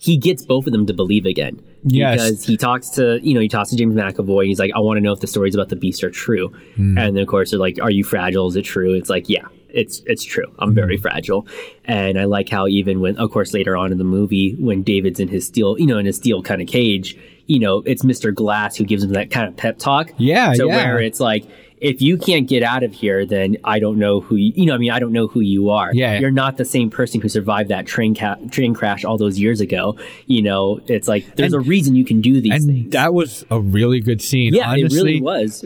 [0.00, 1.60] he gets both of them to believe again.
[1.84, 2.14] Yes.
[2.14, 4.80] Because he talks to, you know, he talks to James McAvoy and he's like, I
[4.80, 6.48] want to know if the stories about the beast are true.
[6.76, 6.96] Hmm.
[6.96, 8.46] And then of course they're like, Are you fragile?
[8.48, 8.94] Is it true?
[8.94, 10.46] It's like, Yeah, it's it's true.
[10.58, 11.02] I'm very mm-hmm.
[11.02, 11.46] fragile.
[11.84, 15.20] And I like how even when of course later on in the movie, when David's
[15.20, 17.16] in his steel, you know, in his steel kind of cage,
[17.46, 18.34] you know, it's Mr.
[18.34, 20.12] Glass who gives him that kind of pep talk.
[20.18, 20.76] Yeah, So yeah.
[20.76, 21.44] where it's like
[21.80, 24.74] if you can't get out of here, then I don't know who you, you know.
[24.74, 25.90] I mean, I don't know who you are.
[25.94, 26.18] Yeah.
[26.18, 29.60] you're not the same person who survived that train ca- train crash all those years
[29.60, 29.96] ago.
[30.26, 32.92] You know, it's like there's And- a reason you can do these And things.
[32.92, 34.54] that was a really good scene.
[34.54, 35.64] yeah, Honestly, it really was.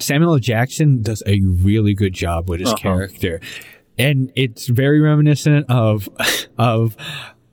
[0.00, 0.38] Samuel L.
[0.38, 2.78] Jackson does a really good job with his Uh-huh.
[2.82, 3.40] character,
[3.98, 6.08] and it's very reminiscent of
[6.58, 6.96] of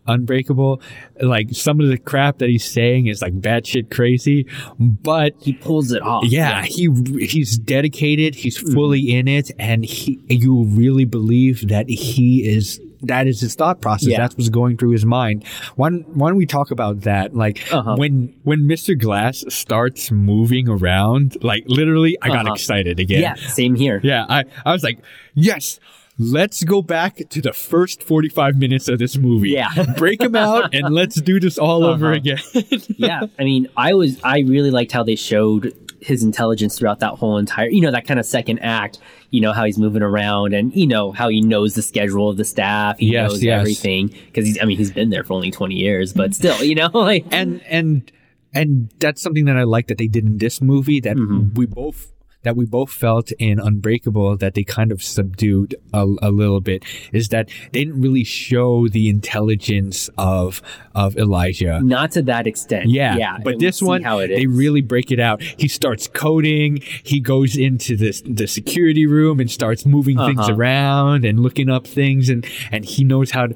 [0.09, 0.81] Unbreakable.
[1.21, 4.45] Like some of the crap that he's saying is like batshit crazy,
[4.79, 6.23] but He pulls it off.
[6.25, 8.35] yeah, he he's dedicated.
[8.35, 8.73] He's Mm-hmm.
[8.73, 12.79] fully in it, and he you really believe that he is.
[13.03, 14.09] That is his thought process.
[14.09, 14.17] Yeah.
[14.17, 15.43] That's what's going through his mind.
[15.75, 17.35] Why, don't- why don't we talk about that?
[17.35, 17.95] Like Uh-huh.
[17.97, 18.97] when when Mr.
[18.99, 22.53] Glass starts moving around, like literally, I got Uh-huh.
[22.55, 23.21] excited again.
[23.21, 23.99] yeah, same here.
[24.03, 24.25] yeah.
[24.29, 24.99] I I was like,
[25.35, 25.79] yes.
[26.19, 29.51] Let's go back to the first 45 minutes of this movie.
[29.51, 29.69] Yeah.
[29.97, 32.15] Break them out and let's do this all over Uh-huh.
[32.15, 32.39] again.
[32.97, 37.13] yeah, I mean, I was I really liked how they showed his intelligence throughout that
[37.19, 38.97] whole entire, you know, that kind of second act.
[39.29, 42.37] You know how he's moving around, and you know how he knows the schedule of
[42.37, 42.97] the staff.
[42.97, 43.59] He Yes, knows yes.
[43.59, 44.57] everything because he's.
[44.61, 47.61] I mean, he's been there for only twenty years, but still, you know, like and
[47.67, 48.11] and
[48.53, 51.55] and that's something that I like that they did in this movie that Mm-hmm.
[51.55, 52.13] we both
[52.47, 56.83] that we both felt in Unbreakable that they kind of subdued a, a little bit
[57.11, 60.61] is that they didn't really show the intelligence of
[60.95, 61.81] of Elijah.
[61.81, 62.89] not to that extent.
[62.89, 63.37] Yeah, yeah.
[63.43, 65.41] but this one, how it they really break it out.
[65.41, 66.77] He starts coding.
[67.03, 70.55] He goes into this the security room and starts moving things Uh-huh.
[70.55, 73.55] around and looking up things, and and he knows how to.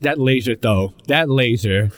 [0.00, 1.90] That laser, though, that laser,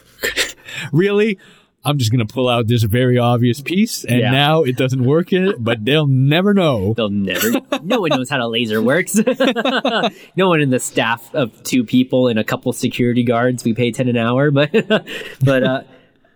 [0.93, 1.39] really.
[1.85, 4.31] I'm just gonna pull out this very obvious piece, and Yeah.
[4.31, 6.95] now it doesn't work in it, but they'll never know.
[6.97, 7.51] They'll never.
[7.83, 9.15] no one knows how a laser works.
[10.37, 13.65] no one in the staff of two people and a couple security guards.
[13.65, 14.71] We pay ten an hour, but
[15.45, 15.83] but uh,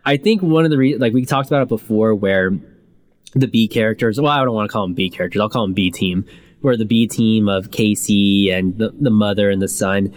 [0.04, 2.50] I think one of the re- like we talked about it before, where
[3.34, 4.20] the B characters.
[4.20, 5.40] Well, I don't want to call them B characters.
[5.40, 6.24] I'll call them B team.
[6.60, 10.12] Where the B team of Casey and the, the mother and the son.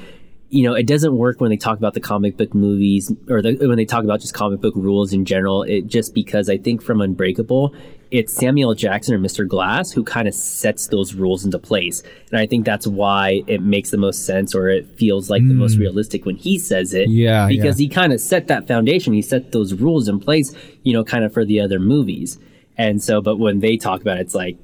[0.52, 3.56] You know, it doesn't work when they talk about the comic book movies or the,
[3.56, 5.64] when they talk about just comic book rules in general.
[5.64, 7.74] It just because I think from Unbreakable,
[8.12, 9.48] it's Samuel Jackson or Mr.
[9.48, 12.04] Glass who kind of sets those rules into place.
[12.30, 15.54] And I think that's why it makes the most sense or it feels like the
[15.54, 15.82] most hmm.
[15.82, 17.10] realistic when he says it.
[17.10, 19.14] Yeah, Because he kind of set that foundation.
[19.14, 20.54] He set those rules in place,
[20.84, 22.38] you know, kind of for the other movies.
[22.78, 24.58] And so, but when they talk about it, it's like,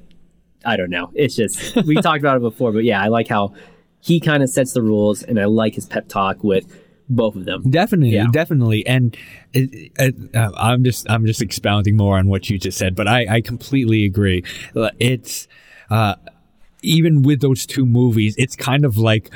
[0.64, 1.10] I don't know.
[1.14, 3.54] It's just, we talked about it before, but yeah, I like how
[4.00, 6.64] he kind of sets the rules and I like his pep talk with
[7.08, 7.62] both of them.
[7.70, 8.26] Definitely, Yeah.
[8.32, 9.16] definitely, and
[9.54, 13.08] it, it, uh, I'm just I'm just expounding more on what you just said, but
[13.08, 14.44] I I completely agree.
[14.98, 15.48] It's
[15.90, 16.16] uh,
[16.82, 19.30] even with those two movies, it's kind of like.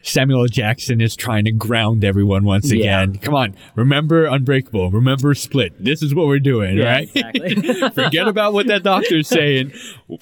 [0.00, 3.02] Samuel Jackson is trying to ground everyone once Yeah.
[3.02, 3.18] again.
[3.18, 5.72] Come on, remember Unbreakable, remember Split.
[5.82, 7.10] This is what we're doing, Yeah, right?
[7.14, 7.90] exactly.
[7.90, 9.72] Forget about what that doctor's saying.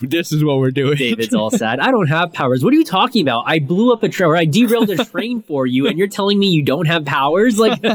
[0.01, 0.97] This is what we're doing.
[0.97, 1.79] David's all sad.
[1.79, 2.65] I don't have powers.
[2.65, 3.45] What are you talking about?
[3.47, 6.39] I blew up a train or I derailed a train for you, and you're telling
[6.39, 7.59] me you don't have powers?
[7.59, 7.93] Like, so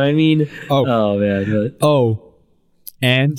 [0.00, 0.86] I mean, Oh.
[0.86, 2.34] oh man, Oh,
[3.00, 3.38] and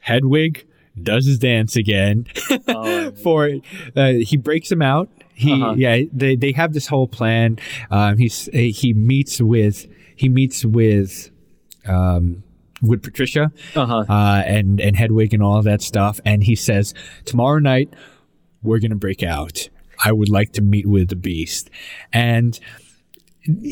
[0.00, 0.66] Hedwig
[1.00, 2.26] does his dance again.
[2.68, 3.50] oh, For
[3.96, 5.08] uh, he breaks him out.
[5.34, 5.74] He Uh-huh.
[5.76, 7.58] yeah they they have this whole plan.
[7.90, 11.30] Um, he's he meets with he meets with
[11.86, 12.44] um
[12.82, 14.04] with Patricia uh-huh.
[14.08, 16.94] uh, and and Hedwig and all that stuff, and he says
[17.24, 17.92] tomorrow night
[18.62, 19.68] we're gonna break out.
[20.04, 21.70] I would like to meet with the Beast,
[22.12, 22.58] and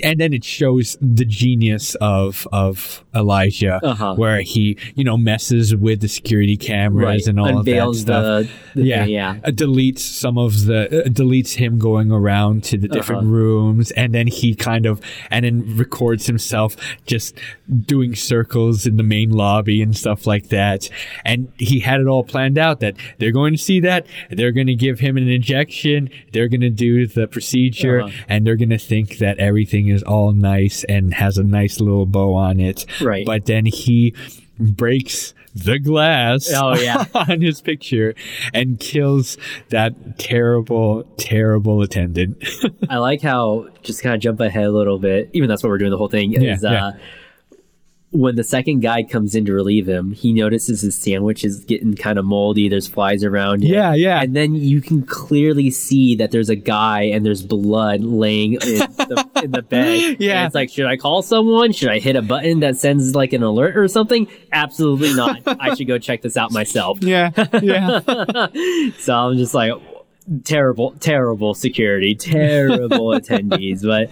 [0.03, 4.15] and then it shows the genius of of Elijah, Uh-huh.
[4.17, 7.27] where he you know messes with the security cameras right.
[7.27, 8.13] and all Unveils of that
[8.47, 8.57] stuff.
[8.75, 9.31] the, the yeah, yeah.
[9.45, 13.31] Uh, deletes some of the uh, deletes him going around to the different Uh-huh.
[13.33, 15.01] rooms, and then he kind of
[15.31, 16.77] and then records himself
[17.07, 17.39] just
[17.87, 20.89] doing circles in the main lobby and stuff like that.
[21.25, 24.67] And he had it all planned out that they're going to see that they're going
[24.67, 28.25] to give him an injection, they're going to do the procedure, Uh-huh.
[28.29, 32.05] and they're going to think that everything is all nice and has a nice little
[32.07, 32.85] bow on it.
[33.01, 33.25] Right.
[33.25, 34.15] But then he
[34.59, 37.05] breaks the glass Oh, yeah.
[37.15, 38.15] on his picture
[38.53, 39.37] and kills
[39.69, 42.43] that terrible, terrible attendant.
[42.91, 45.31] I like how just kind of jump ahead a little bit.
[45.33, 46.33] Even that's what we're doing the whole thing.
[46.33, 46.87] Yeah, Is yeah.
[46.87, 46.93] uh,
[48.13, 51.95] when the second guy comes in to relieve him, he notices his sandwich is getting
[51.95, 52.69] kind of moldy.
[52.69, 53.69] There's flies around it.
[53.69, 54.23] Yeah, yeah.
[54.23, 58.61] And then you can clearly see that there's a guy and there's blood laying in
[58.61, 60.17] the, in the bed.
[60.23, 60.39] Yeah.
[60.39, 61.73] And it's like, should I call someone?
[61.73, 64.29] Should I hit a button that sends like an alert or something?
[64.53, 65.41] Absolutely not.
[65.47, 66.99] I should go check this out myself.
[67.03, 67.31] yeah,
[67.61, 68.01] yeah.
[68.99, 69.73] So I'm just like,
[70.45, 73.83] terrible, terrible security, terrible attendees.
[73.83, 74.11] But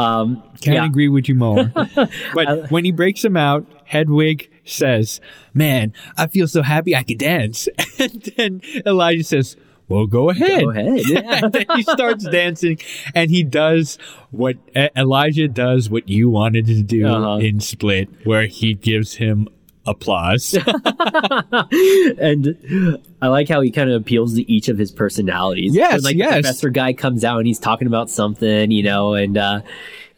[0.00, 1.72] um, Can't yeah, agree with you more.
[2.34, 5.20] But when he breaks him out, Hedwig says,
[5.54, 7.68] Man, I feel so happy I could dance.
[7.98, 9.56] And then Elijah says,
[9.88, 10.62] Well, go ahead.
[10.64, 11.00] go ahead.
[11.06, 11.48] Yeah.
[11.76, 12.78] he starts dancing
[13.14, 13.98] and he does
[14.30, 14.56] what
[14.96, 17.38] Elijah does what you wanted to do Uh-huh.
[17.38, 19.48] in Split, where he gives him
[19.86, 20.54] applause.
[22.18, 25.74] and I like how he kind of appeals to each of his personalities.
[25.74, 26.34] Yes, When, like yes.
[26.36, 29.62] the professor guy comes out and he's talking about something, you know, and uh,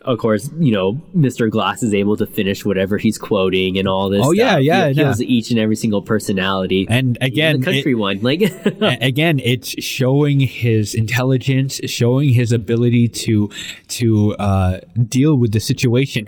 [0.02, 1.50] of course, you know, Mr.
[1.50, 4.20] Glass is able to finish whatever he's quoting and all this.
[4.22, 4.62] Oh, yeah, stuff.
[4.62, 5.26] yeah, He appeals yeah.
[5.26, 6.86] to each and every single personality.
[6.90, 8.42] and Even again, the country it- one, like
[9.00, 13.48] again it's showing his intelligence showing his ability to
[13.88, 16.26] to uh, deal with the situation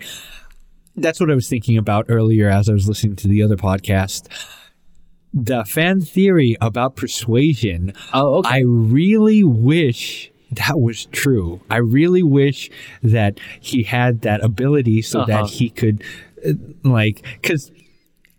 [0.97, 4.29] that's what i was thinking about earlier as i was listening to the other podcast
[5.35, 8.49] the fan theory about persuasion oh, okay.
[8.51, 12.71] i really wish that was true i really wish
[13.03, 15.43] that he had that ability so Uh-huh.
[15.43, 16.03] that he could
[16.47, 16.53] uh,
[16.85, 17.71] like because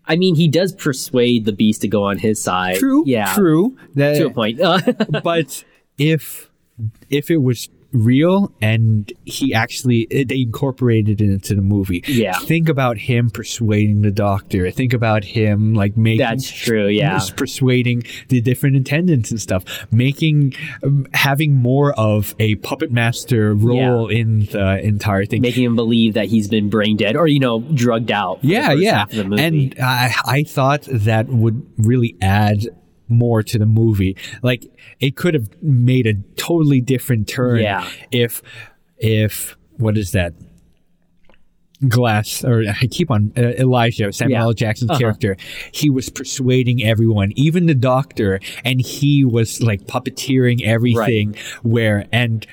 [0.09, 2.77] I mean, he does persuade the beast to go on his side.
[2.77, 4.57] true yeah, true that, to a point.
[5.21, 5.65] But
[5.97, 6.49] if
[7.09, 7.67] if it was
[8.03, 12.37] real and he actually they incorporated it into the movie Yeah.
[12.39, 17.13] think about him persuading the doctor think about him like making That's true, yeah.
[17.13, 20.53] Just persuading the different attendants and stuff making
[20.83, 26.13] um, having more of a puppet master role in the entire thing making him believe
[26.15, 28.39] that he's been brain dead or you know drugged out.
[28.43, 29.43] yeah yeah half of the movie.
[29.43, 32.65] and I, I thought that would really add
[33.09, 34.65] more to the movie like
[34.99, 37.87] it could have made a totally different turn Yeah.
[38.11, 38.41] if
[38.97, 40.33] if what is that
[41.87, 44.43] glass or i keep on uh, elijah samuel Yeah.
[44.45, 44.53] L.
[44.53, 44.99] jackson's Uh-huh.
[44.99, 45.37] character
[45.71, 52.47] he was persuading everyone even the doctor and he was like puppeteering everything where and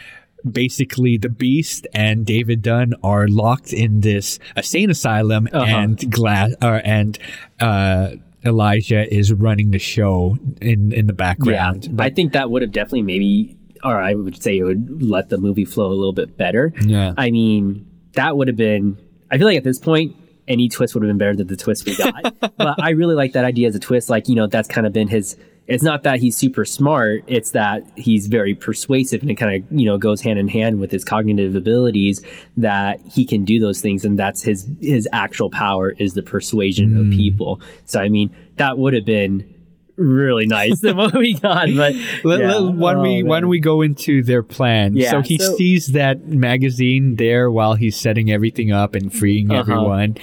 [0.51, 5.65] basically the beast and david dunn are locked in this insane asylum Uh-huh.
[5.75, 7.19] and glass or and
[7.61, 8.11] uh
[8.45, 12.73] elijah is running the show in in the background Yeah, I think that would have
[12.73, 16.37] definitely maybe, or I would say it would let the movie flow a little bit
[16.37, 16.73] better.
[16.85, 17.15] Yeah.
[17.17, 18.99] I mean, that would have been.
[19.31, 20.17] I feel like at this point,
[20.47, 22.35] any twist would have been better than the twist we got.
[22.57, 24.09] but I really like that idea as a twist.
[24.11, 25.37] Like you know, that's kind of been his.
[25.67, 29.73] It's not that he's super smart; it's that he's very persuasive, and it kind of
[29.79, 32.21] you know goes hand in hand with his cognitive abilities.
[32.59, 36.99] That he can do those things, and that's his his actual power is the persuasion
[36.99, 37.61] of people.
[37.87, 39.51] So I mean, that would have been
[39.97, 41.69] really nice than what we got.
[41.75, 42.55] But Let, yeah.
[42.57, 44.97] let- why, don't we, Oh, why we go into their plan?
[44.97, 49.51] Yeah, so he so- sees that magazine there while he's setting everything up and freeing
[49.53, 49.61] Uh-huh.
[49.61, 50.17] everyone.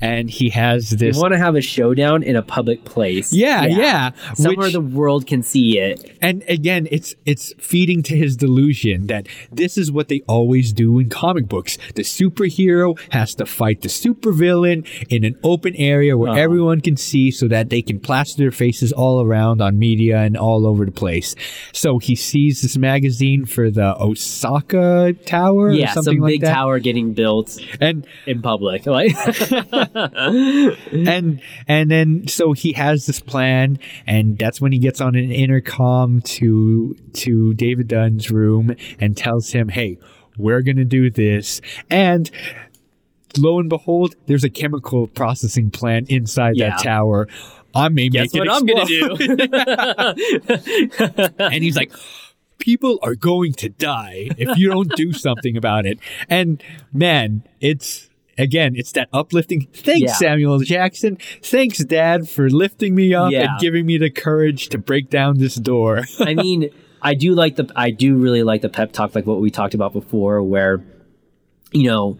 [0.00, 1.16] And he has You this.
[1.18, 3.32] want to have a showdown in a public place?
[3.32, 6.16] Yeah, yeah, Somewhere which- the world can see it.
[6.22, 10.98] And again, it's it's feeding to his delusion that this is what they always do
[11.00, 11.78] in comic books.
[11.96, 16.40] The superhero has to fight the supervillain in an open area where Uh-huh.
[16.40, 20.36] everyone can see so that they can plaster their faces all around on media and
[20.36, 21.34] all over the place.
[21.72, 26.40] So he sees this magazine for the Osaka Tower Yeah, or something some like big
[26.42, 26.52] that.
[26.54, 28.86] tower getting built And in public.
[28.86, 29.12] Like,
[29.94, 35.30] and and then so he has this plan and that's when he gets on an
[35.32, 39.98] intercom to to David Dunn's room and tells him hey
[40.36, 41.60] we're going to do this
[41.90, 42.30] and
[43.36, 46.70] lo and behold there's a chemical processing plant inside Yeah.
[46.70, 47.28] that tower
[47.74, 51.34] I may guess make it what I'm gonna do?
[51.44, 51.92] and he's like
[52.58, 55.98] people are going to die if you don't do something about it
[56.28, 56.62] and
[56.92, 58.07] man it's
[58.38, 60.12] again it's that uplifting thanks Yeah.
[60.14, 63.50] samuel jackson thanks dad for lifting me up Yeah.
[63.50, 66.70] and giving me the courage to break down this door I mean,
[67.02, 69.74] I do like the I do really like the pep talk, like what we talked
[69.74, 70.82] about before, where
[71.72, 72.18] you know,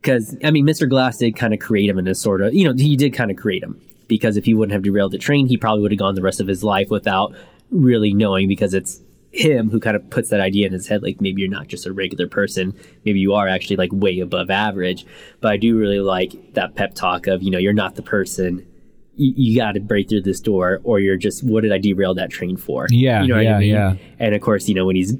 [0.00, 0.86] because I mean, Mr.
[0.88, 3.30] Glass did kind of create him in a sort of you know he did kind
[3.30, 5.98] of create him because if he wouldn't have derailed the train, he probably would have
[5.98, 7.34] gone the rest of his life without
[7.70, 9.00] really knowing because it's
[9.34, 11.86] him who kind of puts that idea in his head like maybe you're not just
[11.86, 12.74] a regular person.
[13.04, 15.04] Maybe you are actually like way above average.
[15.40, 18.66] But i do really like that pep talk of you know you're not the person.
[19.16, 22.14] You, you got to break through this door or you're just what did i derail
[22.14, 22.86] that train for?
[22.90, 23.68] Yeah, you know what yeah, I mean?
[23.70, 23.94] yeah.
[24.18, 25.14] and of course you know when he's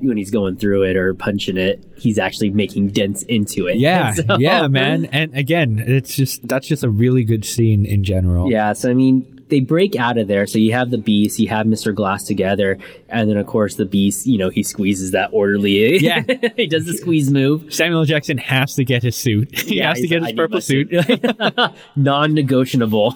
[0.00, 3.76] when he's going through it or punching it he's actually making dents into it.
[3.76, 5.06] Yeah So- yeah man.
[5.06, 8.50] And again it's just that's just a really good scene in general.
[8.50, 10.46] Yeah so i mean they break out of there.
[10.46, 12.78] So you have the beast you have mr glass together
[13.10, 15.98] and then of course the beast you know he squeezes that orderly.
[15.98, 16.22] Yeah.
[16.56, 17.72] he does the squeeze move.
[17.72, 19.56] Samuel jackson has to get his suit.
[19.72, 20.90] He has to get his "I purple my suit.
[21.96, 23.14] non-negotiable.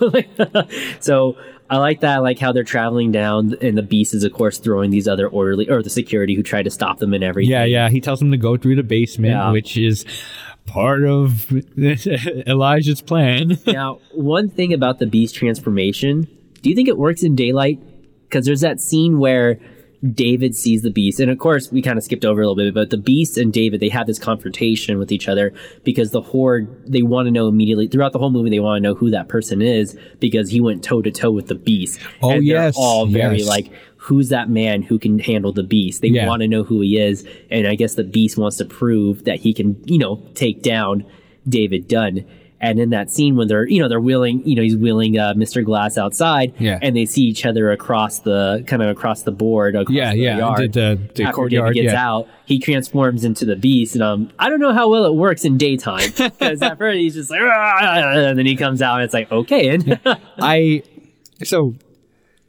[1.01, 1.37] So
[1.69, 4.59] i like that I like how they're traveling down and the beast is of course
[4.59, 7.51] throwing these other orderly or the security who try to stop them and everything.
[7.51, 7.89] Yeah, yeah.
[7.89, 9.51] He tells them to go through the basement, Yeah.
[9.51, 10.05] which is
[10.66, 13.59] part of Elijah's plan.
[13.66, 16.28] now, one thing about the beast transformation,
[16.62, 17.80] do you think it works in daylight?
[18.24, 19.60] Because there's that scene where
[20.12, 22.74] David sees the beast, and of course, we kind of skipped over a little bit,
[22.74, 25.52] but the beast and David they have this confrontation with each other
[25.84, 28.88] because the horde they want to know immediately throughout the whole movie they want to
[28.88, 31.98] know who that person is because he went toe to toe with the beast.
[32.22, 33.48] Oh, and yes, all very yes.
[33.48, 33.72] like.
[34.07, 36.01] Who's that man who can handle the beast?
[36.03, 36.27] They Yeah.
[36.28, 39.39] want to know who he is, and I guess the beast wants to prove that
[39.41, 41.05] he can, you know, take down
[41.49, 42.24] David Dunn.
[42.59, 45.35] And in that scene when they're, you know, they're wheeling, you know, he's wheeling uh,
[45.37, 45.62] Mr.
[45.62, 46.78] Glass outside, Yeah.
[46.81, 50.19] and they see each other across the kind of across the board, across Yeah, the
[50.19, 50.39] yeah.
[50.39, 50.73] yard.
[50.73, 51.74] The, the, the After courtyard.
[51.74, 52.09] David gets yeah.
[52.09, 55.45] out, he transforms into the beast, and um, I don't know how well it works
[55.45, 59.05] in daytime because at first he's just like, "Ah," and then he comes out, and
[59.05, 60.01] it's like, okay, and
[60.39, 60.83] I
[61.45, 61.74] so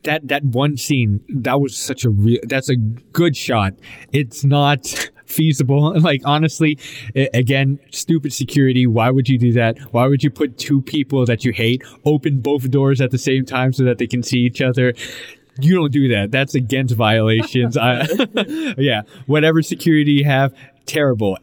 [0.07, 3.73] that that one scene that was such a real that's a good shot.
[4.11, 5.93] It's not feasible.
[6.07, 6.79] Like honestly,
[7.33, 8.87] again, stupid security.
[8.87, 9.77] Why would you do that?
[9.91, 13.43] Why would you put two people that you hate open both doors at the same
[13.43, 14.93] time so that they can see each other?
[15.59, 16.31] You don't do that.
[16.31, 17.75] That's against violations.
[17.75, 18.07] I,
[18.77, 20.53] yeah, whatever security you have,
[20.85, 21.37] terrible.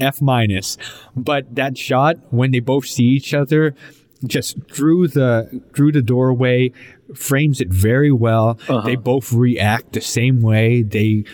[0.00, 0.76] F minus.
[1.14, 3.74] But that shot when they both see each other,
[4.26, 6.72] just drew the through the doorway,
[7.14, 8.58] frames it very well.
[8.68, 8.80] Uh-huh.
[8.80, 10.82] They both react the same way.
[10.82, 11.24] They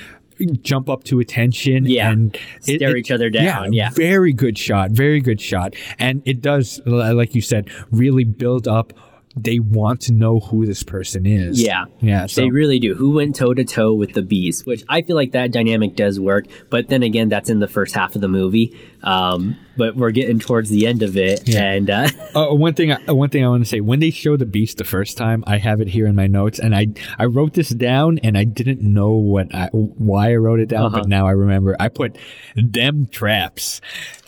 [0.63, 2.11] jump up to attention Yeah.
[2.11, 2.35] and
[2.67, 3.91] it- Stare it- each other down, yeah.
[3.91, 8.93] very good shot very good shot and it does like you said really build up
[9.37, 11.85] they want to know who this person is Yeah.
[12.01, 12.95] yeah so They really do.
[12.95, 14.65] Who went toe to toe with the beast?
[14.65, 17.97] Which I feel like that dynamic does work, but then again, that's in the first
[17.97, 18.73] half of the movie.
[19.05, 21.73] Um, but we're getting towards the end of it, Yeah.
[21.73, 24.37] and uh, Uh, one thing, I- one thing I want to say: when they show
[24.37, 27.27] the beast the first time, I have it here in my notes, and I I
[27.27, 31.01] wrote this down, and I didn't know what I, why I wrote it down, Uh-huh.
[31.01, 31.77] but now I remember.
[31.79, 32.17] I put
[32.57, 33.81] them traps.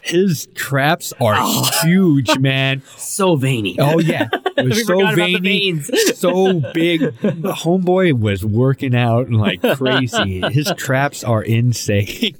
[0.02, 1.36] His traps are
[1.82, 2.82] huge, man.
[2.96, 3.76] so veiny.
[3.80, 6.18] Oh yeah, it was so forgot about the veiny, veins.
[6.18, 7.00] so big.
[7.20, 10.40] The homeboy was working out like crazy.
[10.50, 12.36] His traps are insane.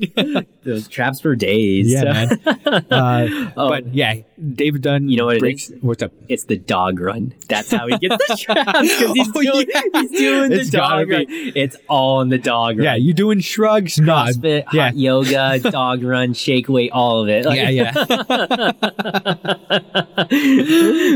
[0.67, 1.93] Those traps for days.
[1.93, 2.41] yeah, man.
[2.91, 3.27] Uh,
[3.57, 3.69] Oh.
[3.71, 4.17] But yeah,
[4.55, 5.09] David Dunn.
[5.09, 5.81] You know what breaks, is?
[5.83, 6.13] What's up?
[6.29, 7.33] It's the dog run.
[7.49, 9.81] That's how he gets the traps because he's, Oh, doing, yeah.
[9.95, 11.25] he's doing It's the dog run.
[11.29, 12.85] It's all in the dog run.
[12.85, 13.99] Yeah, you doing shrugs?
[13.99, 17.45] No, CrossFit, yeah, hot yoga, dog run, shake weight, all of it.
[17.47, 17.93] Like- yeah, yeah.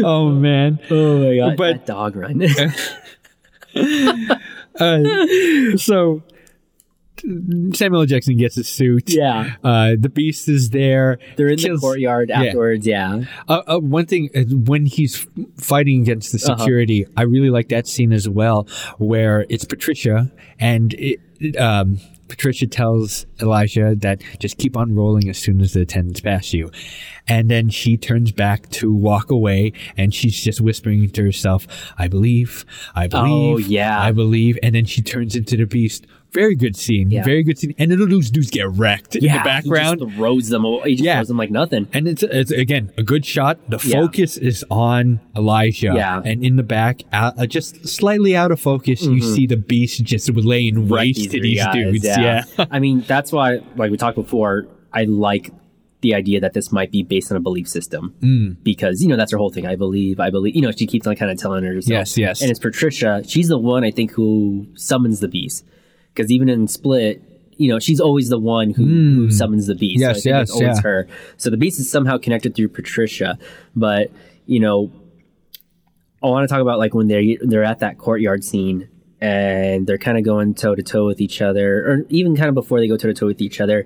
[0.05, 2.43] oh man, Oh my god, But- that dog run.
[4.79, 6.23] Uh, so
[7.75, 8.07] Samuel L.
[8.07, 9.11] Jackson gets a suit.
[9.11, 9.55] Yeah.
[9.63, 11.19] Uh, the Beast is there.
[11.37, 12.87] They're in the courtyard afterwards.
[12.87, 13.25] Yeah.
[13.49, 15.27] Uh, uh, one thing uh, when he's
[15.57, 16.59] fighting against the Uh-huh.
[16.59, 18.67] security, I really like that scene as well,
[18.99, 21.99] where it's Patricia and it, it, um,
[22.29, 26.71] Patricia tells Elijah that just keep on rolling as soon as the attendants pass you,
[27.27, 31.67] and then she turns back to walk away, and she's just whispering to herself,
[31.99, 32.65] "I believe,
[32.95, 34.01] I believe, Oh, yeah.
[34.01, 36.07] I believe," and then she turns into the beast.
[36.33, 37.11] Very good scene.
[37.11, 37.25] Yeah.
[37.25, 37.75] Very good scene.
[37.79, 40.01] And then those dudes get wrecked in the background.
[40.01, 40.65] He just throws them.
[40.65, 40.91] away.
[40.91, 41.17] He just Yeah.
[41.17, 41.89] throws them like nothing.
[41.93, 43.59] And it's, it's again a good shot.
[43.69, 44.01] The Yeah.
[44.03, 46.23] focus is on Elijah, Yeah.
[46.25, 50.33] and in the back, uh, just slightly out of focus, you see the beast just
[50.35, 52.05] laying waste to these guys, dudes.
[52.05, 55.51] Yeah, I mean, that's why, like we talked before, I like
[56.03, 58.57] the idea that this might be based on a belief system Mm.
[58.63, 59.67] because you know that's her whole thing.
[59.67, 60.55] I believe, I believe.
[60.57, 61.91] You know, she keeps on kind of telling herself.
[61.91, 62.41] Yes, yes.
[62.41, 63.23] And it's Patricia.
[63.27, 65.65] She's the one I think who summons the beast
[66.13, 67.23] because even in Split.
[67.57, 69.99] You know, she's always the one who, who summons the beast.
[69.99, 70.01] Mm.
[70.01, 70.83] Yes, so I think yes, it's always yeah.
[70.83, 71.09] her.
[71.37, 73.39] So the beast is somehow connected through Patricia.
[73.77, 74.11] But,
[74.47, 74.91] you know,
[76.23, 78.89] I want to talk about like when they they're at that courtyard scene
[79.21, 82.55] and they're kind of going toe to toe with each other, or even kind of
[82.55, 83.85] before they go toe to toe with each other,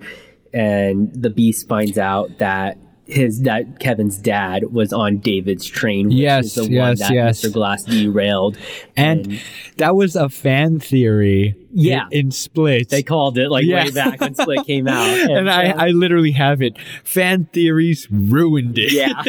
[0.52, 6.16] and the Beast finds out that his that Kevin's dad was on David's train, which
[6.16, 7.40] Yes, is the yes, one that yes.
[7.42, 7.52] Mr.
[7.52, 8.56] Glass derailed,
[8.96, 9.40] and
[9.76, 11.54] that was a fan theory.
[11.76, 12.06] Yeah.
[12.12, 12.88] in, in Split.
[12.88, 13.84] they called it like Yeah.
[13.86, 16.78] way back when Split came out, and I, so- I literally have it.
[17.02, 18.92] Fan theories ruined it.
[18.92, 19.22] Yeah.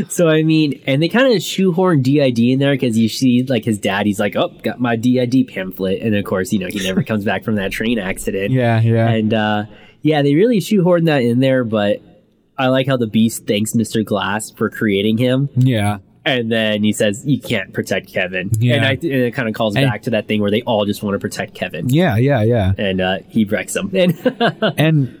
[0.08, 3.64] so I mean, and they kind of shoehorn DID in there because you see like
[3.64, 4.06] his dad.
[4.06, 7.24] He's like, "Oh, got my DID pamphlet," and of course, you know, he never comes
[7.24, 8.50] back from that train accident.
[8.52, 9.08] yeah, yeah.
[9.08, 9.64] And uh,
[10.02, 11.62] yeah, they really shoehorn that in there.
[11.64, 12.02] But
[12.60, 15.98] I like how the Beast thanks Mister Glass for creating him, yeah.
[16.24, 18.74] and then he says, "You can't protect Kevin." Yeah.
[18.76, 20.84] And, I, and it kind of calls And- back to that thing where they all
[20.84, 22.72] just want to protect Kevin, Yeah, yeah, yeah.
[22.78, 23.90] and uh, he wrecks them.
[23.94, 24.14] And
[24.76, 25.16] And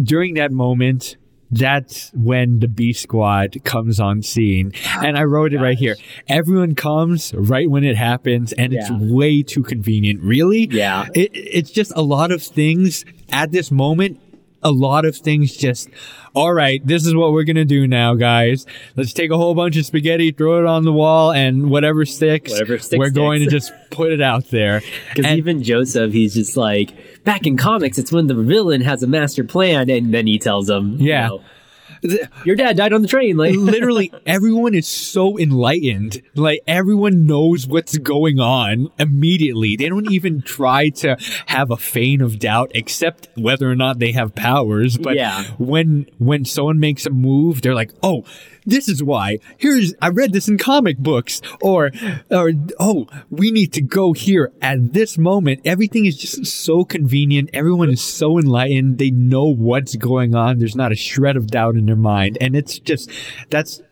[0.00, 1.16] during that moment,
[1.50, 4.72] that's when the B squad comes on scene.
[5.02, 5.96] And I wrote it right here.
[6.28, 10.20] Everyone comes right when it happens, and it's way too convenient.
[10.22, 10.68] Really?
[10.70, 11.06] Yeah.
[11.14, 14.20] It, it's just a lot of things at this moment.
[14.62, 15.88] A lot of things just,
[16.34, 18.66] all right, this is what we're going to do now, guys.
[18.96, 22.50] Let's take a whole bunch of spaghetti, throw it on the wall, and whatever sticks,
[22.50, 24.82] Whatever sticks, we're going to just put it out there.
[25.14, 29.06] Because even Joseph, he's just like, back in comics, it's when the villain has a
[29.06, 31.28] master plan, and then he tells him, you Yeah.
[31.28, 31.42] know,
[32.44, 33.36] your dad died on the train.
[33.36, 36.22] Like, literally everyone is so enlightened.
[36.34, 39.76] Like everyone knows what's going on immediately.
[39.76, 41.16] They don't even try to
[41.46, 44.96] have a feign of doubt except whether or not they have powers.
[44.98, 45.44] But Yeah.
[45.58, 48.24] when when someone makes a move, they're like, "Oh,
[48.68, 49.38] this is why.
[49.56, 51.90] Here's I read this in comic books." Or
[52.30, 55.60] or oh, we need to go here at this moment.
[55.64, 57.50] Everything is just so convenient.
[57.52, 58.98] Everyone is so enlightened.
[58.98, 60.58] They know what's going on.
[60.58, 62.38] There's not a shred of doubt in their mind.
[62.40, 63.10] And it's just
[63.50, 63.82] that's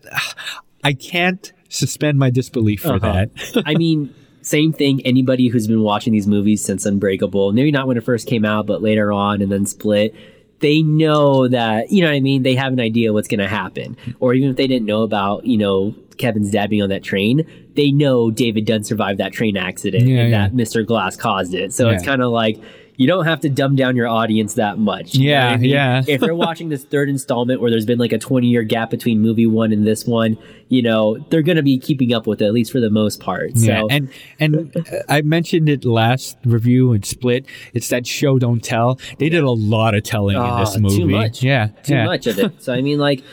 [0.83, 3.25] I can't suspend my disbelief for Uh-huh.
[3.53, 3.63] that.
[3.65, 5.05] I mean, same thing.
[5.05, 8.65] Anybody who's been watching these movies since Unbreakable, maybe not when it first came out,
[8.67, 10.15] but later on and then Split,
[10.59, 12.43] they know that, you know what I mean?
[12.43, 13.95] They have an idea what's going to happen.
[14.19, 17.45] Or even if they didn't know about, you know, Kevin's dad being on that train,
[17.75, 20.47] they know David Dunn survived that train accident Yeah, and yeah.
[20.47, 20.85] that Mr.
[20.85, 21.73] Glass caused it.
[21.73, 22.59] So it's kind of like,
[22.97, 25.15] you don't have to dumb down your audience that much.
[25.15, 25.69] Yeah, I mean?
[25.69, 26.03] yeah.
[26.07, 29.21] if they're watching this third installment where there's been like a 20 year gap between
[29.21, 30.37] movie one and this one,
[30.69, 33.19] you know, they're going to be keeping up with it, at least for the most
[33.21, 33.51] part.
[33.55, 34.09] Yeah, So, and
[34.39, 34.75] and
[35.09, 37.45] I mentioned it last review and split.
[37.73, 38.99] It's that show don't tell.
[39.19, 40.97] They did a lot of telling in Ah, this movie.
[40.97, 41.43] Too much.
[41.43, 42.05] Yeah, Too yeah.
[42.05, 42.53] much of it.
[42.61, 43.23] So, I mean, like,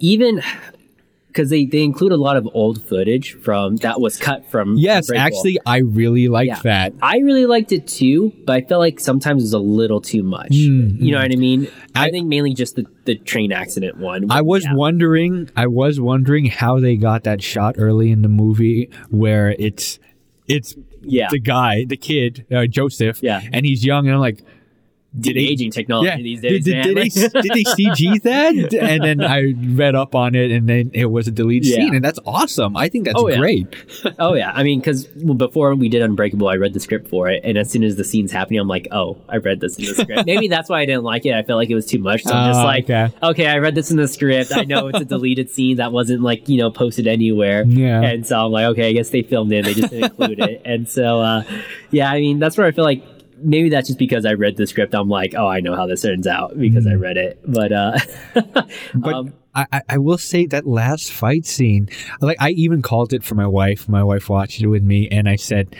[0.00, 0.42] even
[1.32, 4.76] because they, they include a lot of old footage from that was cut from.
[4.76, 5.26] Yes, Unbreakable.
[5.38, 6.60] actually, I really liked Yeah.
[6.64, 6.92] that.
[7.00, 10.22] I really liked it too, but I felt like sometimes it was a little too
[10.22, 10.50] much.
[10.50, 11.68] You know what I mean?
[11.94, 14.30] I, I- think mainly just the, the train accident one.
[14.30, 14.74] I was Yeah.
[14.74, 19.98] wondering, I was wondering how they got that shot early in the movie where it's
[20.48, 21.28] it's Yeah.
[21.30, 23.40] the guy, the kid, uh, Joseph, Yeah.
[23.52, 24.42] and he's young, and I'm like,
[25.18, 26.64] did they aging technology yeah, these days.
[26.64, 27.08] did, did, did they
[27.42, 28.72] did they CG that?
[28.74, 31.76] And then I read up on it, and then it was a deleted Yeah.
[31.76, 32.76] scene, and that's awesome.
[32.76, 33.36] I think that's Oh, yeah.
[33.38, 33.66] great.
[34.18, 37.42] Oh yeah, I mean, because before we did Unbreakable, I read the script for it,
[37.44, 39.94] and as soon as the scene's happening, I'm like, oh, I read this in the
[39.94, 40.24] script.
[40.26, 41.34] Maybe that's why I didn't like it.
[41.34, 42.22] I felt like it was too much.
[42.22, 43.10] So I'm just Ah, like, okay.
[43.22, 43.46] okay.
[43.46, 44.52] I read this in the script.
[44.56, 47.64] I know it's a deleted scene that wasn't like you know posted anywhere.
[47.66, 48.00] Yeah.
[48.02, 49.64] And so I'm like, okay, I guess they filmed it.
[49.64, 50.62] They just didn't include it.
[50.64, 51.42] And so, uh,
[51.90, 53.02] yeah, I mean, that's where I feel like
[53.42, 54.94] maybe that's just because I read the script.
[54.94, 57.40] I'm like, oh, I know how this turns out because I read it.
[57.46, 57.98] But uh,
[58.94, 61.88] But um, I, I- will say that last fight scene,
[62.20, 63.88] like I even called it for my wife.
[63.88, 65.76] My wife watched it with me, and I said,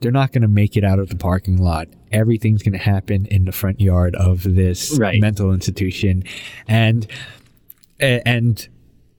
[0.00, 1.88] "They're not going to make it out of the parking lot.
[2.12, 5.20] Everything's going to happen in the front yard of this Right.
[5.20, 6.24] mental institution,"
[6.66, 7.06] and
[7.98, 8.68] and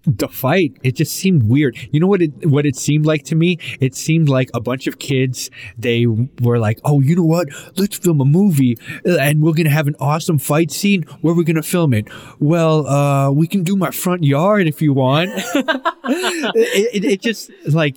[0.05, 0.77] the fight.
[0.83, 1.77] It just seemed weird.
[1.91, 3.57] You know what it what it seemed like to me?
[3.79, 7.49] It seemed like a bunch of kids they were like oh you know what?
[7.77, 11.03] Let's film a movie uh, and we're gonna have an awesome fight scene.
[11.21, 12.07] Where we're gonna film it?
[12.39, 15.31] Well uh we can do my front yard if you want.
[16.13, 17.95] It, it, it just like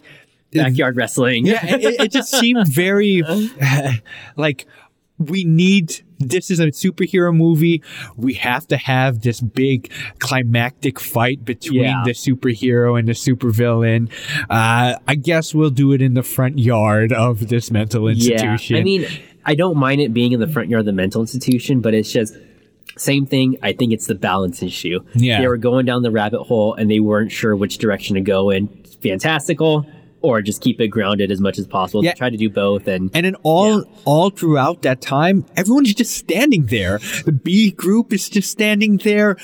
[0.52, 1.46] backyard wrestling.
[1.46, 3.22] yeah, it, it just seemed very
[4.36, 4.66] like
[5.18, 7.82] we need this is a superhero movie.
[8.16, 12.02] We have to have this big climactic fight between Yeah.
[12.04, 14.10] the superhero and the supervillain.
[14.50, 18.76] Uh, I guess we'll do it in the front yard of this mental institution.
[18.76, 19.06] Yeah, I mean,
[19.44, 22.12] I don't mind it being in the front yard of the mental institution, but it's
[22.12, 22.34] just
[22.96, 23.56] same thing.
[23.62, 25.00] I think it's the balance issue.
[25.14, 25.40] Yeah.
[25.40, 28.50] they were going down the rabbit hole and they weren't sure which direction to go
[28.50, 28.68] in.
[29.02, 29.86] Fantastical,
[30.24, 32.02] or just keep it grounded as much as possible.
[32.02, 32.14] Yeah.
[32.14, 36.66] Try to do both, and And then all all throughout that time, everyone's just standing
[36.66, 36.98] there.
[37.26, 39.36] The B group is just standing there.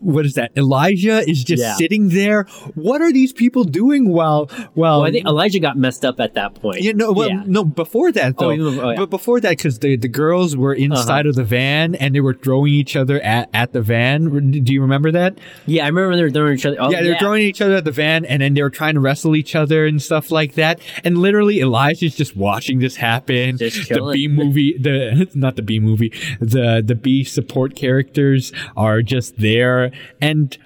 [0.00, 0.50] What is that?
[0.56, 1.74] Elijah is just Yeah.
[1.74, 2.44] sitting there.
[2.74, 6.34] What are these people doing while while well, I think Elijah got messed up at
[6.34, 6.80] that point.
[6.82, 7.42] you know, well, Yeah.
[7.46, 8.50] no, before that though.
[8.50, 8.96] Oh, oh, yeah.
[8.96, 11.28] But before that, because the, the girls were inside Uh-huh.
[11.30, 14.50] of the van and they were throwing each other at, at the van.
[14.50, 15.38] Do you remember that?
[15.66, 16.76] yeah, I remember they were throwing each other.
[16.80, 18.94] Oh, yeah, they were throwing each other at the van and then they were trying
[18.94, 20.80] to wrestle each other and stuff like that.
[21.04, 23.56] And literally, Elijah's just watching this happen.
[23.56, 24.10] The.
[24.12, 29.75] B movie, the not the B movie, the the B support characters are just there
[30.20, 30.56] and.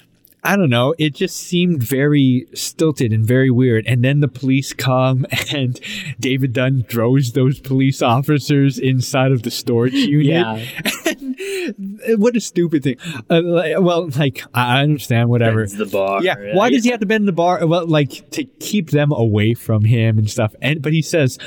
[0.42, 0.94] I don't know.
[0.96, 3.86] It just seemed very stilted and very weird.
[3.86, 5.78] And then the police come and
[6.18, 10.66] David Dunn throws those police officers inside of the storage unit.
[11.10, 12.16] Yeah.
[12.16, 12.96] what a stupid thing.
[13.28, 15.58] Uh, like- well, like, I understand, whatever.
[15.66, 16.22] Bends the bar.
[16.22, 16.54] Yeah.
[16.54, 17.66] Why does he have to bend the bar?
[17.66, 20.54] Well, like to keep them away from him and stuff.
[20.62, 21.38] And but he says,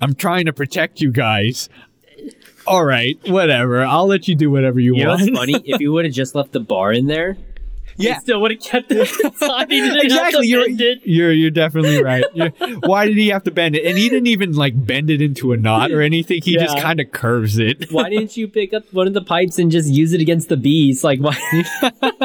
[0.00, 1.68] "I'm trying to protect you guys."
[2.66, 3.82] All right, whatever.
[3.84, 5.22] I'll let you do whatever you, You know want.
[5.22, 5.62] what's funny?
[5.64, 7.36] if you would have just left the bar in there,
[7.98, 8.18] yeah.
[8.18, 9.70] still would have kept it inside.
[9.70, 10.46] He didn't have to Exactly.
[10.48, 11.00] You're, it.
[11.04, 12.24] you're you're definitely right.
[12.34, 12.52] You're-
[12.84, 13.86] why did he have to bend it?
[13.86, 16.40] And he didn't even like bend it into a knot or anything.
[16.42, 17.90] He just kind of curves it.
[17.90, 20.56] Why didn't you pick up one of the pipes and just use it against the
[20.58, 21.04] beast?
[21.04, 21.36] Like, why?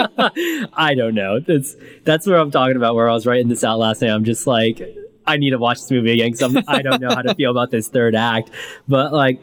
[0.73, 1.39] I don't know.
[1.39, 2.95] That's that's where I'm talking about.
[2.95, 4.09] Where I was writing this out last night.
[4.11, 4.81] I'm just like,
[5.25, 7.71] I need to watch this movie again because I don't know how to feel about
[7.71, 8.49] this third act.
[8.87, 9.39] But like,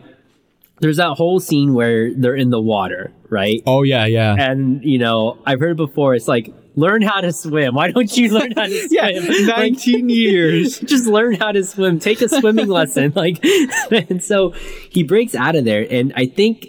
[0.81, 3.63] there's that whole scene where they're in the water, right?
[3.67, 4.35] Oh yeah, yeah.
[4.39, 6.15] And you know, I've heard it before.
[6.15, 7.75] It's like, learn how to swim.
[7.75, 8.89] Why don't you learn how to swim?
[8.91, 9.21] Yeah,
[9.57, 10.79] Like, 19 years.
[10.79, 11.99] just learn how to swim.
[11.99, 13.13] Take a swimming lesson.
[13.17, 13.45] Like,
[13.91, 14.51] and so
[14.91, 16.67] he breaks out of there, and I think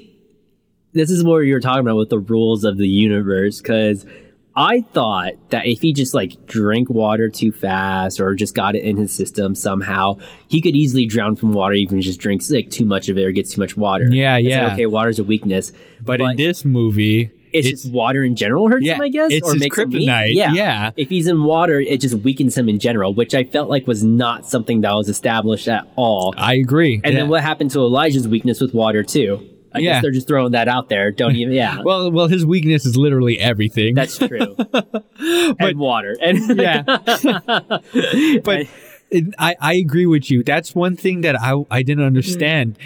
[0.93, 3.61] this is what you were talking about with the rules of the universe.
[3.61, 4.05] Because
[4.59, 8.83] I thought that if he just like drank water too fast or just got it
[8.83, 10.17] in his system somehow,
[10.49, 11.73] he could easily drown from water.
[11.75, 14.09] Even if he just drinks like too much of it or gets too much water.
[14.11, 14.73] Yeah, It's like, yeah.
[14.73, 15.71] okay, water's a weakness,
[16.03, 19.47] But, in this movie, it's, just water in general hurts Yeah, him, I guess, it's
[19.47, 20.91] or his makes him kryptonite, Yeah, yeah.
[20.97, 24.03] If he's in water, it just weakens him in general, which I felt like was
[24.03, 26.33] not something that was established at all.
[26.37, 26.99] I agree.
[27.03, 27.21] and Yeah.
[27.21, 29.39] then what happened to Elijah's weakness with water too?
[29.73, 29.93] I Yeah.
[29.93, 31.11] guess they're just throwing that out there.
[31.11, 31.53] Don't even.
[31.53, 33.95] Yeah, Well, well, his weakness is literally everything.
[33.95, 34.55] that's true.
[35.59, 36.15] and water.
[36.21, 36.81] And yeah.
[38.43, 38.67] but
[39.37, 40.43] I, I agree with you.
[40.43, 42.07] That's one thing that I, I didn't mm.
[42.07, 42.77] understand.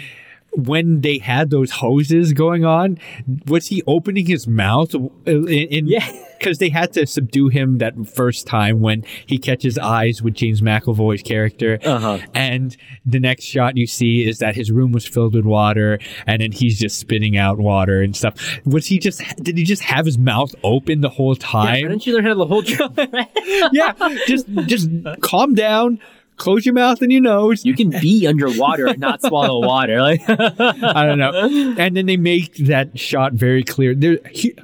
[0.56, 2.98] When they had those hoses going on,
[3.46, 6.08] was he opening his mouth in, in Yeah.
[6.44, 10.60] because they had to subdue him that first time when he catches eyes with James
[10.60, 11.78] McAvoy's character.
[11.82, 12.18] Uh-huh.
[12.34, 12.76] And
[13.06, 16.52] the next shot you see is that his room was filled with water, and then
[16.52, 18.34] he's just spitting out water and stuff.
[18.66, 19.22] Was he just?
[19.42, 21.88] Did he just have his mouth open the whole why time?
[21.88, 22.68] don't you learn how to hold
[23.72, 23.92] yeah,
[24.26, 24.90] just just
[25.22, 25.98] calm down,
[26.36, 27.64] close your mouth and your nose.
[27.64, 30.00] you can be underwater and not swallow water.
[30.00, 31.74] Like, I don't know.
[31.78, 33.94] And then they make that shot very clear.
[33.94, 34.18] There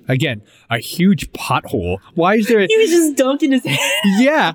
[0.09, 1.99] again, a huge pothole.
[2.15, 2.61] Why is there?
[2.61, 3.79] A, he was just dunking his head.
[4.19, 4.53] yeah.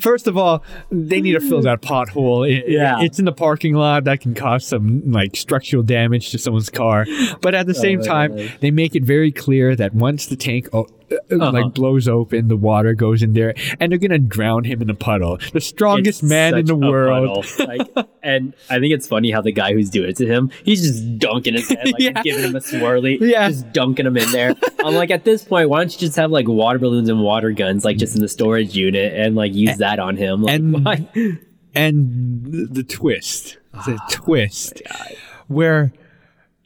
[0.00, 2.48] First of all, they need to fill that pothole.
[2.50, 3.00] It- Yeah.
[3.02, 7.06] it's in the parking lot that can cause some like structural damage to someone's car.
[7.40, 8.52] But at the oh, same my time, God.
[8.60, 10.88] they make it very clear that once the tank oh,
[11.30, 11.52] Uh-huh.
[11.52, 14.94] like blows open, the water goes in there, and they're gonna drown him in a
[14.94, 15.38] puddle.
[15.52, 17.46] The strongest It's man in the world.
[17.58, 17.88] Like,
[18.22, 21.18] and I think it's funny how the guy who's doing it to him, he's just
[21.18, 22.22] dunking his head, like Yeah.
[22.22, 23.48] giving him a swirly, Yeah.
[23.48, 24.54] just dunking him in there.
[24.84, 27.50] I'm like, at this point, why don't you just have like water balloons and water
[27.52, 30.42] guns, like just in the storage unit, and like use that on him?
[30.42, 31.08] Like, and- why?
[31.74, 34.82] and the, the twist, the Ah, twist,
[35.48, 35.92] where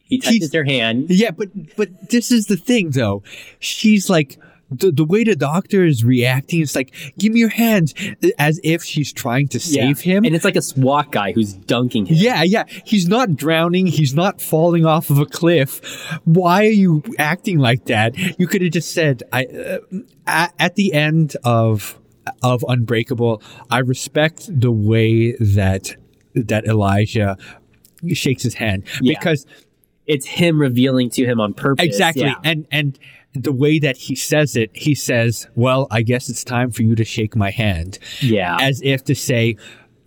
[0.08, 1.06] He touches He's- her hand.
[1.10, 3.22] yeah, but but this is the thing though.
[3.60, 4.38] She's like
[4.70, 7.94] the, the way the doctor is reacting is like, give me your hand,
[8.38, 10.16] as if she's trying to save Yeah.
[10.16, 10.24] him.
[10.26, 12.16] And it's like a SWAT guy who's dunking him.
[12.18, 12.64] Yeah, yeah.
[12.84, 13.86] He's not drowning.
[13.86, 15.80] He's not falling off of a cliff.
[16.24, 18.14] Why are you acting like that?
[18.38, 19.78] You could have just said, "I." Uh,
[20.26, 21.98] at, at the end of
[22.42, 23.40] of Unbreakable,
[23.70, 25.96] I respect the way that
[26.34, 27.38] that Elijah
[28.12, 29.18] shakes his hand Yeah.
[29.18, 29.46] because
[30.08, 31.84] It's him revealing to him on purpose.
[31.86, 32.34] exactly, Yeah.
[32.42, 32.98] and and
[33.34, 36.94] the way that he says it, he says, "Well, I guess it's time for you
[36.96, 38.56] to shake my hand." Yeah.
[38.60, 39.56] as if to say,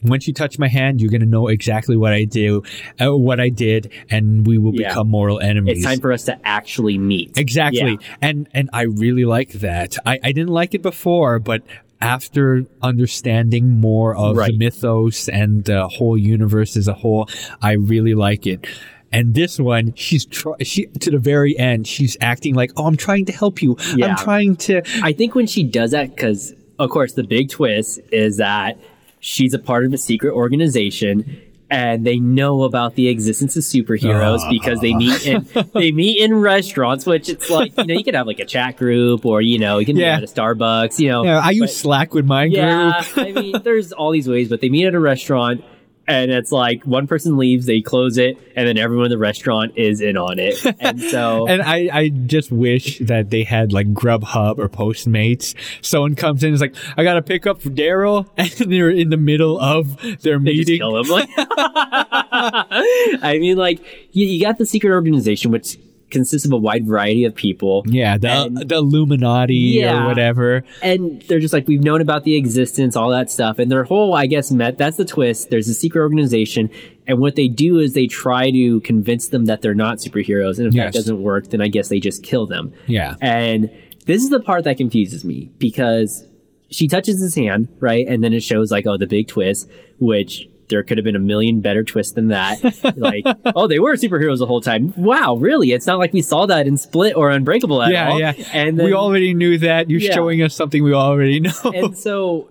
[0.04, 2.64] once you touch my hand, you're going to know exactly what I do,
[3.00, 4.88] uh, what I did, and we will Yeah.
[4.90, 5.78] become mortal enemies.
[5.78, 7.38] it's time for us to actually meet.
[7.38, 8.16] exactly, Yeah.
[8.24, 9.98] and and I really like that.
[10.06, 11.62] I, I didn't like it before, but
[12.02, 17.30] after understanding more of the mythos and the whole universe as a whole,
[17.62, 18.66] I really like it.
[19.12, 22.98] And this one, she's try- she to the very end, she's acting like, "Oh, I'm
[22.98, 23.76] trying to help you.
[23.96, 24.08] Yeah.
[24.08, 28.00] I'm trying to." I think when she does that, because of course the big twist
[28.12, 28.78] is that
[29.20, 34.40] she's a part of a secret organization and they know about the existence of superheroes
[34.42, 34.50] ah.
[34.50, 38.14] because they meet in they meet in restaurants, which it's like you know you could
[38.14, 40.18] have like a chat group or you know you can Yeah.
[40.18, 41.24] meet at a Starbucks, you know.
[41.24, 43.28] Yeah, I use but- Slack with my yeah, group.
[43.28, 45.64] I mean, there's all these ways, but they meet at a restaurant.
[46.12, 49.78] And it's like one person leaves, they close it, and then everyone in the restaurant
[49.78, 50.64] is in on it.
[50.80, 55.56] And so, And I, I just wish that they had like Grubhub or Postmates.
[55.82, 58.28] Someone comes in and is like, I got to pick up for Daryl.
[58.42, 60.80] And they're in the middle of their meeting.
[60.80, 61.08] kill him.
[61.08, 63.80] Like, I mean, like
[64.12, 65.78] you, you got the secret organization, which
[66.12, 70.04] consists of a wide variety of people, Yeah, the, And- the Illuminati Yeah.
[70.04, 70.64] or whatever.
[70.82, 74.14] and they're just like we've known about the existence, all that stuff, and their whole,
[74.14, 74.78] I guess, met.
[74.78, 75.50] That's the twist.
[75.50, 76.70] There's a secret organization,
[77.08, 80.68] and what they do is they try to convince them that they're not superheroes, and
[80.68, 80.94] if Yes.
[80.94, 82.72] that doesn't work, then I guess they just kill them.
[82.88, 83.16] Yeah.
[83.22, 83.70] And
[84.06, 86.26] this is the part that confuses me because
[86.70, 88.06] she touches his hand, right?
[88.08, 89.70] And then it shows like, oh, the big twist,
[90.00, 92.58] which there could have been a million better twists than that.
[92.98, 93.24] like,
[93.56, 94.92] oh, they were superheroes the whole time.
[94.98, 95.72] Wow, really?
[95.74, 98.20] It's not like we saw that in Split or Unbreakable at Yeah, all.
[98.20, 98.34] yeah.
[98.54, 99.90] And then, we already knew that.
[99.92, 100.16] You're Yeah.
[100.16, 101.52] showing us something we already know.
[101.66, 102.50] and so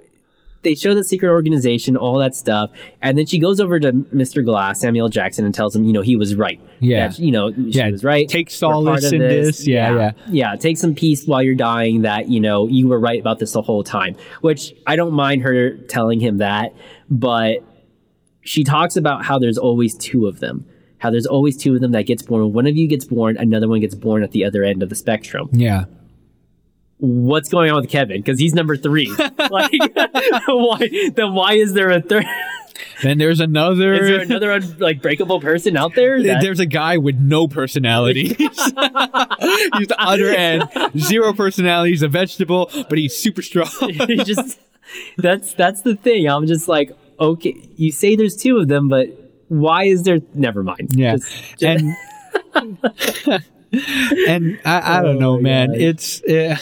[0.63, 2.71] they show the secret organization, all that stuff,
[3.01, 4.45] and then she goes over to Mr.
[4.45, 6.61] Glass, Samuel Jackson, and tells him, you know, he was right.
[6.81, 7.09] Yeah.
[7.09, 8.29] That, you know, she Yeah, was right.
[8.29, 9.67] take solace in this.
[9.67, 10.11] Yeah, yeah.
[10.29, 10.57] yeah.
[10.57, 12.03] Take some peace while you're dying.
[12.03, 14.17] That you know you were right about this the whole time.
[14.43, 16.75] Which I don't mind her telling him that,
[17.11, 17.65] but
[18.43, 20.67] she talks about how there's always two of them.
[20.99, 22.43] How there's always two of them that gets born.
[22.43, 24.91] When one of you gets born, another one gets born at the other end of
[24.91, 25.85] the spectrum yeah.
[26.99, 28.19] what's going on with Kevin?
[28.19, 29.11] Because he's number three.
[29.51, 29.73] like,
[30.47, 31.11] why?
[31.15, 32.27] Then why is there a third?
[33.03, 33.95] Then there's another.
[33.95, 36.23] Is there another un- like breakable person out there?
[36.23, 38.29] That, There's a guy with no personality.
[38.35, 38.37] he's
[38.73, 40.65] the other end.
[40.99, 41.91] Zero personality.
[41.91, 43.69] He's a vegetable, but he's super strong.
[44.07, 44.59] he just
[45.17, 46.27] that's that's the thing.
[46.27, 49.09] I'm just like, okay, you say there's two of them, but
[49.49, 50.19] why is there?
[50.35, 50.91] Never mind.
[50.95, 51.63] Yeah, Just- just-
[52.55, 52.79] and
[54.29, 55.69] and I, I don't Oh know, man.
[55.69, 55.79] God.
[55.81, 56.57] It's uh,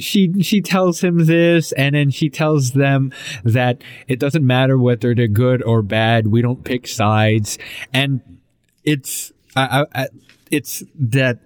[0.00, 3.12] she she tells him this, and then she tells them
[3.44, 6.28] that it doesn't matter whether they're good or bad.
[6.28, 7.58] We don't pick sides,
[7.92, 8.20] and
[8.84, 10.08] it's I, I, I-
[10.50, 11.38] it's that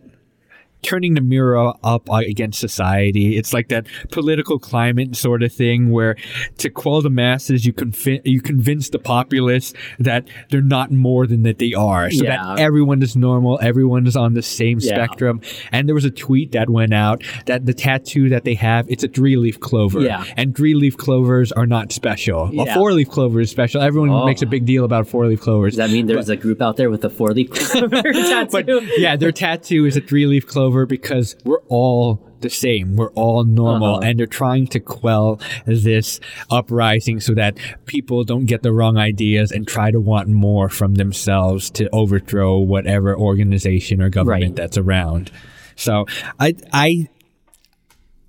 [0.86, 3.36] turning the mirror up against society.
[3.36, 6.16] It's like that political climate sort of thing where
[6.58, 11.42] to quell the masses, you convi- you convince the populace that they're not more than
[11.42, 12.36] that they are, so Yeah.
[12.54, 14.94] that everyone is normal, everyone is on the same Yeah.
[14.94, 15.40] spectrum.
[15.72, 19.02] And there was a tweet that went out that the tattoo that they have, it's
[19.04, 20.24] a three leaf clover, Yeah.
[20.36, 22.50] and three leaf clovers are not special.
[22.60, 23.80] A four leaf clover is special.
[23.82, 24.24] Everyone Oh.
[24.26, 25.74] makes a big deal about four leaf clovers.
[25.76, 28.48] Does that mean there's a group out there with a four leaf clover tattoo?
[28.52, 28.68] but
[28.98, 32.96] yeah, their tattoo is a three leaf clover because we're all the same.
[32.96, 33.94] We're all normal.
[33.96, 34.00] Uh-huh.
[34.04, 36.20] And they're trying to quell this
[36.50, 40.96] uprising so that people don't get the wrong ideas and try to want more from
[40.96, 44.56] themselves to overthrow whatever organization or government Right.
[44.56, 45.30] that's around.
[45.76, 46.04] So
[46.38, 47.08] I, I,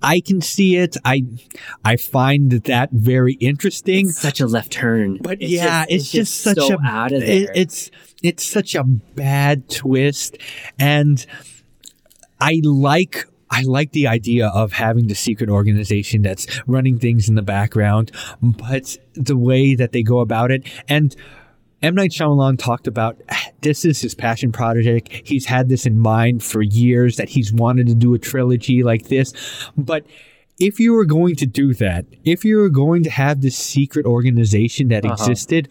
[0.00, 0.96] I can see it.
[1.04, 1.24] I,
[1.84, 4.08] I find that very interesting.
[4.10, 5.18] such a left turn.
[5.20, 7.52] But It's yeah, just- it's, just, such so a out of it- there.
[7.54, 7.90] it's
[8.22, 10.38] it's such a bad twist,
[10.78, 11.24] and
[12.40, 17.34] I like I like the idea of having the secret organization that's running things in
[17.34, 18.12] the background,
[18.42, 21.14] but the way that they go about it and.
[21.80, 21.94] M.
[21.94, 23.20] Night Shyamalan talked about
[23.60, 25.12] this is his passion project.
[25.24, 29.06] He's had this in mind for years that he's wanted to do a trilogy like
[29.06, 29.32] this.
[29.76, 30.04] But
[30.58, 34.06] if you were going to do that, if you were going to have this secret
[34.06, 35.14] organization that Uh-huh.
[35.14, 35.68] existed,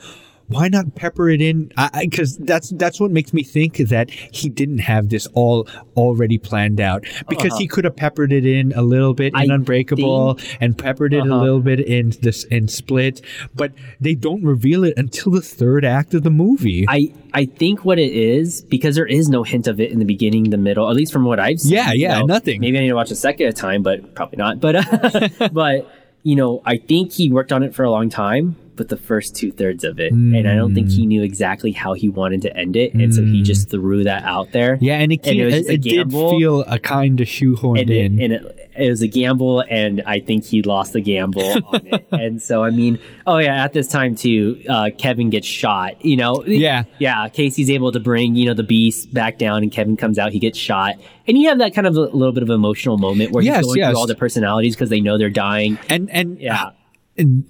[0.50, 1.72] why not pepper it in?
[2.00, 6.80] Because that's that's what makes me think that he didn't have this all already planned
[6.80, 7.04] out.
[7.28, 7.60] Because Uh-huh.
[7.60, 11.18] he could have peppered it in a little bit in I Unbreakable and peppered it
[11.18, 11.42] a Uh-huh.
[11.42, 13.22] little bit in this in Split,
[13.56, 16.86] but they don't reveal it until the third act of the movie.
[16.88, 20.06] I I think what it is because there is no hint of it in the
[20.06, 21.74] beginning, the middle, at least from what I've seen.
[21.74, 22.26] Yeah, you yeah, know.
[22.26, 22.62] nothing.
[22.62, 24.60] Maybe I need to watch a second time, but probably not.
[24.62, 25.92] But uh, but
[26.24, 29.36] you know, I think he worked on it for a long time, but the first
[29.36, 30.96] two thirds of it, and I don't think Mm.
[30.96, 34.24] he knew exactly how he wanted to end it, and so he just threw that
[34.24, 34.78] out there.
[34.80, 37.82] yeah, and it, And it it, was it, a did feel a kind of shoehorned
[37.82, 38.22] and, it, in.
[38.22, 42.08] and it, it was a gamble, and I think he lost the gamble on it.
[42.12, 46.04] And so, I mean, oh yeah, at this time too, uh, Kevin gets shot.
[46.06, 46.84] You know, Yeah.
[47.00, 47.28] yeah.
[47.30, 50.32] Casey's able to bring you know the beast back down, and Kevin comes out.
[50.32, 50.96] He gets shot,
[51.28, 53.66] and you have that kind of a little bit of emotional moment where Yes, he's
[53.68, 53.90] going yes.
[53.92, 55.78] through all the personalities because they know they're dying.
[55.90, 56.70] and and Yeah.
[57.18, 57.44] and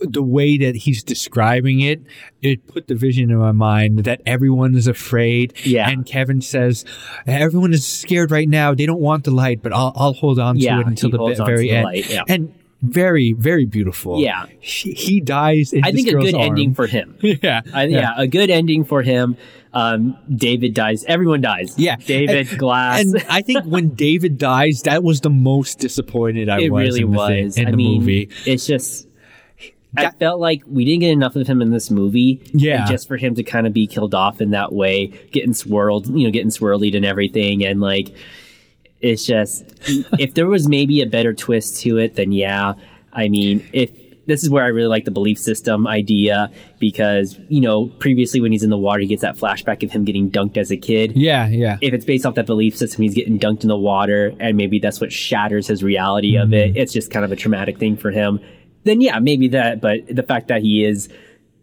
[0.00, 2.02] the way that he's describing it,
[2.42, 5.54] it put the vision in my mind that everyone is afraid.
[5.64, 5.88] Yeah.
[5.88, 6.84] And Kevin says,
[7.26, 8.74] everyone is scared right now.
[8.74, 11.18] They don't want the light, but I'll, I'll hold on Yeah, to it until the
[11.18, 11.84] holds ve- on to very the end.
[11.84, 12.22] light, yeah.
[12.28, 14.20] And very, very beautiful.
[14.20, 14.44] Yeah.
[14.60, 16.42] He, he dies in I think a good arm.
[16.42, 17.16] ending for him.
[17.22, 17.62] yeah.
[17.72, 18.12] I, yeah.
[18.16, 19.36] a good ending for him.
[19.72, 21.02] Um, David dies.
[21.04, 21.78] Everyone dies.
[21.78, 21.96] Yeah.
[21.96, 23.00] David And- Glass.
[23.00, 27.00] And I think when David dies, that was the most disappointed I it was really
[27.02, 27.56] in the, thing- was.
[27.58, 28.28] in I the mean, movie.
[28.44, 29.08] it's just.
[29.96, 32.40] I felt like we didn't get enough of him in this movie.
[32.52, 32.86] Yeah.
[32.86, 36.24] Just for him to kind of be killed off in that way, getting swirled, you
[36.24, 38.08] know, getting swirlied and everything, and like,
[39.00, 39.64] it's just
[40.18, 42.74] if there was maybe a better twist to it, then yeah.
[43.12, 43.90] I mean, if
[44.26, 48.52] this is where I really like the belief system idea because you know previously when
[48.52, 51.12] he's in the water, he gets that flashback of him getting dunked as a kid
[51.14, 51.76] Yeah, yeah.
[51.82, 54.78] if it's based off that belief system, he's getting dunked in the water, and maybe
[54.78, 56.54] that's what shatters his reality of Mm-hmm.
[56.74, 56.76] it.
[56.78, 58.40] It's just kind of a traumatic thing for him.
[58.84, 59.80] Then yeah, maybe that.
[59.80, 61.08] But the fact that he is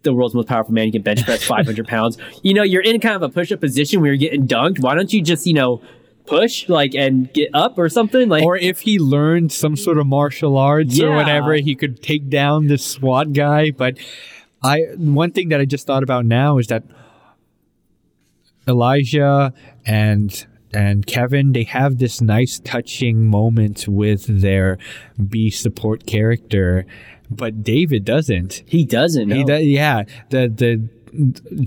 [0.02, 2.18] the world's most powerful man, he can bench press 500 pounds.
[2.42, 4.80] You know, you're in kind of a push up position where you're getting dunked.
[4.80, 5.80] Why don't you just you know
[6.26, 8.44] push like and get up or something like?
[8.44, 12.66] or if he learned some sort of martial arts or whatever, he could take down
[12.66, 13.70] this SWAT guy.
[13.70, 13.98] But
[14.62, 16.84] I one thing that I just thought about now is that
[18.68, 19.52] Elijah
[19.84, 24.78] and and Kevin they have this nice touching moment with their
[25.28, 26.86] B support character,
[27.30, 28.62] but David doesn't.
[28.66, 29.30] he doesn't.
[29.30, 30.04] He does, yeah.
[30.30, 30.88] The the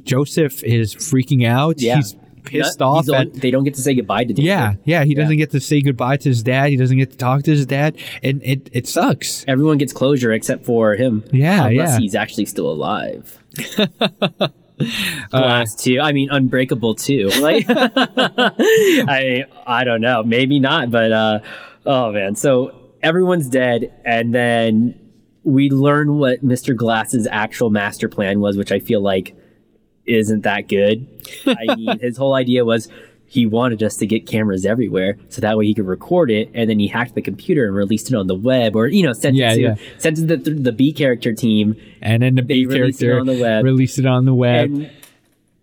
[0.03, 1.79] Joseph is freaking out.
[1.81, 1.97] Yeah.
[1.97, 4.43] He's pissed Not- off at they don't get to say goodbye to David.
[4.45, 5.21] yeah, yeah, he Yeah.
[5.23, 6.69] doesn't get to say goodbye to his dad.
[6.69, 9.43] He doesn't get to talk to his dad, and it it sucks.
[9.47, 11.23] Everyone gets closure except for him.
[11.31, 11.99] Yeah, unless yeah.
[11.99, 13.39] he's actually still alive.
[15.29, 15.99] Glass too.
[16.01, 17.29] I mean, Unbreakable too.
[17.39, 20.23] Like, I I don't know.
[20.23, 21.39] Maybe not, but uh,
[21.85, 22.35] oh man.
[22.35, 22.73] So
[23.03, 24.99] everyone's dead, and then
[25.43, 26.75] we learn what Mr.
[26.75, 29.35] Glass's actual master plan was, which I feel like
[30.05, 31.07] isn't that good.
[31.45, 32.89] I mean, his whole idea was
[33.27, 36.69] he wanted us to get cameras everywhere so that way he could record it and
[36.69, 39.35] then he hacked the computer and released it on the web or you know sent
[39.35, 39.75] Yeah, it to yeah.
[39.97, 43.19] sent it to the, the B character team And then the B released it character
[43.19, 43.63] on the web.
[43.65, 44.69] released it on the web.
[44.69, 44.91] and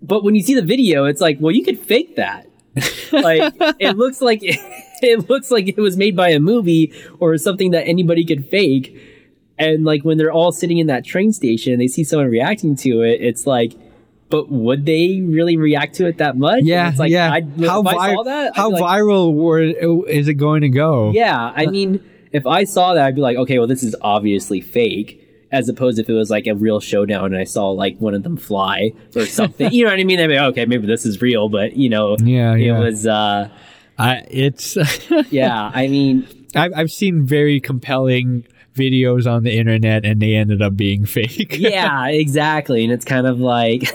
[0.03, 2.47] but when you see the video it's like well you could fake that
[3.13, 7.71] like it looks like it looks like it was made by a movie or something
[7.73, 8.99] that anybody could fake
[9.59, 12.75] and like when they're all sitting in that train station and they see someone reacting
[12.75, 13.75] to it it's like
[14.33, 16.61] but would they really react to it that much?
[16.61, 17.31] And yeah, it's like, yeah.
[17.33, 21.13] I'd, how I vi- that, how like, viral were, is it going to go?
[21.13, 22.03] Yeah, I mean,
[22.33, 25.19] if I saw that, I'd be like, okay, well, this is obviously fake.
[25.53, 28.23] As opposed if it was like a real showdown and I saw like one of
[28.23, 30.19] them fly or something, you know what I mean?
[30.19, 32.79] I'd be like, okay, maybe this is real, but you know, Yeah, it yeah.
[32.79, 33.51] was, uh,
[33.99, 34.79] I, it's.
[35.31, 35.71] yeah.
[35.75, 40.75] I mean, I've I've seen very compelling videos on the internet, and they ended up
[40.75, 41.59] being fake.
[41.59, 43.93] yeah, exactly, and it's kind of like.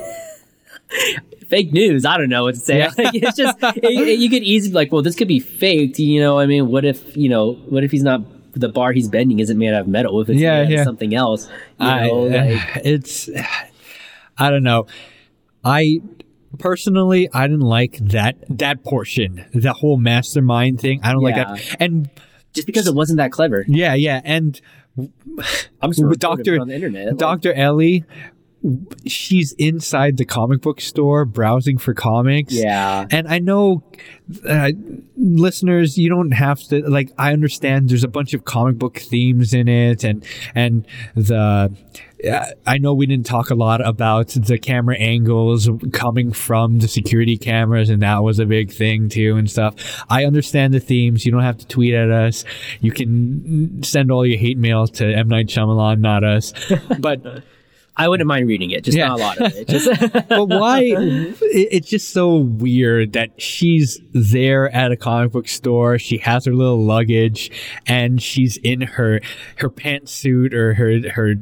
[1.49, 2.05] Fake news.
[2.05, 2.79] I don't know what to say.
[2.79, 2.91] Yeah.
[2.97, 5.99] Like, it's just it, it- you could easily like, well, this could be faked.
[5.99, 8.21] You know, I mean, what if you know, what if he's not
[8.53, 10.19] the bar he's bending isn't made out of metal?
[10.21, 10.79] If it's Yeah, made out yeah.
[10.79, 11.47] of something else?
[11.79, 13.29] You I, know, uh, like, it's
[14.37, 14.87] I don't know.
[15.63, 15.99] I
[16.59, 20.99] personally I didn't like that that portion, the whole mastermind thing.
[21.03, 21.75] I don't like that.
[21.79, 22.09] And
[22.53, 23.63] just because it wasn't that clever.
[23.67, 24.59] yeah, yeah, and
[24.97, 27.07] I'm just With Doctor on the internet.
[27.07, 27.53] like- Dr.
[27.53, 28.03] Ellie
[29.05, 32.53] she's inside the comic book store browsing for comics.
[32.53, 33.05] Yeah.
[33.11, 33.83] And I know
[34.47, 34.71] uh,
[35.15, 37.11] listeners, you don't have to like.
[37.17, 40.85] I understand there's a bunch of comic book themes in it, and and
[41.15, 41.73] the.
[42.27, 46.87] uh, I know we didn't talk a lot about the camera angles coming from the
[46.87, 49.75] security cameras, and that was a big thing too, and stuff.
[50.09, 51.25] I understand the themes.
[51.25, 52.43] You don't have to tweet at us.
[52.81, 56.53] You can send all your hate mail to M Night Shyamalan, not us.
[56.99, 57.43] But
[57.99, 59.07] I wouldn't mind reading it, just Yeah.
[59.07, 59.67] not a lot of it.
[59.67, 59.89] Just
[60.29, 60.81] but why?
[60.83, 61.37] it,
[61.71, 65.97] it's just so weird that she's there at a comic book store.
[65.97, 67.49] She has her little luggage,
[67.87, 69.19] and she's in her
[69.57, 71.35] her pantsuit or her her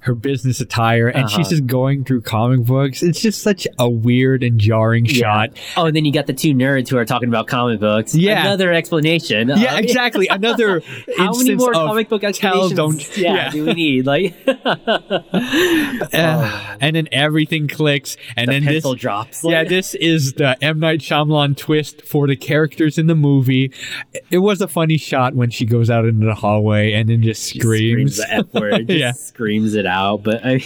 [0.00, 1.50] her business attire, and she's Uh-huh.
[1.50, 3.02] just going through comic books.
[3.02, 5.50] It's just such a weird and jarring shot.
[5.76, 8.14] Oh, and then you got the two nerds who are talking about comic books.
[8.14, 8.42] Yeah.
[8.42, 9.48] Another explanation.
[9.48, 10.28] Yeah, Um, exactly.
[10.28, 10.82] Another
[11.16, 12.72] How many more of comic book tell, explanations?
[12.74, 13.16] don't.
[13.18, 13.50] yeah, yeah.
[13.50, 14.06] do we need?
[14.06, 14.34] Like
[16.12, 19.44] Uh, and then everything clicks, and the then this pencil drops.
[19.44, 23.72] Yeah, this is the M Night Shyamalan twist for the characters in the movie.
[24.30, 27.42] It was a funny shot when she goes out into the hallway and then just
[27.44, 28.16] screams.
[28.16, 28.86] screams the F word.
[28.88, 29.12] Just Yeah.
[29.12, 30.22] screams it out.
[30.22, 30.60] But I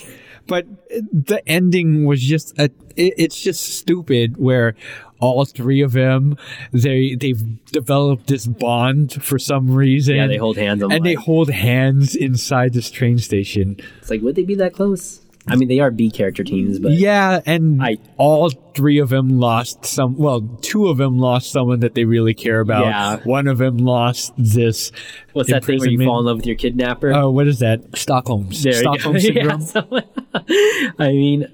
[0.46, 2.70] but the ending was just a.
[2.94, 4.36] It, it's just stupid.
[4.36, 4.74] Where
[5.18, 6.36] all three of them
[6.72, 10.14] they they've developed this bond for some reason.
[10.16, 10.82] yeah, they hold hands.
[10.82, 13.76] And they hold hands inside this train station.
[13.98, 15.20] it's like, would they be that close?
[15.48, 19.38] I mean, they are B character teams, but Yeah, and I- all three of them
[19.38, 20.16] lost some.
[20.16, 22.84] Well, two of them lost someone that they really care about.
[22.86, 23.16] Yeah.
[23.24, 24.90] One of them lost this.
[25.32, 27.12] what's that thing where you fall in love with your kidnapper?
[27.12, 27.96] Oh, what is that?
[27.96, 28.48] Stockholm.
[28.62, 29.60] There Stockholm syndrome.
[29.60, 30.00] Yeah, so-
[30.98, 31.46] I mean,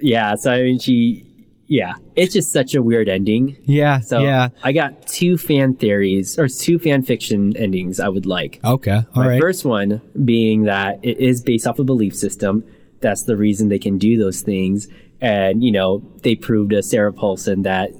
[0.00, 0.34] yeah.
[0.34, 1.24] So I mean, she,
[1.66, 3.56] yeah, it's just such a weird ending.
[3.64, 4.00] Yeah.
[4.00, 4.48] So yeah.
[4.62, 8.60] I got two fan theories or two fan fiction endings I would like.
[8.64, 8.92] Okay.
[9.14, 9.40] All My right.
[9.40, 12.64] first one being that it is based off a belief system.
[13.00, 14.88] That's the reason they can do those things.
[15.20, 17.90] And, you know, they proved to Sarah Paulson that,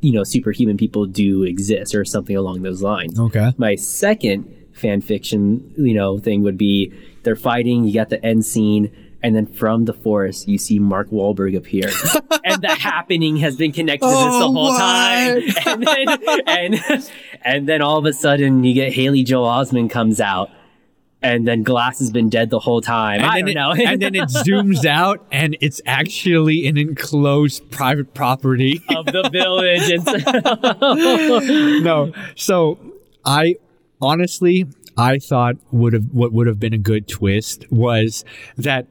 [0.00, 3.18] you know, superhuman people do exist or something along those lines.
[3.18, 3.52] okay.
[3.56, 6.92] My second fan fiction, you know, thing would be
[7.24, 8.92] they're fighting, you got the end scene,
[9.24, 11.88] and then from the forest you see Mark Wahlberg appear.
[12.44, 14.78] and the happening has been connected to this the Oh, whole what?
[14.78, 15.42] time.
[15.66, 17.10] And then and
[17.42, 20.50] and then all of a sudden you get Haley Joel Osment comes out.
[21.20, 23.22] And then Glass has been dead the whole time.
[23.22, 23.72] I and don't then know.
[23.72, 28.80] it, and then it zooms out, and it's actually an enclosed private property.
[28.96, 29.88] of the village.
[31.82, 32.12] No.
[32.36, 32.78] So
[33.24, 33.56] I
[34.00, 34.66] honestly
[34.96, 38.24] I thought would have what would have been a good twist was
[38.56, 38.86] that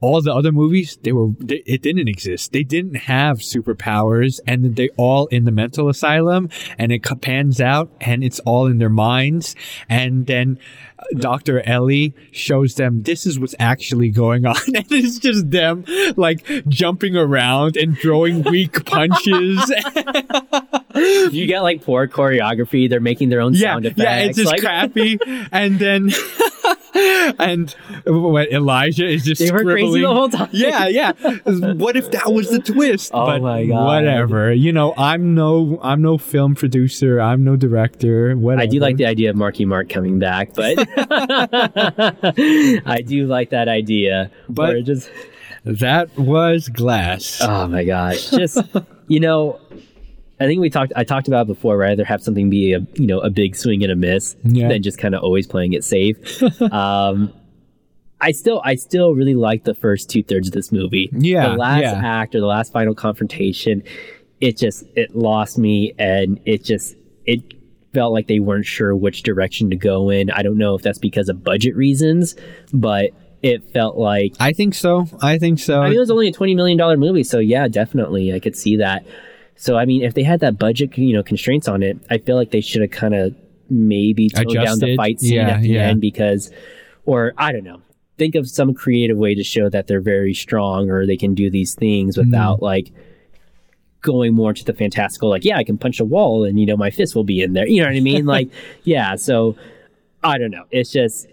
[0.00, 4.76] all the other movies they were they, it didn't exist they didn't have superpowers and
[4.76, 6.48] they all in the mental asylum
[6.78, 9.56] and it pans out and it's all in their minds
[9.88, 10.58] and then
[11.16, 15.84] dr ellie shows them this is what's actually going on and it's just them
[16.16, 19.72] like jumping around and throwing weak punches
[21.32, 22.88] you get like poor choreography.
[22.88, 24.02] They're making their own yeah, sound effects.
[24.02, 25.18] yeah, it's just like, crappy.
[25.52, 26.10] and then,
[27.38, 27.70] and
[28.06, 30.48] what Elijah is just They were crazy the whole time.
[30.52, 31.12] Yeah, yeah.
[31.44, 33.10] What if that was the twist?
[33.14, 33.84] Oh but my God.
[33.84, 34.52] Whatever.
[34.52, 37.20] You know, I'm no, I'm no film producer.
[37.20, 38.34] I'm no director.
[38.36, 38.62] Whatever.
[38.62, 40.87] I do like the idea of Marky Mark coming back, but
[42.86, 44.30] I do like that idea.
[44.48, 45.10] But- just
[45.64, 47.40] That was Glass.
[47.42, 48.58] oh my gosh, just
[49.08, 49.60] you know,
[50.40, 50.92] I think we talked.
[50.96, 51.76] I talked about it before.
[51.76, 54.68] Rather have something be a you know a big swing and a miss Yeah.
[54.68, 56.42] than just kind of always playing it safe.
[56.72, 57.32] um,
[58.20, 61.10] I still I still really like the first two thirds of this movie.
[61.12, 62.00] Yeah, the last yeah.
[62.04, 63.82] act or the last final confrontation,
[64.40, 66.94] it just it lost me, and it just
[67.26, 67.42] it
[67.98, 70.30] felt like they weren't sure which direction to go in.
[70.30, 72.36] I don't know if that's because of budget reasons,
[72.72, 73.10] but
[73.42, 75.06] it felt like I think so.
[75.20, 75.80] I think so.
[75.80, 78.56] I mean, it was only a twenty million dollar movie, so yeah, definitely, I could
[78.56, 79.04] see that.
[79.56, 82.36] So I mean, if they had that budget, you know, constraints on it, I feel
[82.36, 83.34] like they should have kind of
[83.70, 85.88] maybe toned down the fight scene Yeah, at the yeah.
[85.88, 86.50] end because,
[87.04, 87.80] or I don't know,
[88.16, 91.50] think of some creative way to show that they're very strong or they can do
[91.50, 92.22] these things Hmm.
[92.22, 92.92] without like
[94.02, 95.28] going more to the fantastical.
[95.28, 97.52] Like, yeah, I can punch a wall and you know my fist will be in
[97.52, 97.66] there.
[97.66, 98.26] You know what I mean?
[98.26, 98.48] like,
[98.84, 99.16] yeah.
[99.16, 99.56] So
[100.22, 100.64] I don't know.
[100.70, 101.26] It's just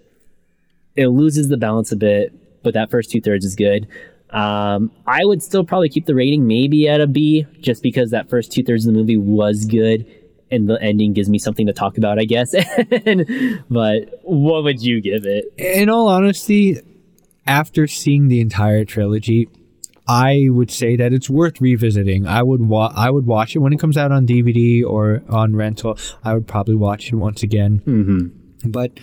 [0.95, 2.33] it loses the balance a bit,
[2.63, 3.87] but that first two thirds is good.
[4.31, 8.29] Um, I would still probably keep the rating maybe at a B, just because that
[8.29, 10.05] first two thirds of the movie was good,
[10.51, 12.53] and the ending gives me something to talk about, I guess.
[13.05, 15.45] And- but what would you give it?
[15.57, 16.79] in all honesty,
[17.47, 19.47] after seeing the entire trilogy,
[20.07, 22.27] I would say that it's worth revisiting.
[22.27, 25.55] I would wa- I would watch it when it comes out on DVD or on
[25.55, 25.97] rental.
[26.23, 27.81] I would probably watch it once again.
[27.85, 28.69] Mm-hmm.
[28.71, 28.99] But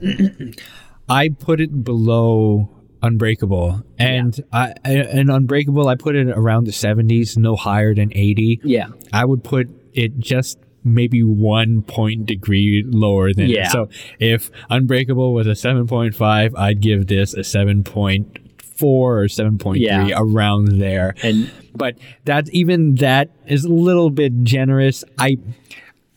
[1.08, 2.70] I put it below
[3.00, 8.60] Unbreakable, and I and Unbreakable I put it around the seventies, no higher than eighty.
[8.64, 13.68] Yeah, I would put it just maybe one point degree lower than Yeah.
[13.68, 13.88] so
[14.18, 18.47] if unbreakable was a 7.5 i'd give this a 7.4
[18.82, 20.08] or 7.3 Yeah.
[20.16, 25.36] around there and but that even that is a little bit generous i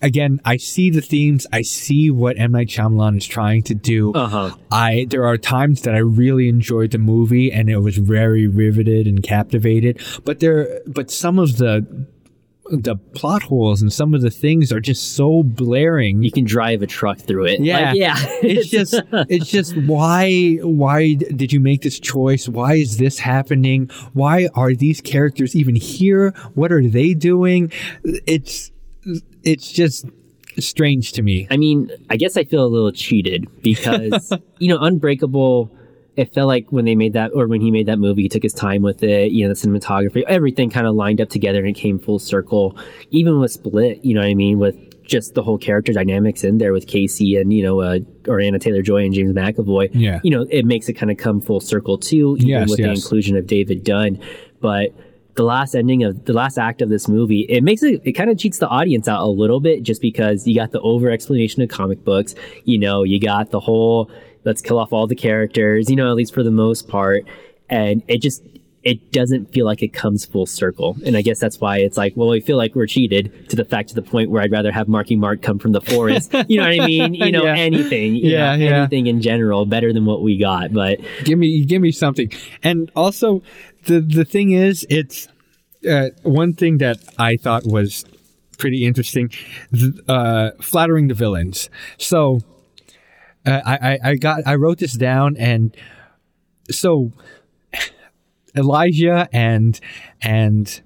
[0.04, 1.46] again, I see the themes.
[1.54, 4.12] I see what M Night Shyamalan is trying to do.
[4.14, 4.56] Uh huh.
[4.72, 9.06] I there are times that I really enjoyed the movie and it was very riveted
[9.06, 10.02] and captivated.
[10.26, 11.86] But there, but some of the
[12.70, 16.24] the plot holes and some of the things are just so blaring.
[16.24, 17.60] You can drive a truck through it.
[17.60, 17.90] Yeah.
[17.90, 18.16] Like, yeah.
[18.42, 23.90] it's just it's just why why did you make this choice why is this happening
[24.14, 27.72] why are these characters even here what are they doing
[28.04, 28.72] it's
[29.44, 30.06] it's just
[30.60, 34.80] strange to me I mean, I guess I feel a little cheated because you know,
[34.80, 35.72] Unbreakable.
[36.18, 38.44] It felt like when they made that, or when he made that movie, he took
[38.44, 39.32] his time with it.
[39.32, 42.78] You know, the cinematography, everything kind of lined up together and it came full circle.
[43.12, 44.76] Even with Split, you know what I mean, with
[45.06, 48.60] just the whole character dynamics in there with Casey and you know, uh, or Anya
[48.60, 49.90] Taylor Joy and James McAvoy.
[49.94, 50.20] Yeah.
[50.24, 52.90] you know, it makes it kind of come full circle too, even Yes, with the
[52.90, 54.20] inclusion of David Dunn.
[54.60, 54.94] But
[55.36, 58.30] the last ending of the last act of this movie, it makes it, it kind
[58.30, 61.62] of cheats the audience out a little bit just because you got the over explanation
[61.62, 62.36] of comic books.
[62.66, 64.12] You know, you got the whole
[64.44, 67.26] let's kill off all the characters, you know, at least for the most part.
[67.70, 68.44] And it just,
[68.84, 70.98] it doesn't feel like it comes full circle.
[71.06, 73.64] And I guess that's why it's like, well, we feel like we're cheated to the
[73.64, 76.34] fact to the point where I'd rather have Marky Mark come from the forest.
[76.48, 77.14] you know what I mean?
[77.14, 77.56] You know, Yeah.
[77.56, 78.16] anything.
[78.16, 78.78] you Yeah, know, yeah.
[78.80, 80.74] Anything in general better than what we got.
[80.74, 82.32] But give me give me something
[82.64, 83.44] and also
[83.86, 85.28] the the thing is it's
[85.90, 88.06] uh, one thing that i thought was
[88.60, 89.30] pretty interesting
[89.74, 92.40] th- uh, flattering the villains so
[93.46, 95.76] uh, I, I i got i wrote this down and
[96.70, 97.12] so
[98.56, 99.80] elijah and
[100.22, 100.82] and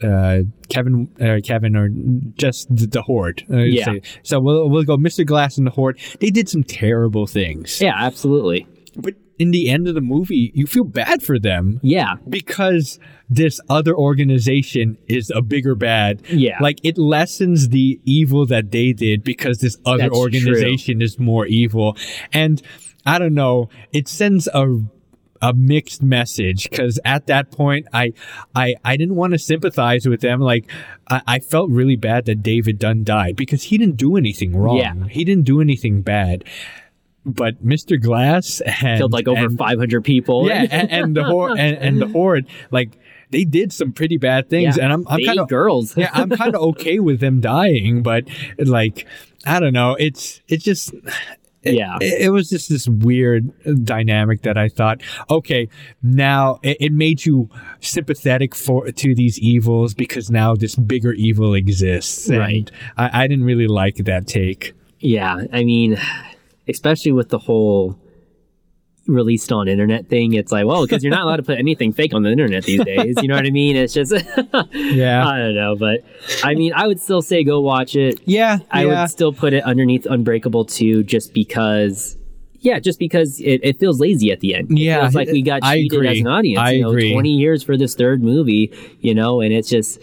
[0.00, 1.88] uh, Kevin, uh, Kevin, or
[2.36, 3.42] just the, the horde.
[3.50, 3.84] Uh, Yeah.
[3.84, 5.26] say- So we'll we'll go, Mr.
[5.26, 5.98] Glass and the horde.
[6.20, 8.68] They did some terrible things, yeah, absolutely.
[8.96, 12.14] but in the end of the movie, you feel bad for them Yeah.
[12.28, 12.98] because
[13.30, 16.22] this other organization is a bigger bad.
[16.30, 16.58] Yeah.
[16.60, 20.20] Like it lessens the evil that they did because this other That's true.
[20.20, 21.96] organization is more evil.
[22.32, 22.60] And
[23.06, 24.80] I don't know, it sends a
[25.40, 28.12] a mixed message because at that point I
[28.56, 30.68] I I didn't want to sympathize with them like
[31.08, 34.78] I, I felt really bad that David Dunn died because he didn't do anything wrong
[34.78, 34.94] Yeah.
[35.08, 36.42] he didn't do anything bad
[37.28, 38.00] but Mr.
[38.00, 40.48] Glass and Killed like over and- 500 people.
[40.48, 42.98] yeah, and, and the horde and, and the horde, like
[43.30, 44.84] they did some pretty bad things, Yeah.
[44.84, 45.96] and I'm I'm kind of girls.
[45.96, 48.24] yeah, I'm kind of okay with them dying, but
[48.58, 49.06] like
[49.46, 50.92] I don't know, it's it's just.
[51.64, 51.96] It, Yeah.
[52.00, 53.50] it, it was just this weird
[53.84, 55.68] dynamic that I thought, okay,
[56.04, 57.50] now it, it made you
[57.80, 62.70] sympathetic for to these evils because now this bigger evil exists, and Right.
[62.96, 64.72] I, I didn't really like that take.
[65.00, 65.98] Yeah, I mean,
[66.68, 67.98] especially with the whole
[69.06, 72.12] released on internet thing, it's like, well, because you're not allowed to put anything fake
[72.12, 73.16] on the internet these days.
[73.22, 73.74] You know what I mean?
[73.74, 74.12] It's just,
[74.74, 76.04] Yeah, I don't know, but
[76.44, 78.20] I mean, I would still say go watch it.
[78.26, 79.02] yeah, I yeah.
[79.02, 82.16] would still put it underneath Unbreakable too, just because.
[82.60, 84.72] Yeah, just because it, it feels lazy at the end.
[84.72, 86.08] It Yeah, feels like we got I cheated agree.
[86.08, 86.58] as an audience.
[86.60, 87.12] I you know, agree.
[87.12, 90.00] twenty years for this third movie, you know, and it's just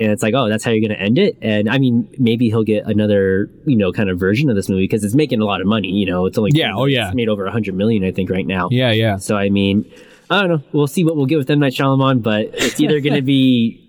[0.00, 1.36] and it's like, oh, that's how you're going to end it.
[1.42, 4.84] And I mean, maybe he'll get another, you know, kind of version of this movie
[4.84, 5.88] because it's making a lot of money.
[5.90, 7.08] You know, it's only Yeah, oh, yeah.
[7.08, 8.68] it's made over a hundred million, I think, right now.
[8.72, 9.18] yeah, yeah.
[9.18, 9.84] So I mean,
[10.30, 10.62] I don't know.
[10.72, 13.86] We'll see what we'll get with M Night Shyamalan, but it's either going to be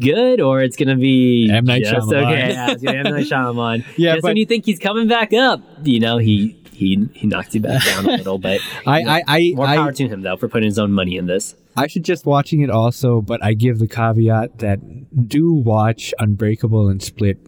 [0.00, 1.64] good or it's going to be M.
[1.66, 2.22] Night just Shyamalan.
[2.32, 2.48] okay.
[2.52, 3.84] Yeah, it's gonna be M Night Shyamalan.
[3.98, 7.26] Yeah, just but- when you think he's coming back up, you know, he he he
[7.26, 8.38] knocks you back down a little.
[8.38, 11.16] But I, I, I, more I, power to him though for putting his own money
[11.16, 11.54] in this.
[11.76, 14.80] I suggest watching it also, but I give the caveat that
[15.28, 17.38] do watch Unbreakable and Split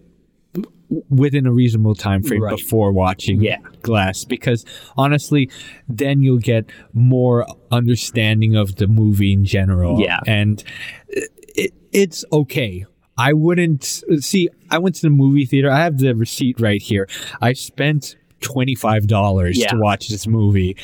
[1.08, 2.54] within a reasonable time frame Right.
[2.56, 3.56] before watching Yeah.
[3.80, 4.64] Glass because
[4.96, 5.48] honestly
[5.88, 10.18] then you'll get more understanding of the movie in general Yeah.
[10.26, 10.62] and
[11.08, 12.84] it, it's okay
[13.16, 13.84] I wouldn't
[14.20, 17.08] see I went to the movie theater I have the receipt right here
[17.40, 19.68] I spent $25 Yeah.
[19.68, 20.76] to watch this movie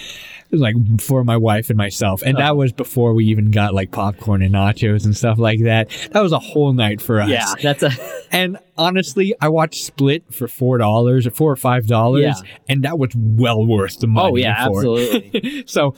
[0.51, 2.41] like for my wife and myself and oh.
[2.41, 6.23] that was before we even got like popcorn and nachos and stuff like that that
[6.23, 7.91] was a whole night for us Yeah, that's a
[8.31, 12.51] and honestly i watched split for four dollars or four or five dollars Yeah.
[12.67, 15.65] and that was well worth the oh, money oh yeah, absolutely.
[15.67, 15.95] so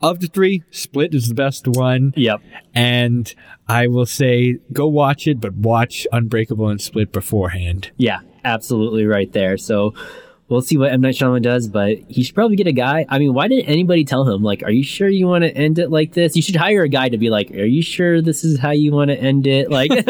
[0.00, 2.40] of the three split is the best one yep.
[2.74, 3.34] and
[3.66, 9.32] i will say go watch it but watch unbreakable and split beforehand Yeah, absolutely right
[9.32, 9.56] there.
[9.56, 9.94] So
[10.48, 13.06] we'll see what M Night Shyamalan does, but he should probably get a guy.
[13.08, 14.42] I mean, why didn't anybody tell him?
[14.42, 16.36] Like, are you sure you want to end it like this?
[16.36, 18.92] You should hire a guy to be like, are you sure this is how you
[18.92, 19.70] want to end it?
[19.70, 19.90] Like,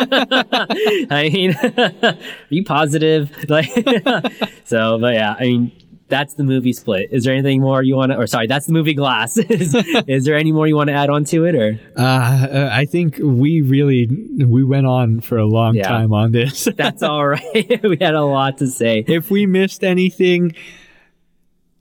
[1.11, 1.55] I mean,
[2.03, 2.17] are
[2.49, 3.31] you positive?
[3.49, 3.71] Like,
[4.65, 5.73] so, but yeah, I mean.
[6.13, 7.09] That's the movie split.
[7.11, 9.37] Is there anything more you want to, or sorry, that's the movie Glass.
[9.39, 9.75] is,
[10.07, 12.85] is there any more you want to add on to it, or Uh, uh, I
[12.85, 14.07] think we really
[14.39, 15.89] we went on for a long Yeah.
[15.89, 16.69] time on this.
[16.77, 17.81] that's all right?
[17.83, 19.05] we had a lot to say.
[19.09, 20.55] if we missed anything,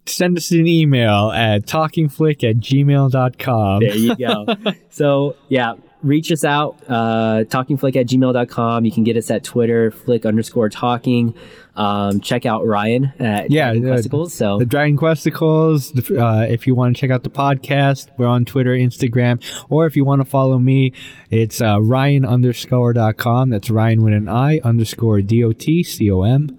[0.06, 3.80] send us an email at talkingflick at gmail.com.
[3.82, 4.46] There you go.
[4.90, 5.74] so yeah,
[6.04, 8.86] reach us out, uh, talkingflick at gmail.com.
[8.86, 11.34] You can get us at Twitter, flick underscore talking.
[11.76, 14.34] Um, check out Ryan at Yeah, Dragon uh, Questicles.
[14.34, 16.12] So The Dragon Questicles.
[16.12, 19.96] Uh, if you want to check out the podcast, we're on Twitter, Instagram, or if
[19.96, 20.94] you want to follow me,
[21.30, 23.50] it's uh, Ryan underscore.com.
[23.50, 26.58] That's Ryan with an I underscore D O T C O M.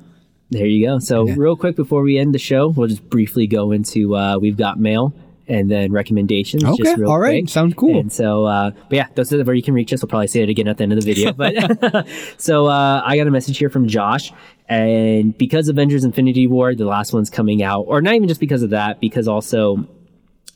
[0.51, 0.99] There you go.
[0.99, 4.57] So, real quick before we end the show, we'll just briefly go into uh, we've
[4.57, 5.15] got mail
[5.49, 6.65] and then recommendations.
[6.65, 7.51] Okay, just real all right, quick.
[7.51, 7.99] sounds cool.
[7.99, 10.03] And so, uh, but yeah, those are where you can reach us.
[10.03, 11.33] We'll probably say it again at the end of the video.
[11.33, 12.07] But
[12.39, 14.33] so uh, I got a message here from Josh,
[14.69, 18.63] and because Avengers: Infinity War, the last one's coming out, or not even just because
[18.63, 19.87] of that, because also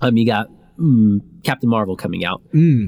[0.01, 0.49] um, you got
[0.79, 2.43] mm, Captain Marvel coming out.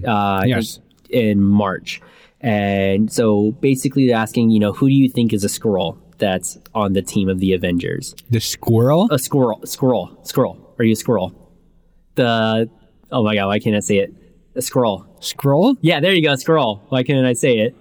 [0.07, 0.77] uh, yes.
[0.77, 2.01] think in March.
[2.41, 6.59] And so basically they're asking, you know, who do you think is a squirrel that's
[6.75, 8.15] on the team of the Avengers?
[8.31, 9.09] The squirrel?
[9.11, 10.75] A squirrel, squirrel, squirrel.
[10.79, 11.35] Are you a squirrel?
[12.19, 12.69] The,
[13.13, 14.13] oh my God, why can't I say it?
[14.57, 15.07] A squirrel.
[15.21, 15.77] Skrull?
[15.81, 16.81] Yeah, there you go, Skrull.
[16.89, 17.77] Why can't I say it?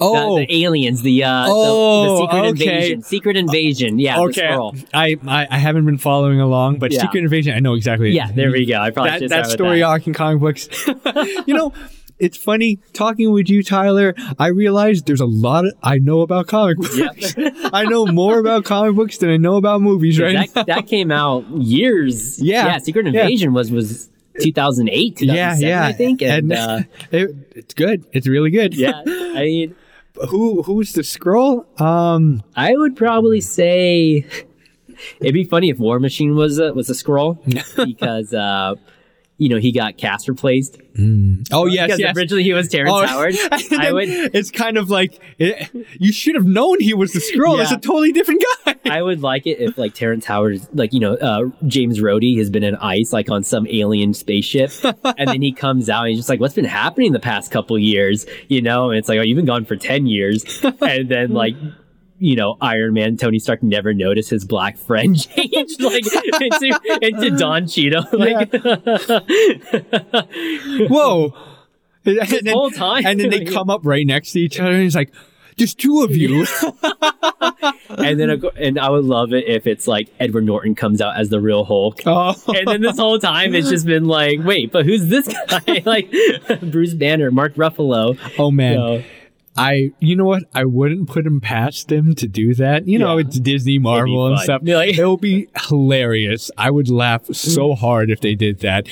[0.00, 2.48] Oh, the aliens, the, uh, the- the, Oh, secret okay.
[2.48, 3.02] invasion.
[3.02, 3.98] Secret invasion.
[3.98, 4.84] Yeah, the okay.
[4.94, 7.00] I, I I haven't been following along, but Yeah.
[7.00, 8.10] Secret Invasion, I know exactly.
[8.10, 8.78] Yeah, there we go.
[8.80, 9.86] I probably that should that story that.
[9.86, 10.68] arc in comic books.
[11.46, 11.72] you know,
[12.18, 14.14] it's funny talking with you, Tyler.
[14.38, 17.34] I realized there's a lot of, I know about comic books.
[17.72, 20.74] I know more about comic books than I know about movies right that, now.
[20.74, 22.40] that came out years.
[22.42, 22.66] Yeah.
[22.66, 22.78] yeah.
[22.78, 23.22] Secret Yeah.
[23.22, 25.86] Invasion was was 2008, Yeah, 2007, yeah.
[25.86, 26.22] I think.
[26.22, 26.80] And, uh,
[27.10, 28.04] it, it's good.
[28.12, 28.74] It's really good.
[28.74, 29.74] yeah, I mean,
[30.30, 31.80] Who who's the Skrull?
[31.80, 32.42] Um.
[32.56, 34.26] I would probably say
[35.20, 37.38] it'd be funny if War Machine was a, was a Skrull
[37.86, 38.74] because uh,
[39.38, 40.78] you know he got cast replaced.
[41.52, 42.16] Oh yes, Because yes.
[42.16, 43.34] originally he was Terrence Oh, Howard.
[43.78, 45.68] I would It's kind of like it,
[46.00, 47.60] you should have known he was the Skrull.
[47.62, 47.76] It's Yeah.
[47.76, 48.74] a totally different guy.
[48.90, 52.50] I would like it if like Terrence Howard, like you know, uh, James Rhodey has
[52.50, 56.18] been in ice, like on some alien spaceship, and then he comes out and he's
[56.18, 59.22] just like, "What's been happening the past couple years?" You know, and it's like, "Oh,
[59.22, 60.44] you've been gone for ten years,"
[60.80, 61.54] and then like.
[62.20, 67.30] You know, Iron Man, Tony Stark never noticed his black friend changed like into into
[67.38, 68.04] Don Cheadle.
[68.12, 68.52] Like,
[70.90, 71.32] Whoa.
[72.04, 73.04] And then, whole time.
[73.06, 75.12] and then they come up right next to each other, and he's like,
[75.58, 76.46] "There's two of you."
[77.98, 81.28] and then, and I would love it if it's like Edward Norton comes out as
[81.28, 82.00] the real Hulk.
[82.06, 82.34] oh.
[82.48, 85.82] and then this whole time it's just been like, wait, but who's this guy?
[85.84, 86.10] like
[86.62, 88.18] Bruce Banner, Mark Ruffalo.
[88.38, 88.76] Oh man.
[88.76, 89.02] So,
[89.58, 90.44] I, you know what?
[90.54, 92.86] I wouldn't put him past them to do that.
[92.86, 93.26] You know, Yeah.
[93.26, 94.62] it's Disney, Marvel, and stuff.
[94.64, 96.50] Like- It'll be hilarious.
[96.56, 98.88] I would laugh so hard if they did that.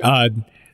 [0.00, 0.28] Uh,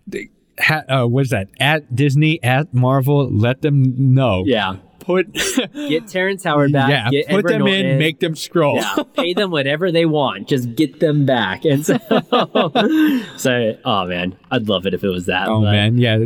[0.06, 1.48] they, ha, uh, what's that?
[1.58, 4.44] At Disney, at Marvel, let them know.
[4.46, 5.32] yeah, Put,
[5.72, 6.90] get Terrence Howard back.
[6.90, 7.86] yeah, get put Edward them Norton.
[7.86, 8.76] in, make them Skrull.
[8.76, 10.46] yeah, pay them whatever they want.
[10.46, 11.64] Just get them back.
[11.64, 11.98] And so,
[13.36, 15.48] so oh man, I'd love it if it was that.
[15.48, 16.18] Oh but- man, yeah.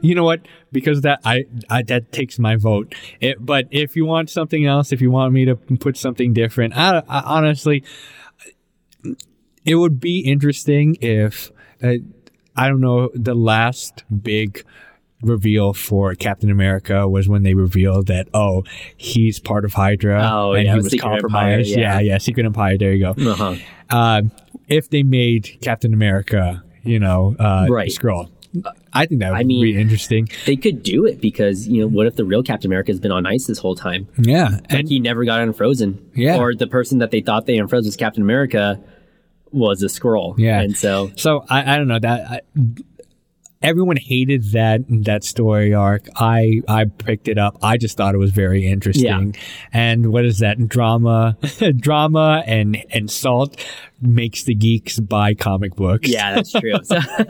[0.00, 0.40] You know what?
[0.72, 2.94] Because that I, I that takes my vote.
[3.20, 6.76] It, but if you want something else, if you want me to put something different,
[6.76, 7.84] I, I honestly,
[9.64, 11.52] it would be interesting if
[11.82, 11.94] uh,
[12.56, 14.64] I don't know the last big
[15.22, 18.64] reveal for Captain America was when they revealed that oh
[18.96, 21.94] he's part of Hydra Oh, and yeah, he was Secret compromised Empire, yeah.
[22.00, 22.12] yeah.
[22.12, 23.54] yeah Secret Empire there you go Uh-huh.
[23.90, 24.22] uh,
[24.68, 27.88] if they made Captain America, you know, uh, Right.
[27.90, 28.30] Skrull.
[28.92, 30.28] I think that would I mean- be interesting.
[30.44, 33.12] They could do it because you know what if the real Captain America has been
[33.12, 34.08] on ice this whole time?
[34.18, 36.10] Yeah, Like and he never got unfrozen.
[36.14, 36.36] Yeah.
[36.38, 38.78] Or the person that they thought they unfroze was Captain America
[39.52, 40.34] was a Skrull.
[40.38, 40.60] Yeah.
[40.60, 42.30] And so so I, I don't know that.
[42.30, 42.40] I,
[43.62, 46.08] Everyone hated that that story arc.
[46.16, 47.58] I I picked it up.
[47.62, 49.34] I just thought it was very interesting.
[49.72, 51.36] And what is that drama?
[51.76, 53.56] drama and and salt
[54.02, 56.08] makes the geeks buy comic books.
[56.08, 56.74] Yeah, that's true.
[56.82, 56.96] So,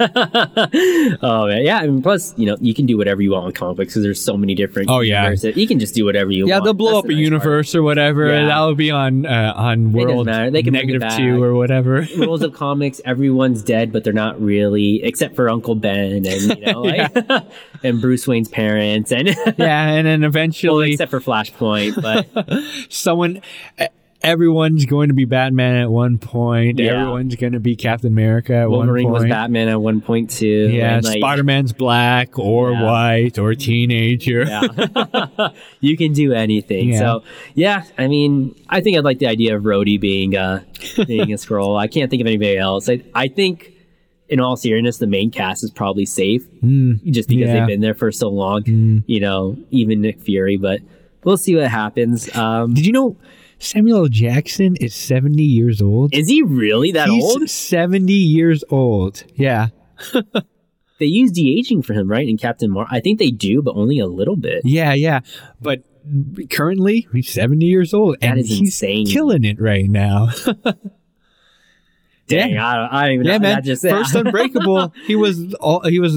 [1.23, 1.78] oh man, yeah.
[1.78, 4.03] I mean, plus, you know, you can do whatever you want with comic books because
[4.03, 4.90] there's so many different.
[4.90, 5.23] Oh, yeah.
[5.23, 5.57] universes.
[5.57, 6.49] you can just do whatever you want.
[6.49, 6.65] Yeah, want.
[6.65, 7.32] they'll blow That's up the a nice part.
[7.44, 8.28] universe or whatever.
[8.28, 8.47] Yeah.
[8.47, 10.27] That'll be on uh, on world.
[10.28, 12.07] They can negative two or whatever.
[12.16, 16.73] Rules of comics: everyone's dead, but they're not really, except for Uncle Ben and you
[16.73, 17.15] know, like,
[17.82, 22.01] and Bruce Wayne's parents, and yeah, and then well, eventually except for Flashpoint.
[22.03, 23.43] But someone
[23.81, 23.86] e-
[24.24, 26.93] everyone's going to be batman at one point Yeah.
[27.01, 29.24] everyone's going to be captain america at Wolverine one point.
[29.24, 30.69] was Batman at one point too.
[30.70, 32.82] yeah like, spider-man's black or Yeah.
[32.85, 35.49] white or teenager Yeah.
[35.81, 36.90] you can do anything.
[36.90, 36.99] Yeah.
[36.99, 37.23] So,
[37.55, 40.62] yeah, I mean, I think I'd like the idea of Rhodey being uh,
[41.07, 41.78] being a Skrull.
[41.78, 42.89] I can't think of anybody else.
[42.89, 43.73] I, I think,
[44.28, 46.43] in all seriousness, the main cast is probably safe,
[47.05, 49.03] just because they've been there for so long.
[49.07, 50.81] You know, even Nick Fury, but
[51.24, 52.35] we'll see what happens.
[52.36, 53.16] Um, Did you know
[53.62, 56.14] Samuel Jackson is 70 years old?
[56.14, 57.48] is he really that He's old?
[57.48, 59.24] 70 years old.
[59.34, 59.68] Yeah.
[61.02, 62.28] They use de aging for him, right?
[62.28, 64.62] In Captain Marvel, I think they do, but only a little bit.
[64.62, 65.22] Yeah, yeah.
[65.60, 65.82] But
[66.48, 68.20] currently, he's 70 years old.
[68.20, 69.06] That and is he's insane.
[69.06, 70.28] killing it right now.
[72.28, 73.43] Dang, I don't, I don't even yeah, know.
[73.43, 73.55] man.
[73.56, 76.14] That just First Unbreakable, he was all, he was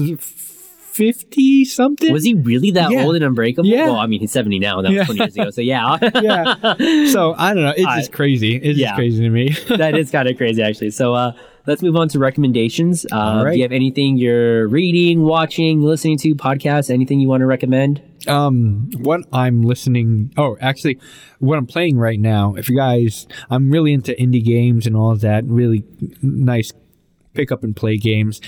[0.96, 2.12] 50 something.
[2.12, 3.04] Was he really that Yeah.
[3.04, 3.68] old and unbreakable?
[3.68, 3.84] Yeah.
[3.86, 5.04] Well, I mean, he's 70 now, that was Yeah.
[5.04, 5.50] 20 years ago.
[5.50, 7.06] So, yeah, yeah.
[7.12, 7.74] So I don't know.
[7.76, 8.56] It's I- just crazy.
[8.56, 8.88] It's yeah.
[8.88, 9.50] just crazy to me.
[9.76, 10.90] that is kind of crazy, actually.
[10.90, 11.32] So, uh,
[11.66, 13.04] let's move on to recommendations.
[13.12, 13.52] Uh, All right.
[13.52, 18.00] Do you have anything you're reading, watching, listening to, podcasts, anything you want to recommend?
[18.28, 20.98] um what i'm listening oh actually
[21.38, 25.12] what i'm playing right now if you guys i'm really into indie games and all
[25.12, 25.84] of that really
[26.22, 26.72] nice
[27.34, 28.40] pick up and play games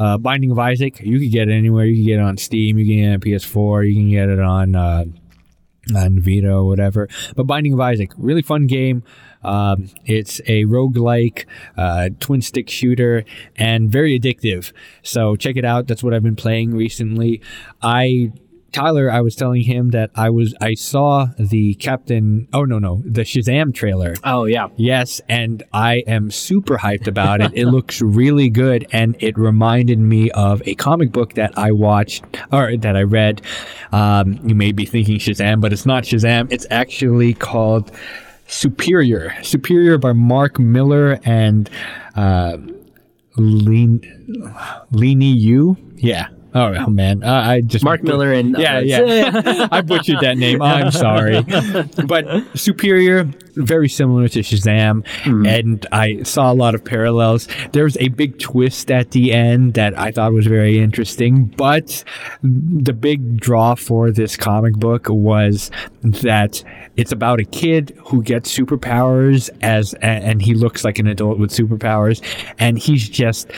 [0.00, 2.78] uh binding of isaac you can get it anywhere you can get it on steam
[2.78, 5.04] you can get it on ps4 you can get it on uh
[5.94, 7.08] on Vita or whatever.
[7.36, 9.02] But Binding of Isaac, really fun game.
[9.42, 11.46] Um, it's a roguelike
[11.76, 13.24] uh, twin stick shooter
[13.56, 14.72] and very addictive.
[15.02, 15.86] So check it out.
[15.86, 17.40] That's what I've been playing recently.
[17.80, 18.32] I
[18.72, 23.02] Tyler, I was telling him that I was I saw the Captain oh no no
[23.04, 24.14] the Shazam trailer.
[24.24, 24.68] Oh, yeah.
[24.76, 27.52] Yes, and I am super hyped about it.
[27.54, 32.24] It looks really good, and it reminded me of a comic book that I watched
[32.52, 33.42] or that I read.
[33.92, 36.50] Um, you may be thinking Shazam, but it's not Shazam.
[36.50, 37.90] It's actually called
[38.46, 39.34] Superior.
[39.42, 41.70] Superior by Mark Millar and
[42.16, 42.56] uh,
[43.36, 44.00] Lean
[44.92, 45.76] Leany Yu.
[45.96, 46.28] Yeah.
[46.54, 48.88] Oh, oh, man, uh, I just Mark Millar and yeah, others.
[48.88, 49.68] yeah.
[49.70, 50.60] I butchered that name.
[50.60, 51.42] I'm sorry.
[52.06, 53.24] But Superior,
[53.54, 55.06] very similar to Shazam.
[55.24, 57.46] And I saw a lot of parallels.
[57.72, 61.44] There's a big twist at the end that I thought was very interesting.
[61.44, 62.02] But
[62.42, 65.70] the big draw for this comic book was
[66.02, 66.64] that
[66.96, 71.50] it's about a kid who gets superpowers as and he looks like an adult with
[71.50, 72.22] superpowers
[72.58, 73.50] and he's just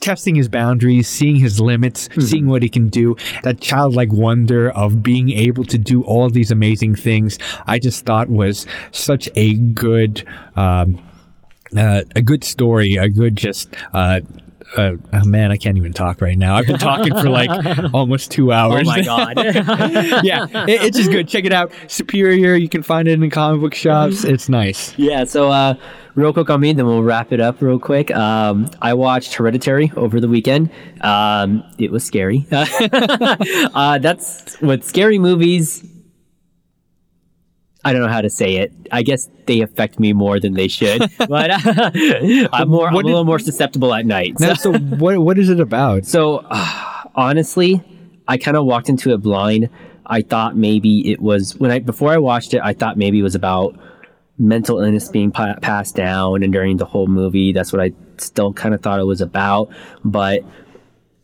[0.00, 3.16] testing his boundaries, seeing his limits, seeing what he can do.
[3.42, 8.28] That childlike wonder of being able to do all these amazing things, I just thought
[8.28, 10.26] was such a good,
[10.56, 11.02] um,
[11.76, 13.74] uh, a good story, a good just.
[13.92, 14.20] Uh,
[14.76, 16.56] uh, oh man, I can't even talk right now.
[16.56, 17.50] I've been talking for like
[17.94, 18.82] almost two hours.
[18.82, 19.36] Oh my God.
[20.24, 21.28] yeah, it, it's just good.
[21.28, 21.72] Check it out.
[21.86, 22.54] Superior.
[22.54, 24.24] You can find it in comic book shops.
[24.24, 24.96] It's nice.
[24.98, 25.74] Yeah, so uh,
[26.14, 28.10] real quick on me, then we'll wrap it up real quick.
[28.10, 30.70] Um, I watched Hereditary over the weekend.
[31.00, 32.46] Um, it was scary.
[32.52, 35.84] uh, that's with scary movies.
[37.88, 38.70] I don't know how to say it.
[38.92, 41.50] I guess they affect me more than they should, but
[42.52, 42.88] I'm more.
[42.88, 44.38] I'm a little more susceptible at night.
[44.38, 46.04] Now, so what what is it about?
[46.04, 47.82] So uh, honestly,
[48.28, 49.70] I kind of walked into it blind.
[50.04, 53.22] I thought maybe it was when I before I watched it, I thought maybe it
[53.22, 53.74] was about
[54.36, 58.52] mental illness being pa- passed down, and during the whole movie, that's what I still
[58.52, 59.70] kind of thought it was about.
[60.04, 60.44] But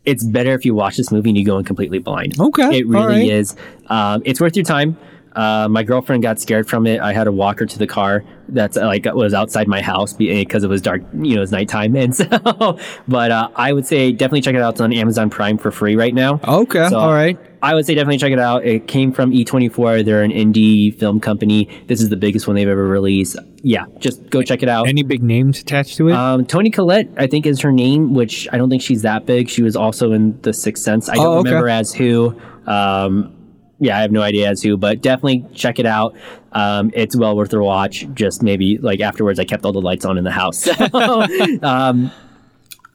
[0.07, 2.41] it's better if you watch this movie and you go in completely blind.
[2.41, 3.31] Okay, it really all right.
[3.31, 3.55] is.
[3.89, 4.97] Um, it's worth your time.
[5.35, 7.01] Uh, my girlfriend got scared from it.
[7.01, 10.13] I had to walk her to the car that's uh, like was outside my house
[10.13, 11.03] because it was dark.
[11.15, 12.79] You know, it's nighttime, and so.
[13.09, 14.75] But uh, I would say definitely check it out.
[14.75, 16.41] It's on Amazon Prime for free right now.
[16.47, 17.39] Okay, So, all right.
[17.63, 18.67] I would say definitely check it out.
[18.67, 20.05] It came from A24.
[20.05, 21.69] They're an indie film company.
[21.87, 23.37] This is the biggest one they've ever released.
[23.63, 24.87] Yeah, just go check it out.
[24.87, 26.13] Any big names attached to it?
[26.15, 29.49] Um, Toni Collette, I think, is her name, which I don't think she's that big.
[29.49, 31.09] She was also in The Sixth Sense.
[31.09, 31.49] I don't Oh, okay.
[31.49, 32.39] remember as who.
[32.67, 33.35] Um,
[33.79, 36.17] yeah, I have no idea as who, but definitely check it out.
[36.53, 38.07] Um, it's well worth a watch.
[38.15, 40.59] Just maybe like afterwards, I kept all the lights on in the house.
[40.59, 40.73] So,
[41.63, 42.11] um,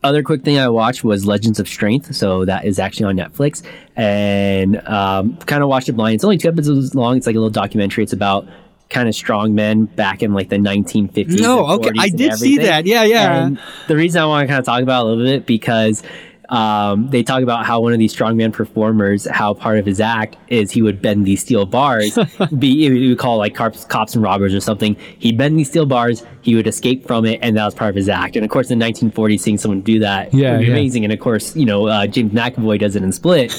[0.04, 2.16] other quick thing I watched was Legends of Strength.
[2.16, 3.64] So that is actually on Netflix,
[3.96, 6.16] and um, kind of watched it blind.
[6.16, 7.18] It's only two episodes long.
[7.18, 8.04] It's like a little documentary.
[8.04, 8.48] It's about
[8.90, 11.40] kind of strong men back in like the 1950s.
[11.40, 12.86] No, okay, 40s I did see that.
[12.86, 13.46] Yeah, yeah.
[13.46, 16.02] And the reason I want to kind of talk about it a little bit because
[16.50, 20.36] um, they talk about how one of these strongman performers, how part of his act
[20.48, 22.18] is he would bend these steel bars,
[22.58, 24.96] be we would call like cops, cops and robbers or something.
[25.20, 27.96] He'd bend these steel bars, he would escape from it, and that was part of
[27.96, 28.36] his act.
[28.36, 30.72] And of course, in 1940, seeing someone do that Yeah, would be yeah.
[30.72, 31.04] amazing.
[31.04, 33.54] And of course, you know uh, James McAvoy does it in Split.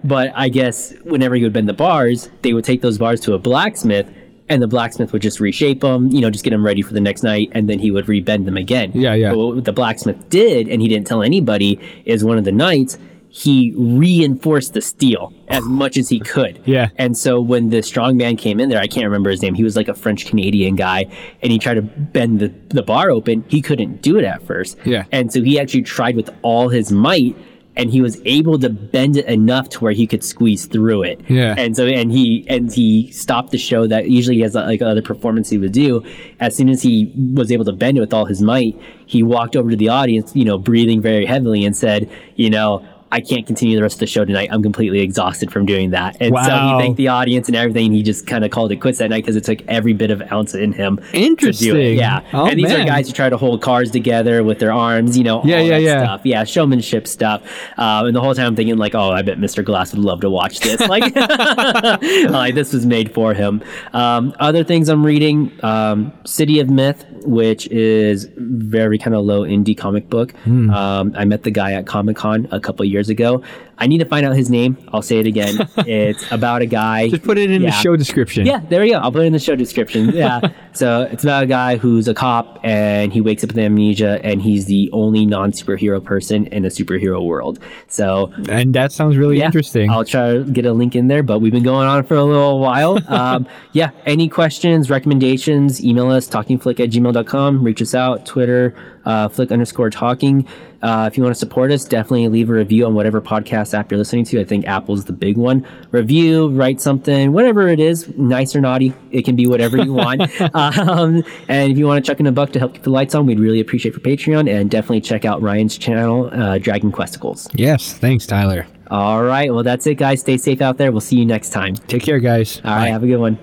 [0.04, 3.34] but I guess whenever he would bend the bars, they would take those bars to
[3.34, 4.08] a blacksmith.
[4.52, 7.00] And the blacksmith would just reshape them, you know, just get them ready for the
[7.00, 8.92] next night, and then he would rebend them again.
[8.94, 9.30] Yeah, yeah.
[9.30, 12.98] But what the blacksmith did, and he didn't tell anybody, is one of the nights
[13.30, 16.60] he reinforced the steel as much as he could.
[16.66, 16.90] Yeah.
[16.96, 19.54] And so when the strongman came in there, I can't remember his name.
[19.54, 21.06] He was like a French Canadian guy,
[21.40, 23.44] and he tried to bend the, the bar open.
[23.48, 24.76] He couldn't do it at first.
[24.84, 25.04] Yeah.
[25.12, 27.34] And so he actually tried with all his might,
[27.76, 31.20] and he was able to bend it enough to where he could squeeze through it.
[31.28, 31.54] Yeah.
[31.56, 34.82] And so and he and he stopped the show that usually he has uh, like
[34.82, 36.04] other performance he would do.
[36.40, 39.56] As soon as he was able to bend it with all his might, he walked
[39.56, 42.86] over to the audience, you know, breathing very heavily, and said, you know.
[43.12, 44.48] I can't continue the rest of the show tonight.
[44.50, 46.16] I'm completely exhausted from doing that.
[46.18, 47.92] And so he thanked the audience and everything.
[47.92, 50.22] He just kind of called it quits that night because it took every bit of
[50.32, 51.22] ounce in him to do it.
[51.22, 51.98] Interesting.
[51.98, 52.22] Yeah.
[52.32, 52.80] Oh, and these man.
[52.80, 55.62] are guys who try to hold cars together with their arms, you know, Yeah, all
[55.62, 56.04] yeah, yeah.
[56.04, 56.20] stuff.
[56.24, 57.42] Yeah, showmanship stuff.
[57.76, 59.62] Um, and the whole time I'm thinking like, oh, I bet Mr.
[59.62, 60.80] Glass would love to watch this.
[60.92, 61.14] Like,
[62.30, 63.62] like this was made for him.
[63.92, 69.42] Um, other things I'm reading, um, City of Myth, which is very kind of low
[69.42, 70.32] indie comic book.
[70.44, 70.70] Hmm.
[70.70, 73.42] Um, I met the guy at Comic Con a couple years ago.
[73.82, 74.78] I need to find out his name.
[74.92, 75.68] I'll say it again.
[75.78, 77.08] it's about a guy.
[77.08, 78.46] Just put it in the show description.
[78.46, 78.98] Yeah, there we go.
[78.98, 80.10] I'll put it in the show description.
[80.10, 80.40] Yeah.
[80.72, 84.40] so it's about a guy who's a cop and he wakes up with amnesia and
[84.40, 87.58] he's the only non superhero person in a superhero world.
[87.88, 89.90] So And that sounds really yeah, interesting.
[89.90, 92.24] I'll try to get a link in there, but we've been going on for a
[92.24, 93.00] little while.
[93.12, 99.28] Um, yeah, any questions, recommendations, email us talkingflick at gmail.com, reach us out, Twitter, uh,
[99.28, 100.46] flick underscore talking.
[100.82, 103.90] Uh, if you want to support us, definitely leave a review on whatever podcast app
[103.90, 104.40] you're listening to.
[104.40, 105.66] I think Apple's the big one.
[105.90, 108.92] Review, write something, whatever it is, nice or naughty.
[109.10, 110.22] It can be whatever you want.
[110.54, 113.14] um, and if you want to chuck in a buck to help keep the lights
[113.14, 114.50] on, we'd really appreciate for Patreon.
[114.50, 117.48] And definitely check out Ryan's channel, uh, Dragon Questicles.
[117.54, 117.92] yes.
[117.94, 118.66] Thanks, Tyler.
[118.90, 119.52] All right.
[119.52, 120.20] Well, that's it, guys.
[120.20, 120.92] Stay safe out there.
[120.92, 121.74] We'll see you next time.
[121.74, 122.60] Take care, guys.
[122.64, 122.88] All right.
[122.88, 123.38] Have a good one.